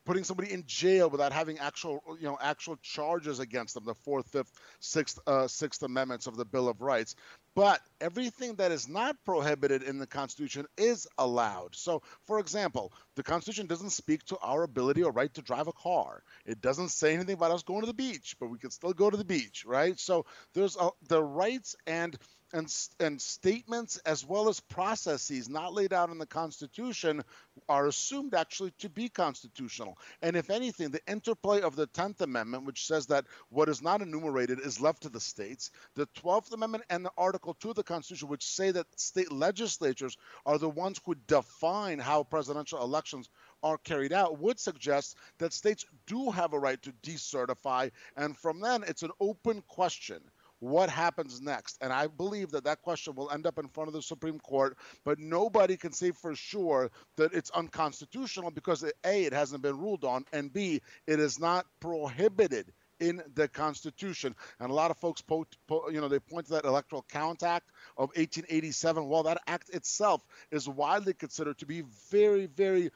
putting 0.05 0.25
somebody 0.25 0.53
in 0.53 0.65
jail 0.67 1.11
without 1.11 1.33
having 1.33 1.59
actual, 1.59 2.03
you 2.19 2.27
know, 2.27 2.39
actual 2.41 2.77
charges 2.83 3.39
against 3.41 3.75
them. 3.75 3.85
The 3.85 3.95
Fourth, 3.95 4.29
Fifth, 4.31 4.53
Sixth, 4.81 5.19
uh, 5.27 5.49
Sixth 5.49 5.83
Amendments 5.83 6.27
of 6.27 6.37
the 6.37 6.45
Bill 6.45 6.69
of 6.69 6.81
Rights. 6.81 7.15
But 7.57 7.81
everything 8.01 8.55
that 8.57 8.71
is 8.71 8.89
not 8.89 9.17
prohibited 9.25 9.83
in 9.83 9.99
the 9.99 10.07
Constitution 10.07 10.67
is 10.79 11.09
allowed. 11.19 11.75
So, 11.75 12.03
for 12.25 12.39
example, 12.39 12.93
the 13.17 13.25
Constitution 13.25 13.67
doesn't 13.67 13.91
speak 13.91 14.25
to 14.27 14.39
our 14.39 14.63
ability 14.63 15.03
or 15.03 15.11
right 15.11 15.35
to 15.35 15.43
drive 15.43 15.67
a 15.67 15.73
car. 15.73 16.23
It 16.47 16.61
doesn't 16.61 16.91
say 16.91 17.13
anything 17.13 17.35
about 17.35 17.51
us 17.51 17.65
going 17.65 17.81
to 17.81 17.89
the 17.89 17.93
beach, 17.93 18.37
but 18.39 18.51
we 18.51 18.59
can 18.59 18.71
still 18.71 18.93
go 18.93 19.11
to 19.11 19.17
the 19.17 19.25
beach, 19.25 19.65
right? 19.67 19.99
So, 19.99 20.27
there's 20.55 20.77
a, 20.77 20.91
the 21.09 21.23
rights 21.23 21.75
and 21.87 22.17
and, 22.53 22.73
and 22.99 23.21
statements 23.21 23.99
as 23.99 24.25
well 24.25 24.49
as 24.49 24.61
processes 24.61 25.49
not 25.49 25.73
laid 25.73 25.93
out 25.93 26.11
in 26.11 26.19
the 26.19 26.27
Constitution 26.27 27.23
are 27.69 27.87
assumed 27.87 28.35
actually 28.35 28.73
to 28.79 28.89
be 28.89 29.09
constitutional. 29.09 29.99
And 30.23 30.37
if 30.37 30.51
anything, 30.51 30.91
the 30.91 31.05
interplay 31.07 31.61
of 31.61 31.77
the 31.77 31.87
10th 31.89 32.21
Amendment, 32.21 32.65
which 32.65 32.87
says 32.87 33.07
that 33.07 33.27
what 33.51 33.69
is 33.69 33.83
not 33.83 34.03
enumerated 34.03 34.61
is 34.61 34.81
left 34.81 35.03
to 35.03 35.09
the 35.09 35.21
states, 35.21 35.71
the 35.95 36.07
12th 36.19 36.53
Amendment 36.53 36.85
and 36.91 37.05
the 37.05 37.13
Article 37.17 37.55
2 37.55 37.71
of 37.71 37.77
the 37.77 37.83
Constitution, 37.83 38.29
which 38.29 38.45
say 38.45 38.71
that 38.71 38.87
state 38.99 39.31
legislatures 39.31 40.17
are 40.47 40.59
the 40.59 40.69
ones 40.69 41.01
who 41.05 41.15
define 41.27 41.99
how 41.99 42.25
presidential 42.25 42.83
elections 42.83 43.29
are 43.63 43.79
carried 43.79 44.13
out 44.13 44.39
would 44.39 44.59
suggest 44.59 45.17
that 45.39 45.53
states 45.53 45.85
do 46.07 46.31
have 46.31 46.53
a 46.53 46.59
right 46.59 46.83
to 46.83 46.93
decertify. 47.03 47.91
And 48.17 48.37
from 48.37 48.61
then, 48.61 48.85
it's 48.87 49.03
an 49.03 49.11
open 49.21 49.63
question 49.69 50.21
what 50.61 50.91
happens 50.91 51.41
next? 51.41 51.79
And 51.81 51.93
I 51.93 52.07
believe 52.07 52.51
that 52.53 52.65
that 52.65 52.83
question 52.83 53.15
will 53.15 53.31
end 53.31 53.47
up 53.47 53.59
in 53.59 53.69
front 53.69 53.89
of 53.89 53.95
the 53.95 54.03
Supreme 54.03 54.39
Court, 54.39 54.77
but 55.05 55.19
nobody 55.19 55.77
can 55.77 55.93
say 55.93 56.13
for 56.13 56.35
sure 56.35 56.91
that 57.17 57.33
it's 57.35 57.51
unconstitutional 57.51 58.51
because 58.51 58.85
A, 59.05 59.25
it 59.25 59.33
hasn't 59.33 59.63
been 59.63 59.79
ruled 59.79 60.05
on, 60.05 60.25
and 60.33 60.53
B, 60.53 60.83
it 61.07 61.19
is 61.19 61.41
not 61.41 61.67
prohibited 61.81 62.73
in 63.01 63.23
the 63.35 63.49
Constitution. 63.49 64.37
And 64.61 64.71
a 64.71 64.75
lot 64.75 64.91
of 64.91 64.99
folks, 64.99 65.23
po- 65.23 65.47
po- 65.67 65.89
you 65.89 66.01
know, 66.01 66.09
they 66.09 66.19
point 66.19 66.47
to 66.47 66.53
that 66.53 66.65
Electoral 66.65 67.05
Count 67.09 67.43
Act 67.43 67.71
of 67.97 68.11
1887. 68.11 69.09
Well, 69.09 69.23
that 69.25 69.41
act 69.47 69.71
itself 69.71 70.23
is 70.51 70.69
widely 70.69 71.15
considered 71.15 71.59
to 71.59 71.67
be 71.67 71.83
very, 72.11 72.47
very 72.47 72.91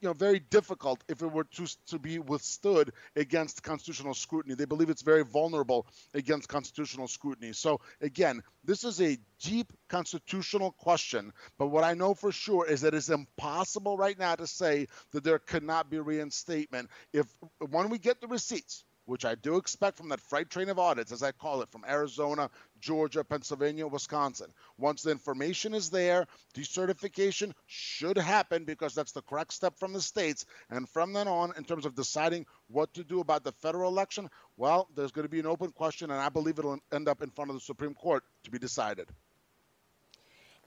you 0.00 0.08
know 0.08 0.14
very 0.14 0.38
difficult 0.38 1.02
if 1.08 1.22
it 1.22 1.26
were 1.26 1.44
to 1.44 1.66
to 1.86 1.98
be 1.98 2.18
withstood 2.18 2.92
against 3.16 3.62
constitutional 3.62 4.14
scrutiny. 4.14 4.54
They 4.54 4.64
believe 4.64 4.90
it's 4.90 5.02
very 5.02 5.24
vulnerable 5.24 5.86
against 6.14 6.48
constitutional 6.48 7.08
scrutiny. 7.08 7.52
So 7.52 7.80
again, 8.00 8.42
this 8.64 8.84
is 8.84 9.00
a 9.00 9.18
deep 9.40 9.72
constitutional 9.88 10.72
question. 10.72 11.32
But 11.58 11.68
what 11.68 11.84
I 11.84 11.94
know 11.94 12.14
for 12.14 12.32
sure 12.32 12.66
is 12.66 12.80
that 12.82 12.94
it's 12.94 13.08
impossible 13.08 13.96
right 13.96 14.18
now 14.18 14.36
to 14.36 14.46
say 14.46 14.86
that 15.12 15.24
there 15.24 15.38
cannot 15.38 15.90
be 15.90 15.98
reinstatement 15.98 16.88
if 17.12 17.26
when 17.70 17.90
we 17.90 17.98
get 17.98 18.20
the 18.20 18.28
receipts 18.28 18.84
which 19.06 19.24
I 19.24 19.34
do 19.34 19.56
expect 19.56 19.96
from 19.96 20.08
that 20.10 20.20
freight 20.20 20.50
train 20.50 20.68
of 20.68 20.78
audits, 20.78 21.12
as 21.12 21.22
I 21.22 21.32
call 21.32 21.62
it, 21.62 21.70
from 21.70 21.84
Arizona, 21.88 22.50
Georgia, 22.80 23.24
Pennsylvania, 23.24 23.86
Wisconsin. 23.86 24.48
Once 24.78 25.02
the 25.02 25.10
information 25.10 25.74
is 25.74 25.90
there, 25.90 26.26
decertification 26.54 27.52
should 27.66 28.16
happen 28.16 28.64
because 28.64 28.94
that's 28.94 29.12
the 29.12 29.22
correct 29.22 29.52
step 29.52 29.78
from 29.78 29.92
the 29.92 30.00
states. 30.00 30.46
And 30.70 30.88
from 30.88 31.12
then 31.12 31.28
on, 31.28 31.52
in 31.56 31.64
terms 31.64 31.86
of 31.86 31.94
deciding 31.94 32.46
what 32.68 32.94
to 32.94 33.04
do 33.04 33.20
about 33.20 33.44
the 33.44 33.52
federal 33.52 33.90
election, 33.90 34.28
well, 34.56 34.88
there's 34.94 35.12
going 35.12 35.24
to 35.24 35.30
be 35.30 35.40
an 35.40 35.46
open 35.46 35.70
question, 35.72 36.10
and 36.10 36.20
I 36.20 36.28
believe 36.28 36.58
it'll 36.58 36.78
end 36.92 37.08
up 37.08 37.22
in 37.22 37.30
front 37.30 37.50
of 37.50 37.56
the 37.56 37.60
Supreme 37.60 37.94
Court 37.94 38.24
to 38.44 38.50
be 38.50 38.58
decided. 38.58 39.08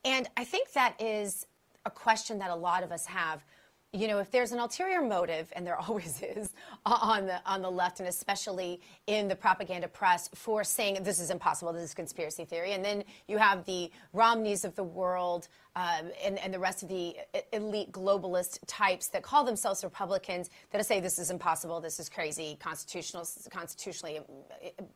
And 0.04 0.28
I 0.38 0.44
think 0.44 0.74
that 0.74 1.00
is 1.02 1.48
a 1.86 1.90
question 1.90 2.40
that 2.40 2.50
a 2.50 2.56
lot 2.56 2.84
of 2.84 2.92
us 2.92 3.06
have 3.06 3.44
you 3.96 4.08
know, 4.08 4.20
if 4.20 4.30
there's 4.30 4.52
an 4.52 4.60
ulterior 4.60 5.02
motive, 5.02 5.52
and 5.56 5.66
there 5.66 5.78
always 5.88 6.22
is 6.22 6.54
on 6.86 7.26
the 7.28 7.42
on 7.46 7.62
the 7.62 7.72
left, 7.72 8.00
and 8.00 8.10
especially 8.10 8.82
in 9.08 9.28
the 9.28 9.36
propaganda 9.36 9.88
press, 9.88 10.30
for 10.34 10.64
saying 10.64 11.02
this 11.04 11.20
is 11.20 11.32
impossible, 11.32 11.72
this 11.74 11.84
is 11.84 11.94
conspiracy 11.94 12.46
theory, 12.46 12.74
and 12.74 12.84
then 12.84 13.04
you 13.28 13.38
have 13.38 13.66
the 13.66 13.90
Romneys 14.14 14.66
of 14.66 14.76
the 14.76 14.84
world 14.84 15.48
um, 15.76 16.12
and, 16.24 16.40
and 16.40 16.54
the 16.54 16.60
rest 16.60 16.84
of 16.84 16.90
the 16.90 17.16
elite 17.54 17.92
globalist 17.92 18.60
types 18.68 19.08
that 19.08 19.24
call 19.24 19.44
themselves 19.44 19.84
Republicans 19.84 20.50
that 20.72 20.86
say 20.86 21.00
this 21.00 21.20
is 21.20 21.32
impossible, 21.32 21.82
this 21.82 22.00
is 22.00 22.10
crazy, 22.10 22.58
constitutional, 22.60 23.28
constitutionally 23.50 24.20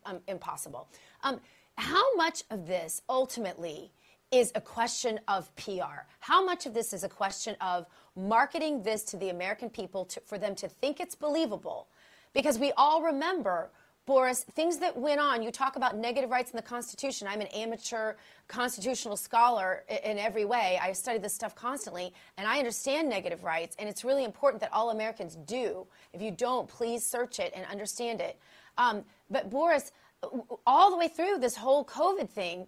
um, 0.06 0.20
impossible. 0.28 0.88
Um, 1.24 1.40
how 1.78 2.16
much 2.16 2.44
of 2.50 2.68
this 2.68 3.02
ultimately? 3.10 3.92
Is 4.32 4.52
a 4.56 4.62
question 4.62 5.20
of 5.28 5.54
PR. 5.56 6.06
How 6.20 6.44
much 6.44 6.66
of 6.66 6.74
this 6.74 6.94
is 6.94 7.04
a 7.04 7.10
question 7.10 7.56
of 7.62 7.88
marketing 8.16 8.84
this 8.84 9.04
to 9.06 9.18
the 9.18 9.30
American 9.30 9.70
people 9.70 10.06
to, 10.06 10.20
for 10.22 10.38
them 10.38 10.56
to 10.56 10.68
think 10.68 11.00
it's 11.00 11.16
believable? 11.16 11.88
Because 12.34 12.60
we 12.60 12.72
all 12.78 13.02
remember, 13.02 13.72
Boris, 14.06 14.44
things 14.44 14.78
that 14.78 14.96
went 14.96 15.20
on. 15.20 15.42
You 15.42 15.52
talk 15.52 15.76
about 15.76 15.98
negative 15.98 16.30
rights 16.30 16.52
in 16.52 16.58
the 16.58 16.64
Constitution. 16.64 17.28
I'm 17.28 17.42
an 17.42 17.48
amateur 17.48 18.14
constitutional 18.48 19.18
scholar 19.18 19.84
in 20.04 20.20
every 20.20 20.46
way. 20.46 20.80
I 20.82 20.94
study 20.94 21.18
this 21.18 21.34
stuff 21.34 21.56
constantly, 21.56 22.14
and 22.38 22.48
I 22.48 22.60
understand 22.60 23.10
negative 23.10 23.44
rights, 23.44 23.76
and 23.80 23.90
it's 23.90 24.04
really 24.04 24.26
important 24.26 24.62
that 24.62 24.72
all 24.72 24.92
Americans 24.92 25.38
do. 25.46 25.88
If 26.14 26.22
you 26.22 26.32
don't, 26.32 26.68
please 26.68 27.04
search 27.04 27.40
it 27.40 27.52
and 27.56 27.66
understand 27.66 28.22
it. 28.22 28.40
Um, 28.78 29.04
but, 29.32 29.50
Boris, 29.50 29.92
all 30.68 30.92
the 30.92 30.98
way 30.98 31.08
through 31.08 31.40
this 31.40 31.56
whole 31.56 31.84
COVID 31.84 32.30
thing, 32.30 32.68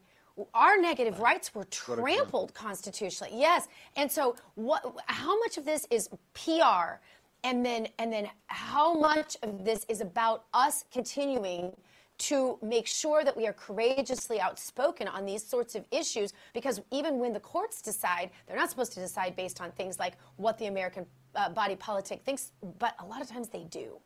our 0.54 0.80
negative 0.80 1.20
rights 1.20 1.54
were 1.54 1.66
trampled 1.66 2.54
constitutionally. 2.54 3.34
Yes. 3.38 3.68
And 3.96 4.12
so 4.12 4.36
what 4.56 4.84
how 5.08 5.38
much 5.40 5.58
of 5.58 5.66
this 5.66 5.88
is 5.90 6.10
PR 6.34 7.00
and 7.44 7.66
then 7.66 7.88
and 8.00 8.12
then 8.12 8.30
how 8.48 8.94
much 8.94 9.38
of 9.44 9.66
this 9.66 9.86
is 9.90 10.02
about 10.02 10.46
us 10.54 10.86
continuing 10.92 11.76
to 12.18 12.60
make 12.62 12.86
sure 12.86 13.24
that 13.24 13.36
we 13.36 13.48
are 13.48 13.54
courageously 13.54 14.40
outspoken 14.40 15.08
on 15.08 15.26
these 15.26 15.44
sorts 15.44 15.76
of 15.76 15.86
issues? 15.92 16.34
Because 16.54 16.82
even 16.92 17.18
when 17.20 17.34
the 17.34 17.40
courts 17.40 17.82
decide, 17.82 18.30
they're 18.48 18.58
not 18.58 18.70
supposed 18.70 18.94
to 18.94 19.00
decide 19.00 19.36
based 19.36 19.60
on 19.60 19.72
things 19.72 19.98
like 20.00 20.14
what 20.38 20.58
the 20.58 20.68
American 20.68 21.06
uh, 21.36 21.50
body 21.50 21.76
politic 21.76 22.22
thinks, 22.24 22.52
but 22.78 22.96
a 23.00 23.06
lot 23.06 23.22
of 23.22 23.28
times 23.28 23.50
they 23.50 23.64
do 23.64 24.00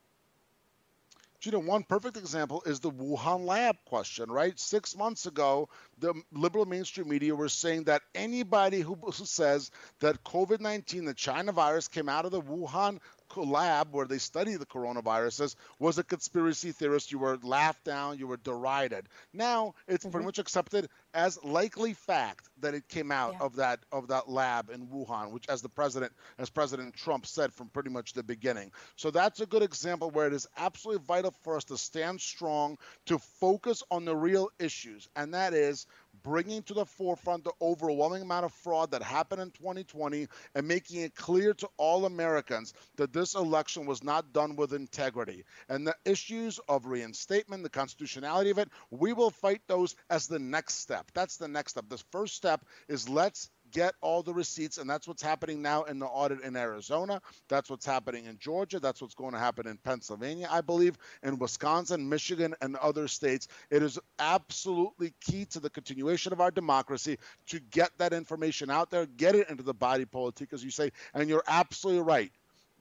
you 1.45 1.51
know, 1.51 1.59
one 1.59 1.83
perfect 1.83 2.17
example 2.17 2.63
is 2.65 2.79
the 2.79 2.91
Wuhan 2.91 3.45
lab 3.45 3.75
question, 3.85 4.31
right? 4.31 4.59
Six 4.59 4.95
months 4.95 5.25
ago, 5.25 5.69
the 5.99 6.13
liberal 6.31 6.65
mainstream 6.65 7.09
media 7.09 7.35
were 7.35 7.49
saying 7.49 7.85
that 7.85 8.01
anybody 8.13 8.81
who, 8.81 8.97
says 9.11 9.71
that 9.99 10.23
COVID 10.23 10.59
19, 10.59 11.05
the 11.05 11.13
China 11.13 11.51
virus, 11.51 11.87
came 11.87 12.09
out 12.09 12.25
of 12.25 12.31
the 12.31 12.41
Wuhan 12.41 12.99
lab 13.43 13.89
where 13.91 14.05
they 14.05 14.17
study 14.17 14.55
the 14.55 14.65
coronaviruses 14.65 15.55
was 15.79 15.97
a 15.97 16.03
conspiracy 16.03 16.71
theorist. 16.71 17.11
You 17.11 17.19
were 17.19 17.37
laughed 17.43 17.83
down, 17.83 18.17
you 18.17 18.27
were 18.27 18.37
derided. 18.37 19.07
Now 19.33 19.75
it's 19.87 20.03
mm-hmm. 20.03 20.11
pretty 20.11 20.25
much 20.25 20.39
accepted 20.39 20.89
as 21.13 21.41
likely 21.43 21.93
fact 21.93 22.49
that 22.59 22.73
it 22.73 22.87
came 22.87 23.11
out 23.11 23.33
yeah. 23.33 23.45
of 23.45 23.55
that 23.55 23.79
of 23.91 24.07
that 24.07 24.29
lab 24.29 24.69
in 24.69 24.87
Wuhan, 24.87 25.31
which 25.31 25.47
as 25.49 25.61
the 25.61 25.69
president 25.69 26.11
as 26.37 26.49
President 26.49 26.93
Trump 26.93 27.25
said 27.25 27.53
from 27.53 27.69
pretty 27.69 27.89
much 27.89 28.13
the 28.13 28.23
beginning. 28.23 28.71
So 28.95 29.11
that's 29.11 29.39
a 29.39 29.45
good 29.45 29.63
example 29.63 30.09
where 30.09 30.27
it 30.27 30.33
is 30.33 30.47
absolutely 30.57 31.03
vital 31.05 31.33
for 31.43 31.55
us 31.55 31.63
to 31.65 31.77
stand 31.77 32.21
strong, 32.21 32.77
to 33.05 33.17
focus 33.17 33.83
on 33.91 34.05
the 34.05 34.15
real 34.15 34.49
issues, 34.59 35.07
and 35.15 35.33
that 35.33 35.53
is 35.53 35.87
bringing 36.25 36.63
to 36.63 36.73
the 36.73 36.85
forefront 36.85 37.43
the 37.43 37.53
overwhelming 37.61 38.23
amount 38.23 38.45
of 38.45 38.51
fraud 38.51 38.89
that 38.89 39.03
happened 39.03 39.39
in 39.39 39.51
2020 39.51 40.27
and 40.55 40.67
making 40.67 41.01
it 41.01 41.15
clear 41.15 41.53
to 41.53 41.69
all 41.77 42.05
Americans 42.05 42.73
that 42.95 43.13
this 43.13 43.35
election 43.35 43.85
was 43.85 44.03
not 44.03 44.33
done 44.33 44.55
with 44.55 44.73
integrity. 44.73 45.45
And 45.69 45.85
the 45.85 45.95
issues 46.03 46.59
of 46.67 46.87
reinstatement, 46.87 47.61
the 47.61 47.69
constitutionality 47.69 48.49
of 48.49 48.57
it, 48.57 48.69
we 48.89 49.13
will 49.13 49.29
fight 49.29 49.61
those 49.67 49.95
as 50.09 50.25
the 50.25 50.39
next 50.39 50.79
step. 50.79 51.11
That's 51.13 51.37
the 51.37 51.47
next 51.47 51.73
step. 51.73 51.85
The 51.89 52.03
first 52.11 52.35
step 52.35 52.65
is 52.87 53.07
let's 53.07 53.51
get 53.71 53.93
all 54.01 54.23
the 54.23 54.33
receipts. 54.33 54.77
And 54.77 54.89
that's 54.89 55.07
what's 55.07 55.21
happening 55.21 55.61
now 55.61 55.83
in 55.83 55.99
the 55.99 56.05
audit 56.05 56.41
in 56.41 56.55
Arizona. 56.55 57.21
That's 57.49 57.69
what's 57.69 57.85
happening 57.85 58.25
in 58.25 58.37
Georgia. 58.37 58.79
That's 58.79 59.01
what's 59.01 59.15
going 59.15 59.33
to 59.33 59.39
happen 59.39 59.67
in 59.67 59.77
Pennsylvania, 59.77 60.47
I 60.49 60.61
believe, 60.61 60.97
in 61.23 61.37
Wisconsin, 61.37 62.09
Michigan, 62.09 62.55
and 62.61 62.75
other 62.77 63.07
states. 63.07 63.47
It 63.69 63.83
is 63.83 63.99
absolutely 64.19 65.13
key 65.21 65.45
to 65.45 65.59
the 65.59 65.69
continuation 65.69 66.33
of 66.33 66.41
our 66.41 66.51
democracy 66.51 67.17
to 67.47 67.59
get 67.59 67.91
that 67.97 68.13
information 68.13 68.69
out 68.69 68.91
there, 68.91 69.05
get 69.05 69.35
it 69.35 69.49
into 69.49 69.63
the 69.63 69.73
body 69.73 70.05
politic, 70.05 70.53
as 70.53 70.63
you 70.63 70.71
say. 70.71 70.91
And 71.13 71.29
you're 71.29 71.43
absolutely 71.47 72.03
right. 72.03 72.31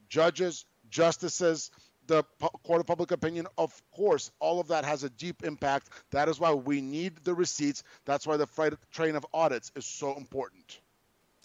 Judges, 0.09 0.65
justices, 0.89 1.71
the 2.07 2.23
court 2.63 2.79
of 2.79 2.87
public 2.87 3.11
opinion, 3.11 3.47
of 3.57 3.81
course, 3.91 4.31
all 4.39 4.59
of 4.59 4.67
that 4.67 4.85
has 4.85 5.03
a 5.03 5.09
deep 5.09 5.43
impact. 5.43 5.89
That 6.11 6.29
is 6.29 6.39
why 6.39 6.53
we 6.53 6.81
need 6.81 7.17
the 7.23 7.33
receipts. 7.33 7.83
That's 8.05 8.27
why 8.27 8.37
the 8.37 8.47
freight 8.47 8.73
train 8.91 9.15
of 9.15 9.25
audits 9.33 9.71
is 9.75 9.85
so 9.85 10.15
important. 10.15 10.79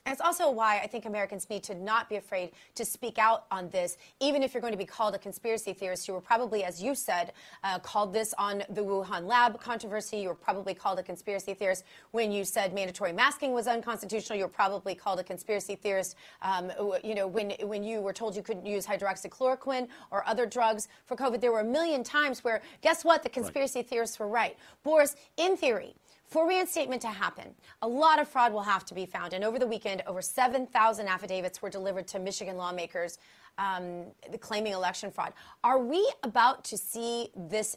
And 0.07 0.15
it's 0.15 0.23
also 0.23 0.51
why 0.51 0.79
I 0.79 0.87
think 0.87 1.05
Americans 1.05 1.51
need 1.51 1.63
to 1.65 1.75
not 1.75 2.09
be 2.09 2.17
afraid 2.17 2.53
to 2.75 2.87
speak 2.87 3.19
out 3.19 3.45
on 3.51 3.69
this, 3.69 3.99
even 4.19 4.43
if 4.43 4.55
you're 4.55 4.63
going 4.63 4.73
to 4.73 4.79
be 4.79 4.87
called 4.87 5.15
a 5.15 5.19
conspiracy 5.19 5.75
theorist. 5.75 6.09
You 6.09 6.15
were 6.15 6.23
probably, 6.23 6.65
as 6.65 6.83
you 6.83 6.95
said, 6.95 7.33
uh, 7.65 7.79
called 7.81 8.15
this 8.15 8.33
on 8.39 8.63
the 8.71 8.81
Wuhan 8.81 9.27
lab 9.27 9.61
controversy. 9.61 10.17
You 10.17 10.29
were 10.29 10.35
probably 10.35 10.73
called 10.73 10.99
a 10.99 11.03
conspiracy 11.03 11.53
theorist 11.53 11.85
when 12.13 12.33
you 12.33 12.45
said 12.45 12.73
mandatory 12.73 13.13
masking 13.13 13.53
was 13.53 13.67
unconstitutional. 13.67 14.39
You 14.39 14.45
were 14.45 14.49
probably 14.49 14.95
called 14.95 15.21
a 15.21 15.25
conspiracy 15.25 15.77
theorist, 15.77 16.17
um, 16.41 16.73
you 17.05 17.15
know, 17.15 17.27
when 17.27 17.51
when 17.63 17.85
you 17.85 18.01
were 18.01 18.15
told 18.15 18.35
you 18.35 18.43
couldn't 18.43 18.65
use 18.65 18.87
hydroxychloroquine 18.87 19.87
or 20.11 20.27
other 20.27 20.47
drugs 20.47 20.89
for 21.05 21.15
COVID. 21.15 21.43
There 21.43 21.53
were 21.53 21.61
a 21.61 21.65
million 21.65 22.03
times 22.03 22.43
where, 22.43 22.63
guess 22.81 23.05
what, 23.05 23.23
the 23.23 23.29
conspiracy 23.29 23.81
right. 23.81 23.89
theorists 23.89 24.19
were 24.19 24.29
right. 24.29 24.57
Boris, 24.83 25.15
in 25.37 25.59
theory. 25.59 25.95
For 26.31 26.47
reinstatement 26.47 27.03
to 27.03 27.09
happen, 27.09 27.55
a 27.83 27.89
lot 27.89 28.21
of 28.21 28.29
fraud 28.29 28.53
will 28.53 28.63
have 28.63 28.85
to 28.87 28.95
be 28.95 29.05
found. 29.05 29.33
And 29.33 29.43
over 29.43 29.59
the 29.59 29.67
weekend, 29.67 30.05
over 30.07 30.23
7,000 30.23 31.09
affidavits 31.09 31.61
were 31.61 31.71
delivered 31.71 32.07
to 32.09 32.21
Michigan 32.21 32.57
lawmakers 32.57 33.19
um, 33.59 34.05
claiming 34.39 34.73
election 34.73 35.11
fraud. 35.11 35.33
Are 35.65 35.81
we 35.81 36.09
about 36.23 36.63
to 36.65 36.77
see 36.77 37.31
this 37.35 37.77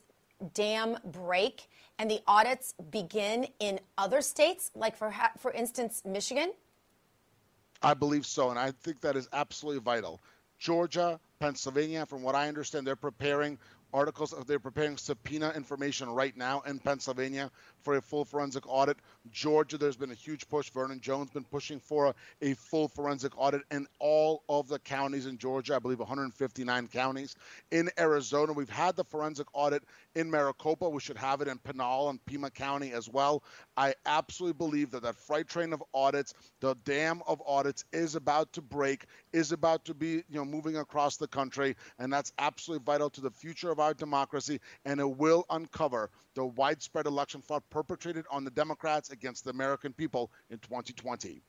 dam 0.53 0.97
break 1.05 1.67
and 1.97 2.09
the 2.11 2.21
audits 2.27 2.75
begin 2.91 3.47
in 3.59 3.79
other 3.97 4.21
states, 4.21 4.69
like 4.75 4.95
for, 4.95 5.11
for 5.39 5.51
instance, 5.51 6.03
Michigan? 6.05 6.53
I 7.81 7.95
believe 7.95 8.25
so, 8.25 8.51
and 8.51 8.59
I 8.59 8.69
think 8.69 9.01
that 9.01 9.15
is 9.15 9.27
absolutely 9.33 9.81
vital. 9.81 10.21
Georgia, 10.59 11.19
Pennsylvania, 11.39 12.05
from 12.05 12.21
what 12.21 12.35
I 12.35 12.47
understand, 12.47 12.85
they're 12.85 12.95
preparing 12.95 13.57
articles. 13.93 14.33
Of 14.33 14.47
they're 14.47 14.59
preparing 14.59 14.97
subpoena 14.97 15.51
information 15.55 16.09
right 16.09 16.35
now 16.35 16.61
in 16.61 16.79
Pennsylvania 16.79 17.51
for 17.83 17.97
a 17.97 18.01
full 18.01 18.25
forensic 18.25 18.63
audit. 18.67 18.97
Georgia, 19.31 19.77
there's 19.77 19.95
been 19.95 20.11
a 20.11 20.15
huge 20.15 20.47
push. 20.49 20.69
Vernon 20.69 20.99
Jones 20.99 21.29
been 21.31 21.43
pushing 21.43 21.79
for 21.79 22.07
a, 22.07 22.15
a, 22.41 22.53
full 22.53 22.87
forensic 22.87 23.37
audit 23.37 23.61
in 23.71 23.87
all 23.99 24.43
of 24.49 24.67
the 24.67 24.79
counties 24.79 25.25
in 25.25 25.37
Georgia. 25.37 25.75
I 25.75 25.79
believe 25.79 25.99
159 25.99 26.87
counties. 26.87 27.35
In 27.71 27.89
Arizona, 27.99 28.53
we've 28.53 28.69
had 28.69 28.95
the 28.95 29.03
forensic 29.03 29.47
audit 29.53 29.83
in 30.15 30.29
Maricopa. 30.29 30.89
We 30.89 30.99
should 30.99 31.17
have 31.17 31.41
it 31.41 31.47
in 31.47 31.57
Pinal 31.59 32.09
and 32.09 32.23
Pima 32.25 32.49
County 32.49 32.91
as 32.91 33.09
well. 33.09 33.43
I 33.77 33.93
absolutely 34.05 34.57
believe 34.57 34.91
that 34.91 35.03
that 35.03 35.15
freight 35.15 35.47
train 35.47 35.73
of 35.73 35.83
audits, 35.93 36.33
the 36.59 36.75
dam 36.85 37.21
of 37.27 37.41
audits, 37.45 37.85
is 37.93 38.15
about 38.15 38.51
to 38.53 38.61
break, 38.61 39.05
is 39.31 39.51
about 39.51 39.85
to 39.85 39.93
be 39.93 40.23
you 40.29 40.35
know 40.35 40.45
moving 40.45 40.77
across 40.77 41.17
the 41.17 41.27
country, 41.27 41.75
and 41.99 42.11
that's 42.11 42.31
absolutely 42.39 42.83
vital 42.85 43.09
to 43.09 43.21
the 43.21 43.31
future 43.31 43.71
of 43.71 43.79
our 43.79 43.93
democracy. 43.93 44.59
And 44.85 44.99
it 44.99 45.17
will 45.17 45.45
uncover 45.49 46.09
the 46.35 46.45
widespread 46.45 47.05
election 47.05 47.41
fraud 47.41 47.63
perpetrated 47.73 48.23
on 48.29 48.43
the 48.43 48.51
Democrats 48.51 49.09
against 49.09 49.43
the 49.43 49.49
American 49.49 49.91
people 49.91 50.31
in 50.51 50.59
2020. 50.59 51.41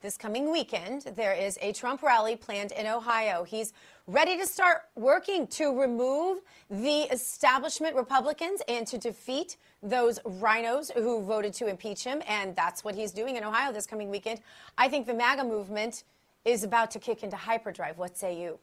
This 0.00 0.16
coming 0.16 0.50
weekend, 0.50 1.02
there 1.16 1.34
is 1.34 1.58
a 1.60 1.72
Trump 1.72 2.02
rally 2.02 2.34
planned 2.34 2.72
in 2.72 2.86
Ohio. 2.86 3.44
He's 3.44 3.74
ready 4.06 4.38
to 4.38 4.46
start 4.46 4.82
working 4.94 5.46
to 5.48 5.78
remove 5.78 6.40
the 6.70 7.02
establishment 7.12 7.94
Republicans 7.94 8.62
and 8.68 8.86
to 8.86 8.96
defeat 8.96 9.58
those 9.82 10.18
RINOs 10.20 10.92
who 10.94 11.22
voted 11.22 11.52
to 11.54 11.66
impeach 11.66 12.02
him. 12.02 12.22
And 12.26 12.56
that's 12.56 12.82
what 12.82 12.94
he's 12.94 13.12
doing 13.12 13.36
in 13.36 13.44
Ohio 13.44 13.72
this 13.72 13.86
coming 13.86 14.08
weekend. 14.08 14.40
I 14.78 14.88
think 14.88 15.06
the 15.06 15.14
MAGA 15.14 15.44
movement 15.44 16.04
is 16.46 16.62
about 16.64 16.90
to 16.92 16.98
kick 16.98 17.22
into 17.22 17.36
hyperdrive. 17.36 17.98
What 17.98 18.16
say 18.16 18.40
you? 18.40 18.58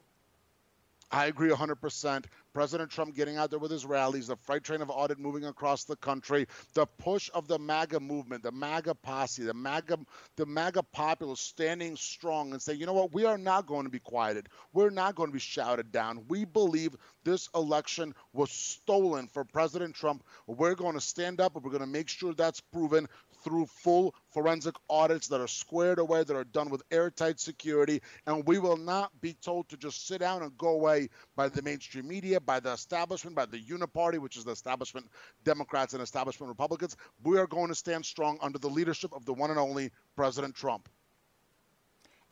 I 1.13 1.27
agree 1.27 1.51
100%. 1.51 2.25
President 2.53 2.89
Trump 2.89 3.15
getting 3.15 3.37
out 3.37 3.51
there 3.51 3.59
with 3.59 3.69
his 3.69 3.85
rallies, 3.85 4.27
the 4.27 4.35
freight 4.35 4.63
train 4.63 4.81
of 4.81 4.89
audit 4.89 5.19
moving 5.19 5.45
across 5.45 5.83
the 5.83 5.95
country, 5.95 6.47
the 6.73 6.87
push 6.87 7.29
of 7.35 7.47
the 7.47 7.59
MAGA 7.59 7.99
movement, 7.99 8.41
the 8.41 8.51
MAGA 8.51 8.95
posse, 8.95 9.43
the 9.43 9.53
MAGA, 9.53 9.99
the 10.37 10.45
MAGA 10.47 10.81
populace 10.81 11.39
standing 11.39 11.95
strong 11.95 12.51
and 12.51 12.59
saying, 12.59 12.79
you 12.79 12.87
know 12.87 12.93
what, 12.93 13.13
we 13.13 13.25
are 13.25 13.37
not 13.37 13.67
going 13.67 13.83
to 13.83 13.91
be 13.91 13.99
quieted. 13.99 14.49
We're 14.73 14.89
not 14.89 15.13
going 15.13 15.29
to 15.29 15.33
be 15.33 15.39
shouted 15.39 15.91
down. 15.91 16.25
We 16.27 16.45
believe 16.45 16.95
this 17.23 17.47
election 17.53 18.15
was 18.33 18.49
stolen 18.51 19.27
for 19.27 19.43
President 19.43 19.93
Trump. 19.93 20.23
We're 20.47 20.75
going 20.75 20.95
to 20.95 21.01
stand 21.01 21.39
up 21.39 21.55
and 21.55 21.63
we're 21.63 21.71
going 21.71 21.81
to 21.81 21.87
make 21.87 22.09
sure 22.09 22.33
that's 22.33 22.59
proven 22.59 23.07
through 23.43 23.65
full 23.65 24.15
forensic 24.31 24.75
audits 24.89 25.27
that 25.27 25.41
are 25.41 25.47
squared 25.47 25.99
away, 25.99 26.23
that 26.23 26.35
are 26.35 26.43
done 26.43 26.69
with 26.69 26.81
airtight 26.91 27.39
security. 27.39 28.01
And 28.25 28.45
we 28.47 28.59
will 28.59 28.77
not 28.77 29.11
be 29.21 29.33
told 29.33 29.69
to 29.69 29.77
just 29.77 30.07
sit 30.07 30.19
down 30.19 30.43
and 30.43 30.57
go 30.57 30.69
away 30.69 31.09
by 31.35 31.49
the 31.49 31.61
mainstream 31.61 32.07
media, 32.07 32.39
by 32.39 32.59
the 32.59 32.71
establishment, 32.71 33.35
by 33.35 33.45
the 33.45 33.59
Uniparty, 33.59 34.19
which 34.19 34.37
is 34.37 34.43
the 34.43 34.51
establishment 34.51 35.07
Democrats 35.43 35.93
and 35.93 36.01
establishment 36.01 36.49
Republicans. 36.49 36.97
We 37.23 37.37
are 37.37 37.47
going 37.47 37.67
to 37.67 37.75
stand 37.75 38.05
strong 38.05 38.37
under 38.41 38.59
the 38.59 38.69
leadership 38.69 39.13
of 39.13 39.25
the 39.25 39.33
one 39.33 39.49
and 39.49 39.59
only 39.59 39.91
President 40.15 40.55
Trump. 40.55 40.89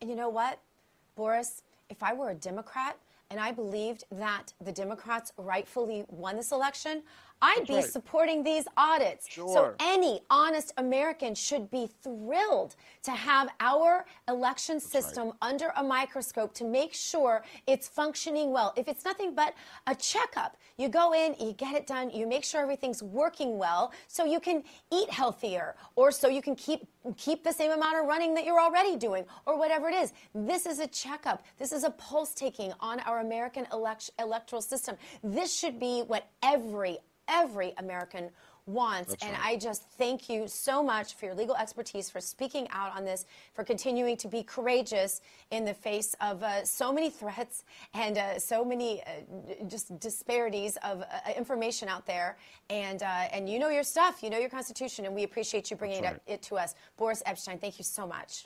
And 0.01 0.09
you 0.09 0.15
know 0.15 0.29
what, 0.29 0.59
Boris? 1.15 1.61
If 1.89 2.01
I 2.01 2.13
were 2.13 2.29
a 2.29 2.35
Democrat 2.35 2.97
and 3.29 3.39
I 3.39 3.51
believed 3.51 4.03
that 4.11 4.53
the 4.59 4.71
Democrats 4.71 5.31
rightfully 5.37 6.03
won 6.09 6.35
this 6.35 6.51
election, 6.51 7.03
I'd 7.41 7.59
That's 7.59 7.69
be 7.69 7.75
right. 7.75 7.83
supporting 7.85 8.43
these 8.43 8.65
audits. 8.77 9.27
Sure. 9.29 9.53
So 9.53 9.73
any 9.79 10.21
honest 10.29 10.73
American 10.77 11.33
should 11.35 11.71
be 11.71 11.89
thrilled 12.03 12.75
to 13.03 13.11
have 13.11 13.49
our 13.59 14.05
election 14.27 14.75
That's 14.75 14.91
system 14.91 15.27
right. 15.27 15.35
under 15.41 15.71
a 15.77 15.83
microscope 15.83 16.53
to 16.55 16.63
make 16.63 16.93
sure 16.93 17.43
it's 17.67 17.87
functioning 17.87 18.51
well. 18.51 18.73
If 18.77 18.87
it's 18.87 19.05
nothing 19.05 19.33
but 19.33 19.53
a 19.87 19.95
checkup, 19.95 20.57
you 20.77 20.87
go 20.89 21.13
in, 21.13 21.35
you 21.39 21.53
get 21.53 21.75
it 21.75 21.87
done, 21.87 22.09
you 22.11 22.27
make 22.27 22.43
sure 22.43 22.61
everything's 22.61 23.01
working 23.03 23.57
well 23.57 23.91
so 24.07 24.25
you 24.25 24.39
can 24.39 24.63
eat 24.91 25.09
healthier 25.09 25.75
or 25.95 26.11
so 26.11 26.27
you 26.27 26.41
can 26.41 26.55
keep 26.55 26.87
keep 27.17 27.43
the 27.43 27.51
same 27.51 27.71
amount 27.71 27.97
of 27.97 28.05
running 28.05 28.35
that 28.35 28.45
you're 28.45 28.59
already 28.61 28.95
doing 28.95 29.25
or 29.47 29.57
whatever 29.57 29.89
it 29.89 29.95
is. 29.95 30.13
This 30.35 30.67
is 30.67 30.79
a 30.79 30.87
checkup. 30.87 31.43
This 31.57 31.71
is 31.71 31.83
a 31.83 31.89
pulse 31.91 32.33
taking 32.33 32.73
on 32.79 32.99
our 33.01 33.21
American 33.21 33.65
elect- 33.73 34.11
electoral 34.19 34.61
system. 34.61 34.95
This 35.23 35.57
should 35.57 35.79
be 35.79 36.01
what 36.05 36.27
every 36.43 36.99
every 37.27 37.73
American 37.77 38.29
wants. 38.65 39.09
That's 39.09 39.23
and 39.23 39.33
right. 39.33 39.45
I 39.45 39.57
just 39.57 39.83
thank 39.97 40.29
you 40.29 40.47
so 40.47 40.83
much 40.83 41.15
for 41.15 41.25
your 41.25 41.35
legal 41.35 41.55
expertise, 41.55 42.09
for 42.09 42.19
speaking 42.19 42.67
out 42.71 42.95
on 42.95 43.05
this, 43.05 43.25
for 43.53 43.63
continuing 43.63 44.17
to 44.17 44.27
be 44.27 44.43
courageous 44.43 45.21
in 45.49 45.65
the 45.65 45.73
face 45.73 46.15
of 46.21 46.43
uh, 46.43 46.63
so 46.63 46.93
many 46.93 47.09
threats 47.09 47.63
and 47.93 48.17
uh, 48.17 48.39
so 48.39 48.63
many 48.63 49.01
uh, 49.01 49.65
just 49.67 49.99
disparities 49.99 50.77
of 50.83 51.01
uh, 51.01 51.05
information 51.35 51.89
out 51.89 52.05
there. 52.05 52.37
And, 52.69 53.01
uh, 53.03 53.05
and 53.05 53.49
you 53.49 53.59
know 53.59 53.69
your 53.69 53.83
stuff, 53.83 54.21
you 54.21 54.29
know 54.29 54.37
your 54.37 54.49
Constitution, 54.49 55.05
and 55.05 55.15
we 55.15 55.23
appreciate 55.23 55.71
you 55.71 55.77
bringing 55.77 56.03
right. 56.03 56.15
it, 56.15 56.21
it 56.27 56.41
to 56.43 56.55
us. 56.55 56.75
Boris 56.97 57.23
Epshteyn, 57.25 57.59
thank 57.59 57.77
you 57.77 57.83
so 57.83 58.07
much. 58.07 58.45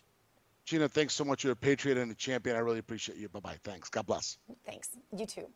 Gina, 0.65 0.89
thanks 0.89 1.13
so 1.13 1.23
much. 1.23 1.43
You're 1.43 1.53
a 1.53 1.55
patriot 1.55 1.99
and 1.99 2.11
a 2.11 2.15
champion. 2.15 2.55
I 2.55 2.59
really 2.59 2.80
appreciate 2.80 3.19
you. 3.19 3.30
Bye 3.30 3.39
bye. 3.39 3.57
Thanks. 3.63 3.89
God 3.89 4.07
bless. 4.07 4.39
Thanks. 4.65 4.89
You 5.15 5.28
too. 5.28 5.47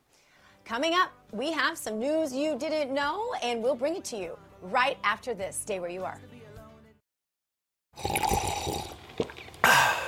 Coming 0.65 0.93
up, 0.93 1.11
we 1.31 1.51
have 1.51 1.77
some 1.77 1.99
news 1.99 2.33
you 2.33 2.57
didn't 2.57 2.93
know, 2.93 3.33
and 3.43 3.61
we'll 3.63 3.75
bring 3.75 3.95
it 3.95 4.03
to 4.05 4.17
you 4.17 4.37
right 4.61 4.97
after 5.03 5.33
this. 5.33 5.55
Stay 5.55 5.79
where 5.79 5.89
you 5.89 6.03
are. 6.03 6.19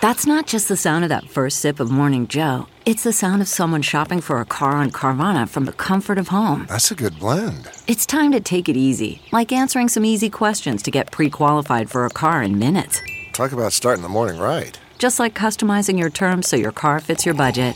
That's 0.02 0.26
not 0.26 0.48
just 0.48 0.68
the 0.68 0.78
sound 0.78 1.04
of 1.06 1.10
that 1.10 1.30
first 1.30 1.60
sip 1.60 1.80
of 1.80 1.92
Morning 1.92 2.26
Joe. 2.28 2.66
It's 2.88 3.04
the 3.04 3.14
sound 3.14 3.44
of 3.44 3.48
someone 3.48 3.84
shopping 3.84 4.20
for 4.20 4.40
a 4.40 4.46
car 4.46 4.72
on 4.72 4.92
Carvana 4.92 5.48
from 5.48 5.66
the 5.66 5.74
comfort 5.74 6.18
of 6.18 6.30
home. 6.30 6.66
That's 6.70 6.90
a 6.90 6.96
good 6.96 7.20
blend. 7.20 7.70
It's 7.88 8.08
time 8.08 8.32
to 8.32 8.40
take 8.40 8.68
it 8.68 8.76
easy, 8.76 9.22
like 9.32 9.52
answering 9.52 9.90
some 9.90 10.04
easy 10.04 10.30
questions 10.30 10.82
to 10.84 10.92
get 10.92 11.12
pre 11.12 11.30
qualified 11.30 11.92
for 11.92 12.06
a 12.06 12.10
car 12.10 12.42
in 12.42 12.58
minutes. 12.58 13.00
Talk 13.34 13.52
about 13.52 13.74
starting 13.74 14.02
the 14.02 14.10
morning 14.10 14.42
right. 14.42 14.80
Just 14.98 15.20
like 15.20 15.36
customizing 15.36 16.00
your 16.00 16.10
terms 16.10 16.48
so 16.48 16.56
your 16.56 16.72
car 16.72 17.00
fits 17.00 17.24
your 17.26 17.36
budget. 17.36 17.76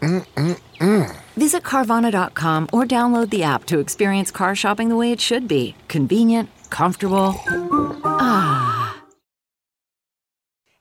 Mm-mm-mm. 0.00 1.19
Visit 1.36 1.62
Carvana.com 1.62 2.68
or 2.72 2.84
download 2.84 3.30
the 3.30 3.42
app 3.42 3.64
to 3.66 3.78
experience 3.78 4.30
car 4.30 4.54
shopping 4.54 4.88
the 4.88 4.96
way 4.96 5.12
it 5.12 5.20
should 5.20 5.46
be 5.46 5.74
convenient, 5.88 6.48
comfortable. 6.70 7.34
Ah. 8.04 8.70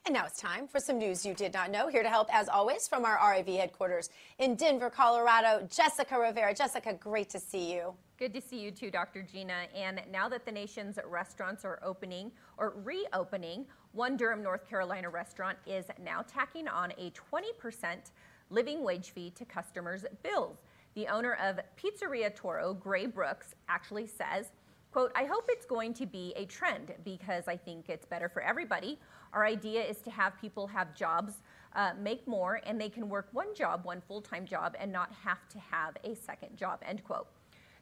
And 0.09 0.15
now 0.15 0.25
it's 0.25 0.41
time 0.41 0.67
for 0.67 0.79
some 0.79 0.97
news 0.97 1.23
you 1.23 1.35
did 1.35 1.53
not 1.53 1.69
know. 1.69 1.87
Here 1.87 2.01
to 2.01 2.09
help, 2.09 2.33
as 2.33 2.49
always, 2.49 2.87
from 2.87 3.05
our 3.05 3.19
RAV 3.21 3.45
headquarters 3.45 4.09
in 4.39 4.55
Denver, 4.55 4.89
Colorado, 4.89 5.67
Jessica 5.69 6.17
Rivera. 6.19 6.51
Jessica, 6.51 6.95
great 6.95 7.29
to 7.29 7.39
see 7.39 7.71
you. 7.71 7.93
Good 8.17 8.33
to 8.33 8.41
see 8.41 8.59
you 8.59 8.71
too, 8.71 8.89
Dr. 8.89 9.21
Gina. 9.21 9.67
And 9.75 10.01
now 10.11 10.27
that 10.27 10.45
the 10.45 10.51
nation's 10.51 10.97
restaurants 11.05 11.63
are 11.63 11.79
opening 11.83 12.31
or 12.57 12.73
reopening, 12.83 13.67
one 13.91 14.17
Durham, 14.17 14.41
North 14.41 14.67
Carolina 14.67 15.11
restaurant 15.11 15.59
is 15.67 15.85
now 16.03 16.23
tacking 16.27 16.67
on 16.67 16.91
a 16.97 17.11
20% 17.11 18.09
living 18.49 18.83
wage 18.83 19.11
fee 19.11 19.31
to 19.31 19.45
customers' 19.45 20.05
bills. 20.23 20.57
The 20.95 21.07
owner 21.07 21.37
of 21.41 21.59
Pizzeria 21.77 22.33
Toro, 22.35 22.73
Gray 22.73 23.05
Brooks, 23.05 23.55
actually 23.67 24.07
says, 24.07 24.51
quote, 24.91 25.11
I 25.15 25.25
hope 25.25 25.45
it's 25.49 25.65
going 25.65 25.93
to 25.95 26.05
be 26.05 26.33
a 26.35 26.45
trend 26.45 26.93
because 27.05 27.47
I 27.47 27.55
think 27.55 27.89
it's 27.89 28.05
better 28.05 28.27
for 28.27 28.41
everybody. 28.41 28.99
Our 29.33 29.45
idea 29.45 29.83
is 29.83 29.97
to 29.97 30.11
have 30.11 30.39
people 30.41 30.65
have 30.67 30.95
jobs, 30.95 31.33
uh, 31.75 31.91
make 31.99 32.27
more, 32.27 32.61
and 32.65 32.81
they 32.81 32.89
can 32.89 33.07
work 33.07 33.29
one 33.31 33.53
job, 33.53 33.85
one 33.85 34.01
full-time 34.01 34.45
job, 34.45 34.75
and 34.79 34.91
not 34.91 35.13
have 35.23 35.47
to 35.49 35.59
have 35.59 35.95
a 36.03 36.15
second 36.15 36.57
job, 36.57 36.79
end 36.83 37.03
quote. 37.03 37.27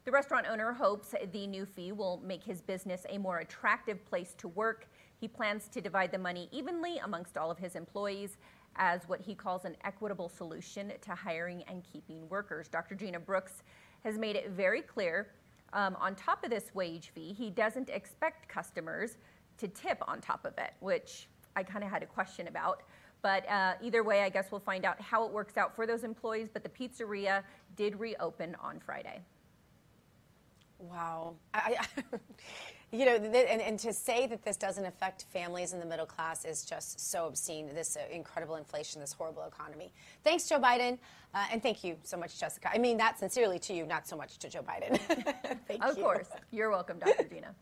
The 0.03 0.11
restaurant 0.11 0.47
owner 0.49 0.71
hopes 0.71 1.13
the 1.33 1.47
new 1.47 1.65
fee 1.65 1.91
will 1.91 2.21
make 2.25 2.43
his 2.43 2.61
business 2.61 3.05
a 3.09 3.17
more 3.17 3.39
attractive 3.39 4.05
place 4.05 4.33
to 4.37 4.47
work. 4.47 4.87
He 5.19 5.27
plans 5.27 5.67
to 5.69 5.81
divide 5.81 6.11
the 6.11 6.17
money 6.17 6.47
evenly 6.51 6.97
amongst 6.99 7.37
all 7.37 7.51
of 7.51 7.57
his 7.57 7.75
employees 7.75 8.37
as 8.77 9.01
what 9.07 9.21
he 9.21 9.35
calls 9.35 9.65
an 9.65 9.75
equitable 9.83 10.29
solution 10.29 10.91
to 11.01 11.15
hiring 11.15 11.63
and 11.63 11.83
keeping 11.83 12.27
workers. 12.29 12.67
Dr. 12.67 12.95
Gina 12.95 13.19
Brooks 13.19 13.63
has 14.03 14.17
made 14.17 14.35
it 14.35 14.51
very 14.51 14.81
clear 14.81 15.27
um, 15.73 15.97
on 15.99 16.15
top 16.15 16.43
of 16.43 16.49
this 16.49 16.73
wage 16.73 17.11
fee, 17.13 17.33
he 17.33 17.49
doesn't 17.49 17.89
expect 17.89 18.47
customers 18.47 19.17
to 19.57 19.67
tip 19.67 20.01
on 20.07 20.21
top 20.21 20.45
of 20.45 20.53
it, 20.57 20.73
which 20.79 21.27
I 21.55 21.63
kind 21.63 21.83
of 21.83 21.89
had 21.89 22.03
a 22.03 22.05
question 22.05 22.47
about. 22.47 22.83
But 23.21 23.49
uh, 23.49 23.73
either 23.81 24.03
way, 24.03 24.21
I 24.21 24.29
guess 24.29 24.51
we'll 24.51 24.61
find 24.61 24.85
out 24.85 25.01
how 25.01 25.25
it 25.25 25.31
works 25.31 25.57
out 25.57 25.75
for 25.75 25.87
those 25.87 26.03
employees. 26.03 26.47
But 26.51 26.63
the 26.63 26.69
pizzeria 26.69 27.43
did 27.75 27.99
reopen 27.99 28.55
on 28.61 28.79
Friday. 28.79 29.21
Wow. 30.79 31.35
I, 31.53 31.77
I, 31.79 32.03
you 32.91 33.05
know, 33.05 33.15
and, 33.15 33.61
and, 33.61 33.79
to 33.79 33.91
say 33.91 34.27
that 34.27 34.43
this 34.43 34.55
doesn't 34.55 34.85
affect 34.85 35.25
families 35.33 35.73
in 35.73 35.79
the 35.79 35.85
middle 35.85 36.05
class 36.05 36.45
is 36.45 36.63
just 36.63 36.99
so 36.99 37.27
obscene. 37.27 37.67
This 37.73 37.97
uh, 37.97 38.13
incredible 38.13 38.55
inflation, 38.55 39.01
this 39.01 39.11
horrible 39.11 39.43
economy. 39.43 39.91
Thanks, 40.23 40.47
Joe 40.47 40.59
Biden. 40.59 40.97
Uh, 41.33 41.45
and 41.51 41.61
thank 41.61 41.83
you 41.83 41.97
so 42.03 42.15
much, 42.15 42.39
Jessica. 42.39 42.69
I 42.73 42.77
mean 42.77 42.97
that 42.97 43.19
sincerely 43.19 43.59
to 43.59 43.73
you, 43.73 43.85
not 43.85 44.07
so 44.07 44.15
much 44.15 44.37
to 44.39 44.49
Joe 44.49 44.61
Biden. 44.61 44.97
thank 45.67 45.83
you. 45.83 45.89
of 45.89 45.97
you. 45.97 46.03
course. 46.03 46.29
You're 46.51 46.69
welcome, 46.69 46.99
Dr. 46.99 47.25
Gina. 47.25 47.53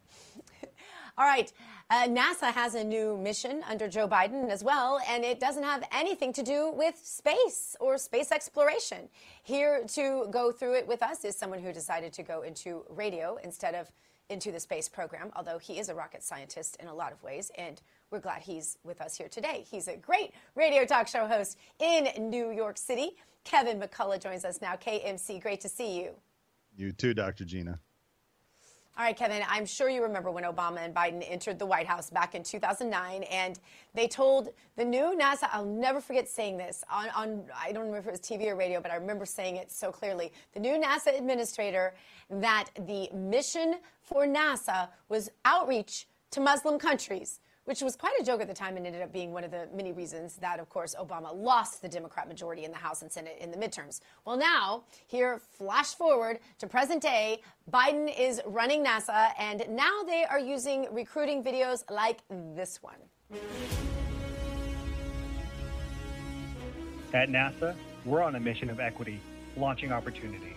All 1.18 1.26
right. 1.26 1.52
Uh, 1.90 2.08
NASA 2.08 2.52
has 2.52 2.76
a 2.76 2.84
new 2.84 3.18
mission 3.18 3.64
under 3.68 3.88
Joe 3.88 4.08
Biden 4.08 4.50
as 4.50 4.64
well, 4.64 5.00
and 5.10 5.24
it 5.24 5.40
doesn't 5.40 5.64
have 5.64 5.88
anything 5.92 6.34
to 6.34 6.44
do 6.44 6.72
with 6.72 6.98
space 6.98 7.76
or 7.80 7.98
space 7.98 8.32
exploration. 8.32 9.10
Here 9.44 9.84
to 9.94 10.28
go 10.30 10.52
through 10.52 10.76
it 10.76 10.88
with 10.88 11.02
us 11.02 11.24
is 11.24 11.36
someone 11.36 11.60
who 11.60 11.72
decided 11.72 12.12
to 12.14 12.24
go 12.24 12.42
into 12.42 12.84
radio 12.90 13.38
instead 13.44 13.76
of 13.76 13.90
into 14.30 14.52
the 14.52 14.60
space 14.60 14.90
program, 14.90 15.32
although 15.36 15.58
he 15.58 15.80
is 15.80 15.90
a 15.90 15.96
rocket 15.96 16.24
scientist 16.24 16.78
in 16.80 16.88
a 16.88 16.94
lot 16.94 17.12
of 17.12 17.22
ways, 17.22 17.52
and 17.58 17.82
we're 18.12 18.20
glad 18.20 18.42
he's 18.42 18.78
with 18.84 19.02
us 19.02 19.18
here 19.18 19.28
today. 19.30 19.66
He's 19.70 19.88
a 19.88 19.98
great 19.98 20.34
radio 20.56 20.86
talk 20.86 21.08
show 21.08 21.28
host 21.28 21.58
in 21.80 22.30
New 22.30 22.52
York 22.52 22.78
City. 22.78 23.16
Kevin 23.44 23.80
McCullough 23.80 24.22
joins 24.22 24.44
us 24.44 24.62
now. 24.62 24.76
KMC, 24.76 25.42
great 25.42 25.62
to 25.62 25.70
see 25.70 26.00
you. 26.00 26.12
You 26.76 26.92
too, 26.92 27.14
Dr. 27.14 27.46
Gina. 27.46 27.80
All 28.98 29.04
right, 29.04 29.18
Kevin, 29.18 29.44
I'm 29.50 29.66
sure 29.66 29.90
you 29.90 30.02
remember 30.02 30.32
when 30.32 30.46
Obama 30.46 30.78
and 30.78 30.96
Biden 30.96 31.22
entered 31.30 31.60
the 31.60 31.66
White 31.66 31.86
House 31.86 32.10
back 32.10 32.34
in 32.34 32.44
2009, 32.44 33.24
and 33.24 33.60
they 33.94 34.08
told 34.08 34.54
the 34.78 34.86
new 34.86 35.18
NASA, 35.20 35.50
I'll 35.52 35.66
never 35.66 36.00
forget 36.00 36.30
saying 36.30 36.56
this 36.56 36.82
on, 36.90 37.10
on, 37.10 37.44
I 37.54 37.74
don't 37.74 37.88
remember 37.88 37.98
if 37.98 38.08
it 38.08 38.12
was 38.12 38.22
TV 38.22 38.48
or 38.48 38.56
radio, 38.56 38.80
but 38.80 38.92
I 38.92 38.96
remember 38.96 39.26
saying 39.26 39.58
it 39.58 39.70
so 39.70 39.92
clearly. 39.92 40.32
The 40.54 40.62
new 40.62 40.80
NASA 40.80 41.18
administrator 41.18 41.94
that 42.30 42.70
the 42.88 43.10
mission 43.14 43.80
for 44.02 44.26
NASA 44.26 44.88
was 45.10 45.30
outreach 45.44 46.08
to 46.32 46.40
Muslim 46.40 46.80
countries 46.80 47.42
which 47.66 47.82
was 47.82 47.96
quite 47.96 48.14
a 48.20 48.24
joke 48.24 48.42
at 48.42 48.48
the 48.48 48.54
time 48.54 48.78
and 48.78 48.86
ended 48.86 49.02
up 49.02 49.12
being 49.12 49.32
one 49.32 49.44
of 49.44 49.52
the 49.52 49.68
many 49.74 49.92
reasons 49.92 50.36
that, 50.38 50.60
of 50.60 50.70
course, 50.70 50.96
Obama 51.00 51.36
lost 51.36 51.82
the 51.82 51.90
Democrat 51.90 52.28
majority 52.28 52.64
in 52.64 52.72
the 52.72 52.78
House 52.78 53.02
and 53.02 53.12
Senate 53.12 53.38
in 53.40 53.52
the 53.52 53.58
midterms. 53.58 54.00
Well, 54.26 54.38
now, 54.38 54.84
here, 55.08 55.40
flash 55.40 55.96
forward 55.96 56.40
to 56.60 56.68
present 56.68 57.02
day, 57.02 57.42
Biden 57.72 58.14
is 58.18 58.42
running 58.46 58.86
NASA, 58.86 59.32
and 59.38 59.66
now 59.70 60.04
they 60.04 60.24
are 60.26 60.40
using 60.40 60.88
recruiting 60.92 61.44
videos 61.44 61.84
like 61.90 62.20
this 62.56 62.80
one. 62.82 62.96
At 67.14 67.30
NASA, 67.30 67.76
we're 68.06 68.22
on 68.22 68.36
a 68.36 68.40
mission 68.40 68.70
of 68.70 68.80
equity. 68.80 69.20
launching 69.58 69.92
opportunity. 69.92 70.54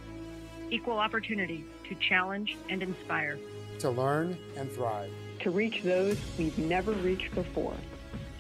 Equal 0.70 0.98
opportunity 0.98 1.64
to 1.88 1.94
challenge 1.94 2.56
and 2.68 2.82
inspire. 2.82 3.38
To 3.78 3.90
learn 3.90 4.36
and 4.56 4.70
thrive. 4.72 5.12
To 5.40 5.50
reach 5.50 5.82
those 5.84 6.18
we've 6.36 6.58
never 6.58 6.90
reached 6.92 7.32
before. 7.34 7.74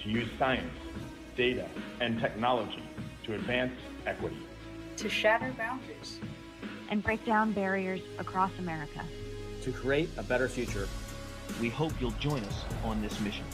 To 0.02 0.08
use 0.08 0.28
science, 0.36 0.74
data, 1.36 1.68
and 2.00 2.18
technology 2.18 2.82
to 3.24 3.34
advance 3.34 3.72
equity. 4.04 4.38
To 4.96 5.08
shatter 5.08 5.54
boundaries. 5.56 6.18
And 6.90 7.00
break 7.02 7.24
down 7.24 7.52
barriers 7.52 8.00
across 8.18 8.50
America. 8.58 9.04
To 9.62 9.70
create 9.70 10.10
a 10.16 10.24
better 10.24 10.48
future. 10.48 10.88
We 11.60 11.68
hope 11.68 11.92
you'll 12.00 12.10
join 12.12 12.42
us 12.42 12.64
on 12.82 13.00
this 13.00 13.20
mission. 13.20 13.44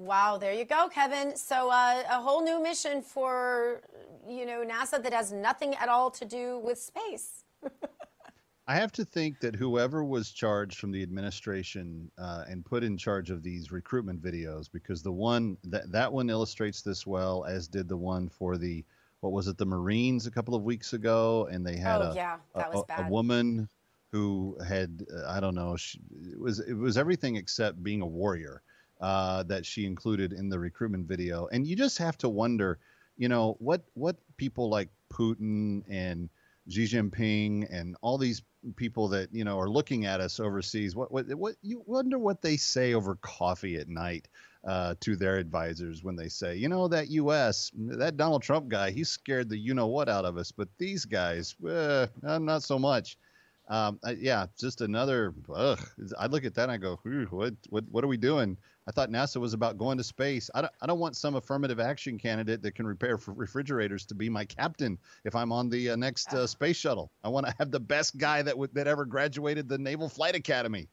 Wow, 0.00 0.38
there 0.38 0.54
you 0.54 0.64
go, 0.64 0.88
Kevin. 0.88 1.36
So 1.36 1.70
uh, 1.70 2.02
a 2.10 2.20
whole 2.22 2.42
new 2.42 2.62
mission 2.62 3.02
for 3.02 3.82
you 4.26 4.46
know 4.46 4.64
NASA 4.64 5.02
that 5.02 5.12
has 5.12 5.30
nothing 5.30 5.74
at 5.74 5.90
all 5.90 6.10
to 6.12 6.24
do 6.24 6.58
with 6.64 6.80
space. 6.80 7.44
I 8.66 8.76
have 8.76 8.92
to 8.92 9.04
think 9.04 9.40
that 9.40 9.54
whoever 9.54 10.02
was 10.02 10.30
charged 10.30 10.78
from 10.78 10.90
the 10.90 11.02
administration 11.02 12.10
uh, 12.16 12.44
and 12.48 12.64
put 12.64 12.82
in 12.82 12.96
charge 12.96 13.30
of 13.30 13.42
these 13.42 13.72
recruitment 13.72 14.22
videos, 14.22 14.70
because 14.72 15.02
the 15.02 15.12
one 15.12 15.58
that 15.64 15.92
that 15.92 16.10
one 16.10 16.30
illustrates 16.30 16.80
this 16.80 17.06
well, 17.06 17.44
as 17.44 17.68
did 17.68 17.86
the 17.86 17.96
one 17.96 18.30
for 18.30 18.56
the 18.56 18.82
what 19.20 19.32
was 19.32 19.48
it, 19.48 19.58
the 19.58 19.66
Marines 19.66 20.26
a 20.26 20.30
couple 20.30 20.54
of 20.54 20.62
weeks 20.62 20.94
ago, 20.94 21.46
and 21.52 21.66
they 21.66 21.76
had 21.76 22.00
oh, 22.00 22.12
a, 22.12 22.14
yeah, 22.14 22.36
that 22.54 22.68
a, 22.68 22.70
was 22.70 22.84
bad. 22.88 23.06
a 23.06 23.10
woman 23.10 23.68
who 24.12 24.56
had 24.66 25.04
uh, 25.14 25.28
I 25.28 25.40
don't 25.40 25.54
know, 25.54 25.76
she, 25.76 26.00
it 26.32 26.40
was 26.40 26.60
it 26.60 26.72
was 26.72 26.96
everything 26.96 27.36
except 27.36 27.82
being 27.82 28.00
a 28.00 28.06
warrior 28.06 28.62
uh, 29.00 29.42
that 29.44 29.64
she 29.64 29.86
included 29.86 30.32
in 30.32 30.48
the 30.48 30.58
recruitment 30.58 31.06
video, 31.06 31.48
and 31.52 31.66
you 31.66 31.76
just 31.76 31.98
have 31.98 32.18
to 32.18 32.28
wonder, 32.28 32.78
you 33.16 33.28
know, 33.28 33.56
what 33.58 33.82
what 33.94 34.16
people 34.36 34.68
like 34.68 34.88
Putin 35.12 35.82
and 35.88 36.28
Xi 36.68 36.84
Jinping 36.84 37.66
and 37.70 37.96
all 38.02 38.18
these 38.18 38.42
people 38.76 39.08
that 39.08 39.28
you 39.32 39.44
know 39.44 39.58
are 39.58 39.70
looking 39.70 40.06
at 40.06 40.20
us 40.20 40.38
overseas. 40.38 40.94
What 40.94 41.10
what 41.10 41.26
what 41.34 41.56
you 41.62 41.82
wonder 41.86 42.18
what 42.18 42.42
they 42.42 42.56
say 42.56 42.94
over 42.94 43.16
coffee 43.16 43.76
at 43.76 43.88
night 43.88 44.28
uh, 44.64 44.94
to 45.00 45.16
their 45.16 45.36
advisors 45.36 46.04
when 46.04 46.16
they 46.16 46.28
say, 46.28 46.56
you 46.56 46.68
know, 46.68 46.88
that 46.88 47.08
U.S. 47.08 47.70
that 47.74 48.16
Donald 48.16 48.42
Trump 48.42 48.68
guy, 48.68 48.90
he 48.90 49.04
scared 49.04 49.48
the 49.48 49.56
you 49.56 49.74
know 49.74 49.86
what 49.86 50.08
out 50.08 50.24
of 50.24 50.36
us, 50.36 50.52
but 50.52 50.68
these 50.78 51.04
guys, 51.04 51.54
eh, 51.68 52.06
not 52.22 52.62
so 52.62 52.78
much. 52.78 53.16
Um, 53.70 54.00
I, 54.04 54.10
yeah, 54.10 54.46
just 54.58 54.80
another. 54.80 55.32
Ugh, 55.54 55.80
I 56.18 56.26
look 56.26 56.44
at 56.44 56.54
that 56.54 56.64
and 56.64 56.72
I 56.72 56.76
go, 56.76 56.98
what 57.30 57.54
what 57.68 57.84
what 57.88 58.02
are 58.02 58.08
we 58.08 58.16
doing? 58.16 58.58
I 58.88 58.90
thought 58.90 59.10
NASA 59.10 59.36
was 59.36 59.54
about 59.54 59.78
going 59.78 59.96
to 59.98 60.02
space. 60.02 60.50
I 60.52 60.62
don't, 60.62 60.72
I 60.82 60.86
don't 60.86 60.98
want 60.98 61.16
some 61.16 61.36
affirmative 61.36 61.78
action 61.78 62.18
candidate 62.18 62.62
that 62.62 62.74
can 62.74 62.84
repair 62.84 63.16
refrigerators 63.28 64.04
to 64.06 64.14
be 64.16 64.28
my 64.28 64.44
captain 64.44 64.98
if 65.24 65.36
I'm 65.36 65.52
on 65.52 65.68
the 65.68 65.90
uh, 65.90 65.96
next 65.96 66.34
uh, 66.34 66.48
space 66.48 66.76
shuttle. 66.76 67.12
I 67.22 67.28
want 67.28 67.46
to 67.46 67.54
have 67.58 67.70
the 67.70 67.78
best 67.78 68.18
guy 68.18 68.42
that 68.42 68.52
w- 68.52 68.70
that 68.72 68.88
ever 68.88 69.04
graduated 69.04 69.68
the 69.68 69.78
Naval 69.78 70.08
Flight 70.08 70.34
Academy. 70.34 70.88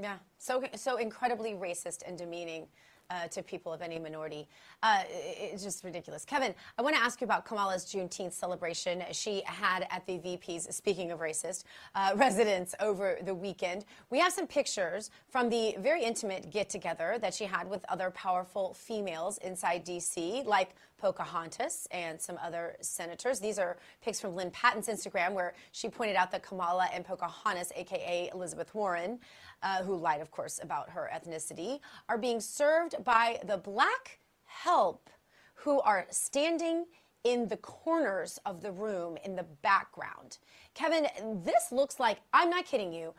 Yeah, 0.00 0.18
so 0.38 0.62
so 0.76 0.98
incredibly 0.98 1.54
racist 1.54 2.02
and 2.06 2.16
demeaning 2.16 2.68
uh, 3.10 3.28
to 3.28 3.42
people 3.42 3.72
of 3.72 3.82
any 3.82 3.98
minority. 3.98 4.48
Uh, 4.82 5.02
it's 5.08 5.62
just 5.62 5.84
ridiculous. 5.84 6.24
Kevin, 6.24 6.54
I 6.78 6.82
want 6.82 6.96
to 6.96 7.02
ask 7.02 7.20
you 7.20 7.24
about 7.24 7.44
Kamala's 7.44 7.84
Juneteenth 7.84 8.32
celebration 8.32 9.02
she 9.12 9.42
had 9.46 9.86
at 9.90 10.06
the 10.06 10.18
VP's, 10.18 10.74
speaking 10.74 11.10
of 11.10 11.20
racist, 11.20 11.64
uh, 11.94 12.12
residence 12.16 12.74
over 12.80 13.18
the 13.24 13.34
weekend. 13.34 13.84
We 14.10 14.18
have 14.18 14.32
some 14.32 14.46
pictures 14.46 15.10
from 15.28 15.48
the 15.48 15.76
very 15.78 16.04
intimate 16.04 16.50
get 16.50 16.68
together 16.68 17.18
that 17.20 17.34
she 17.34 17.44
had 17.44 17.68
with 17.68 17.84
other 17.88 18.10
powerful 18.10 18.74
females 18.74 19.38
inside 19.38 19.84
D.C., 19.84 20.42
like 20.46 20.74
Pocahontas 20.98 21.86
and 21.90 22.20
some 22.20 22.38
other 22.42 22.76
senators. 22.80 23.38
These 23.38 23.58
are 23.58 23.76
pics 24.02 24.20
from 24.20 24.34
Lynne 24.34 24.50
Patton's 24.50 24.88
Instagram, 24.88 25.32
where 25.32 25.54
she 25.72 25.88
pointed 25.88 26.16
out 26.16 26.30
that 26.30 26.42
Kamala 26.42 26.88
and 26.92 27.04
Pocahontas, 27.04 27.72
aka 27.76 28.30
Elizabeth 28.32 28.74
Warren, 28.74 29.18
uh, 29.66 29.82
who 29.82 29.96
lied, 29.96 30.20
of 30.20 30.30
course, 30.30 30.60
about 30.62 30.88
her 30.90 31.10
ethnicity, 31.12 31.80
are 32.08 32.16
being 32.16 32.40
served 32.40 32.94
by 33.02 33.40
the 33.44 33.56
black 33.56 34.20
help 34.44 35.10
who 35.54 35.80
are 35.80 36.06
standing 36.08 36.84
in 37.24 37.48
the 37.48 37.56
corners 37.56 38.38
of 38.46 38.62
the 38.62 38.70
room 38.70 39.16
in 39.24 39.34
the 39.34 39.42
background. 39.62 40.38
Kevin, 40.74 41.08
this 41.44 41.72
looks 41.72 41.98
like, 41.98 42.18
I'm 42.32 42.48
not 42.48 42.64
kidding 42.64 42.92
you, 42.92 43.12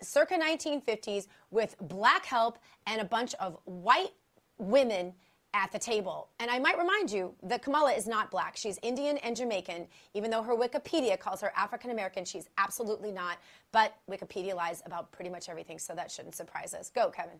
circa 0.00 0.38
1950s 0.38 1.26
with 1.50 1.76
black 1.82 2.24
help 2.24 2.58
and 2.86 3.02
a 3.02 3.04
bunch 3.04 3.34
of 3.34 3.58
white 3.64 4.14
women 4.56 5.12
at 5.54 5.72
the 5.72 5.78
table. 5.78 6.28
And 6.38 6.50
I 6.50 6.58
might 6.58 6.78
remind 6.78 7.10
you 7.10 7.34
that 7.42 7.62
Kamala 7.62 7.92
is 7.92 8.06
not 8.06 8.30
black. 8.30 8.56
She's 8.56 8.78
Indian 8.82 9.16
and 9.18 9.34
Jamaican. 9.34 9.86
Even 10.14 10.30
though 10.30 10.42
her 10.42 10.54
Wikipedia 10.54 11.18
calls 11.18 11.40
her 11.40 11.52
African 11.56 11.90
American, 11.90 12.24
she's 12.24 12.48
absolutely 12.58 13.10
not. 13.10 13.38
But 13.72 13.94
Wikipedia 14.08 14.54
lies 14.54 14.82
about 14.86 15.10
pretty 15.12 15.30
much 15.30 15.48
everything, 15.48 15.78
so 15.78 15.94
that 15.94 16.10
shouldn't 16.10 16.34
surprise 16.34 16.74
us. 16.74 16.90
Go, 16.90 17.10
Kevin. 17.10 17.38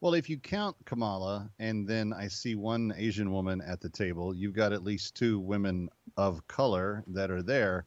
Well, 0.00 0.14
if 0.14 0.30
you 0.30 0.38
count 0.38 0.76
Kamala 0.86 1.50
and 1.58 1.86
then 1.86 2.14
I 2.14 2.28
see 2.28 2.54
one 2.54 2.94
Asian 2.96 3.30
woman 3.30 3.60
at 3.60 3.80
the 3.80 3.90
table, 3.90 4.34
you've 4.34 4.54
got 4.54 4.72
at 4.72 4.82
least 4.82 5.14
two 5.14 5.38
women 5.38 5.90
of 6.16 6.46
color 6.48 7.04
that 7.08 7.30
are 7.30 7.42
there. 7.42 7.84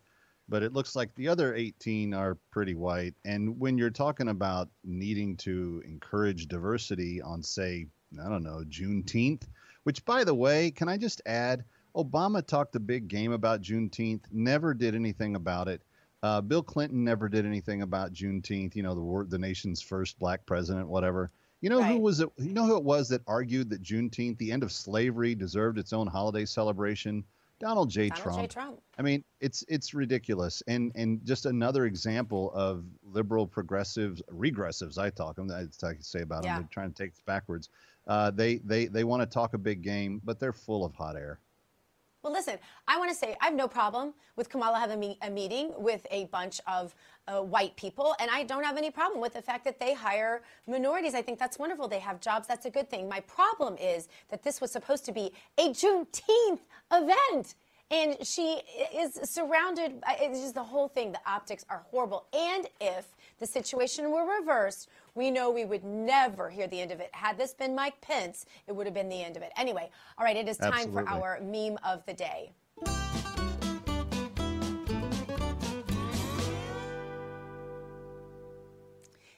But 0.48 0.62
it 0.62 0.74
looks 0.74 0.96
like 0.96 1.16
the 1.16 1.28
other 1.28 1.56
18 1.56 2.14
are 2.14 2.38
pretty 2.52 2.76
white. 2.76 3.16
And 3.26 3.60
when 3.60 3.78
you're 3.78 3.90
talking 3.90 4.28
about 4.28 4.70
needing 4.84 5.38
to 5.38 5.82
encourage 5.86 6.48
diversity 6.48 7.22
on, 7.22 7.42
say, 7.42 7.88
I 8.20 8.30
don't 8.30 8.44
know, 8.44 8.64
Juneteenth, 8.68 9.44
which, 9.84 10.04
by 10.06 10.24
the 10.24 10.34
way, 10.34 10.72
can 10.72 10.90
I 10.90 10.98
just 10.98 11.22
add, 11.26 11.64
Obama 11.96 12.46
talked 12.46 12.76
a 12.76 12.80
big 12.80 13.08
game 13.08 13.32
about 13.32 13.62
Juneteenth, 13.62 14.24
never 14.32 14.74
did 14.74 14.96
anything 14.96 15.36
about 15.36 15.68
it. 15.68 15.82
Uh, 16.24 16.40
Bill 16.42 16.64
Clinton 16.64 17.04
never 17.04 17.28
did 17.28 17.46
anything 17.46 17.82
about 17.82 18.14
Juneteenth. 18.14 18.76
You 18.76 18.84
know, 18.84 18.96
the 18.96 19.30
the 19.30 19.38
nation's 19.38 19.82
first 19.82 20.18
black 20.20 20.46
president, 20.46 20.88
whatever. 20.88 21.32
You 21.60 21.70
know 21.70 21.80
right. 21.80 21.94
who 21.94 22.00
was 22.00 22.22
it? 22.22 22.30
You 22.38 22.54
know 22.54 22.66
who 22.66 22.78
it 22.78 22.84
was 22.84 23.10
that 23.10 23.22
argued 23.28 23.70
that 23.70 23.84
Juneteenth, 23.84 24.38
the 24.38 24.52
end 24.52 24.64
of 24.64 24.72
slavery, 24.72 25.36
deserved 25.36 25.78
its 25.78 25.92
own 25.94 26.08
holiday 26.08 26.46
celebration? 26.46 27.26
Donald 27.60 27.90
J. 27.90 28.10
Donald 28.10 28.24
Trump. 28.24 28.42
J. 28.42 28.48
Trump. 28.48 28.82
I 28.98 29.02
mean, 29.02 29.24
it's 29.40 29.64
it's 29.68 29.94
ridiculous, 29.94 30.62
and 30.68 30.92
and 30.96 31.24
just 31.26 31.46
another 31.46 31.86
example 31.86 32.52
of 32.54 32.84
liberal 33.04 33.48
progressives, 33.48 34.22
regressives. 34.30 34.98
I 34.98 35.10
talk 35.10 35.38
them. 35.38 35.50
I 35.52 35.68
can 35.80 36.02
say 36.02 36.22
about 36.22 36.44
yeah. 36.44 36.56
them. 36.56 36.64
They're 36.64 36.70
trying 36.72 36.92
to 36.92 37.04
take 37.04 37.12
it 37.12 37.26
backwards. 37.26 37.70
Uh, 38.08 38.32
they 38.32 38.58
they 38.58 38.86
they 38.86 39.04
want 39.04 39.22
to 39.22 39.26
talk 39.26 39.54
a 39.54 39.58
big 39.58 39.82
game, 39.82 40.22
but 40.24 40.40
they're 40.40 40.54
full 40.54 40.84
of 40.84 40.94
hot 40.94 41.16
air. 41.16 41.40
Well, 42.24 42.32
listen, 42.32 42.58
I 42.88 42.98
want 42.98 43.12
to 43.12 43.16
say 43.16 43.36
I 43.42 43.46
have 43.46 43.54
no 43.54 43.68
problem 43.68 44.14
with 44.38 44.50
Kamala 44.50 44.80
having 44.80 45.16
a 45.22 45.30
meeting 45.30 45.74
with 45.78 46.08
a 46.10 46.26
bunch 46.26 46.62
of 46.68 46.96
uh, 47.28 47.42
white 47.42 47.76
people, 47.76 48.16
and 48.18 48.32
I 48.32 48.44
don't 48.44 48.64
have 48.64 48.78
any 48.78 48.92
problem 48.92 49.20
with 49.20 49.34
the 49.34 49.42
fact 49.42 49.66
that 49.66 49.78
they 49.78 49.94
hire 49.94 50.42
minorities. 50.66 51.16
I 51.16 51.22
think 51.22 51.38
that's 51.38 51.60
wonderful. 51.60 51.90
They 51.90 52.00
have 52.00 52.22
jobs. 52.22 52.48
That's 52.48 52.66
a 52.66 52.70
good 52.70 52.90
thing. 52.90 53.10
My 53.10 53.20
problem 53.22 53.76
is 53.78 54.08
that 54.30 54.42
this 54.42 54.62
was 54.62 54.72
supposed 54.72 55.04
to 55.06 55.12
be 55.12 55.34
a 55.58 55.70
Juneteenth 55.70 56.60
event 56.94 57.56
and 57.94 58.26
she 58.26 58.60
is 58.96 59.20
surrounded 59.24 60.02
uh, 60.08 60.14
it's 60.20 60.42
just 60.42 60.56
the 60.56 60.64
whole 60.64 60.88
thing. 60.88 61.12
The 61.12 61.22
optics 61.28 61.64
are 61.70 61.84
horrible. 61.92 62.26
And 62.34 62.68
if 62.82 63.16
the 63.40 63.46
situation 63.46 64.12
were 64.12 64.40
reversed 64.40 64.90
we 65.16 65.30
know 65.30 65.52
we 65.52 65.64
would 65.64 65.84
never 65.84 66.50
hear 66.50 66.68
the 66.68 66.82
end 66.82 66.92
of 66.92 67.00
it. 67.00 67.10
Had 67.14 67.38
this 67.38 67.54
been 67.54 67.76
mike 67.76 68.00
pence 68.02 68.46
it 68.68 68.76
would 68.76 68.88
have 68.88 68.96
been 68.96 69.10
the 69.10 69.24
end 69.24 69.38
of 69.38 69.44
it. 69.44 69.52
Anyway 69.58 69.90
all 70.18 70.26
right 70.26 70.36
it 70.36 70.48
is 70.50 70.58
time 70.58 70.74
Absolutely. 70.74 71.04
for 71.04 71.10
our 71.10 71.40
meme 71.42 71.78
of 71.86 72.06
the 72.06 72.14
day. 72.14 72.52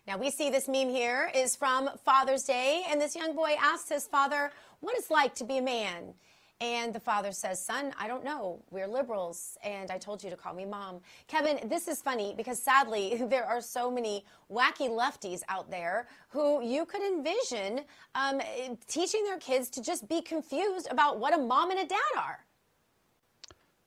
Now, 0.08 0.20
we 0.20 0.30
see 0.30 0.51
this 0.51 0.68
meme 0.68 0.89
here 0.89 1.32
is 1.34 1.56
from 1.56 1.89
Father's 2.06 2.43
Day, 2.43 2.84
and 2.88 3.01
this 3.01 3.16
young 3.16 3.36
boy 3.36 3.56
asks 3.60 3.89
his 3.89 4.06
father 4.06 4.51
what 4.80 4.95
it's 4.95 5.10
like 5.10 5.34
to 5.36 5.43
be 5.43 5.58
a 5.58 5.64
man. 5.64 6.14
And 6.62 6.93
the 6.93 7.01
father 7.01 7.34
says, 7.34 7.62
Son, 7.62 7.93
I 7.99 8.08
don't 8.08 8.24
know. 8.24 8.64
We're 8.72 8.88
liberals, 8.88 9.58
and 9.62 9.91
I 9.91 9.97
told 9.97 10.24
you 10.24 10.30
to 10.30 10.38
call 10.38 10.53
me 10.53 10.64
mom. 10.64 11.01
Kevin, 11.28 11.68
this 11.68 11.89
is 11.89 12.01
funny 12.01 12.34
because 12.38 12.62
sadly, 12.62 13.22
there 13.30 13.45
are 13.45 13.60
so 13.60 13.91
many 13.91 14.24
wacky 14.49 14.89
lefties 14.89 15.41
out 15.49 15.70
there 15.70 16.08
who 16.30 16.64
you 16.64 16.86
could 16.86 17.01
envision 17.01 17.82
um, 18.16 18.41
teaching 18.88 19.24
their 19.26 19.38
kids 19.39 19.70
to 19.72 19.84
just 19.84 20.08
be 20.08 20.22
confused 20.22 20.88
about 20.89 21.20
what 21.20 21.34
a 21.34 21.38
mom 21.38 21.72
and 21.72 21.80
a 21.82 21.86
dad 21.86 21.99
are. 22.18 22.39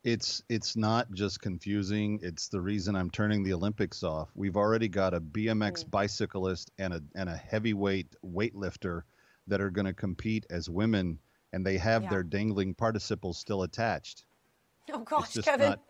It's 0.04 0.42
it's 0.48 0.76
not 0.76 1.10
just 1.12 1.40
confusing. 1.40 2.20
It's 2.22 2.48
the 2.48 2.60
reason 2.60 2.94
I'm 2.94 3.10
turning 3.10 3.42
the 3.42 3.52
Olympics 3.54 4.02
off. 4.02 4.30
We've 4.34 4.56
already 4.56 4.88
got 4.88 5.12
a 5.12 5.20
BMX 5.20 5.84
mm. 5.84 5.90
bicyclist 5.90 6.70
and 6.78 6.94
a 6.94 7.02
and 7.14 7.28
a 7.28 7.36
heavyweight 7.36 8.14
weightlifter 8.24 9.02
that 9.48 9.60
are 9.60 9.70
going 9.70 9.86
to 9.86 9.94
compete 9.94 10.46
as 10.50 10.70
women 10.70 11.18
and 11.52 11.64
they 11.64 11.78
have 11.78 12.04
yeah. 12.04 12.10
their 12.10 12.22
dangling 12.22 12.74
participles 12.74 13.38
still 13.38 13.62
attached. 13.62 14.24
Oh 14.90 15.00
gosh, 15.00 15.34
Kevin. 15.34 15.68
Not, 15.68 15.80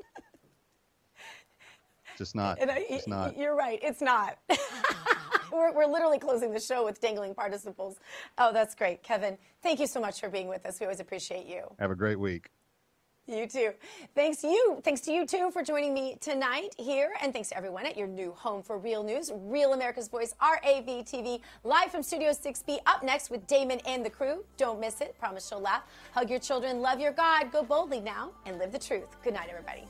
just 2.19 2.35
not. 2.35 2.61
I, 2.61 2.85
just 2.89 3.07
not. 3.07 3.37
You're 3.37 3.55
right. 3.55 3.79
It's 3.81 4.01
not. 4.01 4.39
we're, 5.53 5.73
we're 5.73 5.87
literally 5.87 6.19
closing 6.19 6.53
the 6.53 6.59
show 6.59 6.85
with 6.85 7.01
dangling 7.01 7.33
participles. 7.33 8.01
Oh, 8.39 8.53
that's 8.53 8.75
great. 8.75 9.05
Kevin, 9.05 9.39
thank 9.63 9.79
you 9.79 9.87
so 9.87 10.01
much 10.01 10.19
for 10.19 10.29
being 10.29 10.49
with 10.49 10.67
us. 10.67 10.81
We 10.81 10.87
always 10.87 10.99
appreciate 10.99 11.47
you. 11.47 11.63
Have 11.79 11.93
a 11.93 11.95
great 11.95 12.19
week. 12.19 12.51
You 13.29 13.47
too. 13.47 13.73
Thanks 14.15 14.43
you. 14.43 14.81
Thanks 14.83 15.03
to 15.03 15.13
you 15.13 15.27
too 15.27 15.51
for 15.51 15.63
joining 15.63 15.93
me 15.93 16.17
tonight 16.19 16.75
here, 16.79 17.13
and 17.21 17.31
thanks 17.31 17.51
to 17.51 17.57
everyone 17.59 17.85
at 17.85 17.95
your 17.95 18.07
new 18.07 18.33
home 18.33 18.63
for 18.63 18.79
real 18.79 19.03
news, 19.03 19.31
Real 19.35 19.75
America's 19.75 20.09
Voice, 20.09 20.35
RAV 20.41 20.87
TV, 21.05 21.41
live 21.63 21.91
from 21.91 22.03
Studio 22.03 22.31
6B. 22.31 22.79
Up 22.87 23.03
next 23.03 23.29
with 23.31 23.47
Damon 23.47 23.81
and 23.87 24.03
the 24.03 24.09
crew. 24.09 24.43
Don't 24.57 24.81
miss 24.81 25.03
it. 25.03 25.15
Promise 25.19 25.51
you'll 25.51 25.61
laugh. 25.61 25.83
Hug 26.15 26.31
your 26.31 26.39
children, 26.39 26.81
love 26.81 27.01
your 27.01 27.13
God, 27.13 27.53
go 27.53 27.63
boldly 27.63 28.01
now, 28.01 28.31
and 28.47 28.59
live 28.59 28.73
the 28.73 28.79
truth. 28.79 29.23
Good 29.23 29.35
night, 29.35 29.49
everybody. 29.51 29.85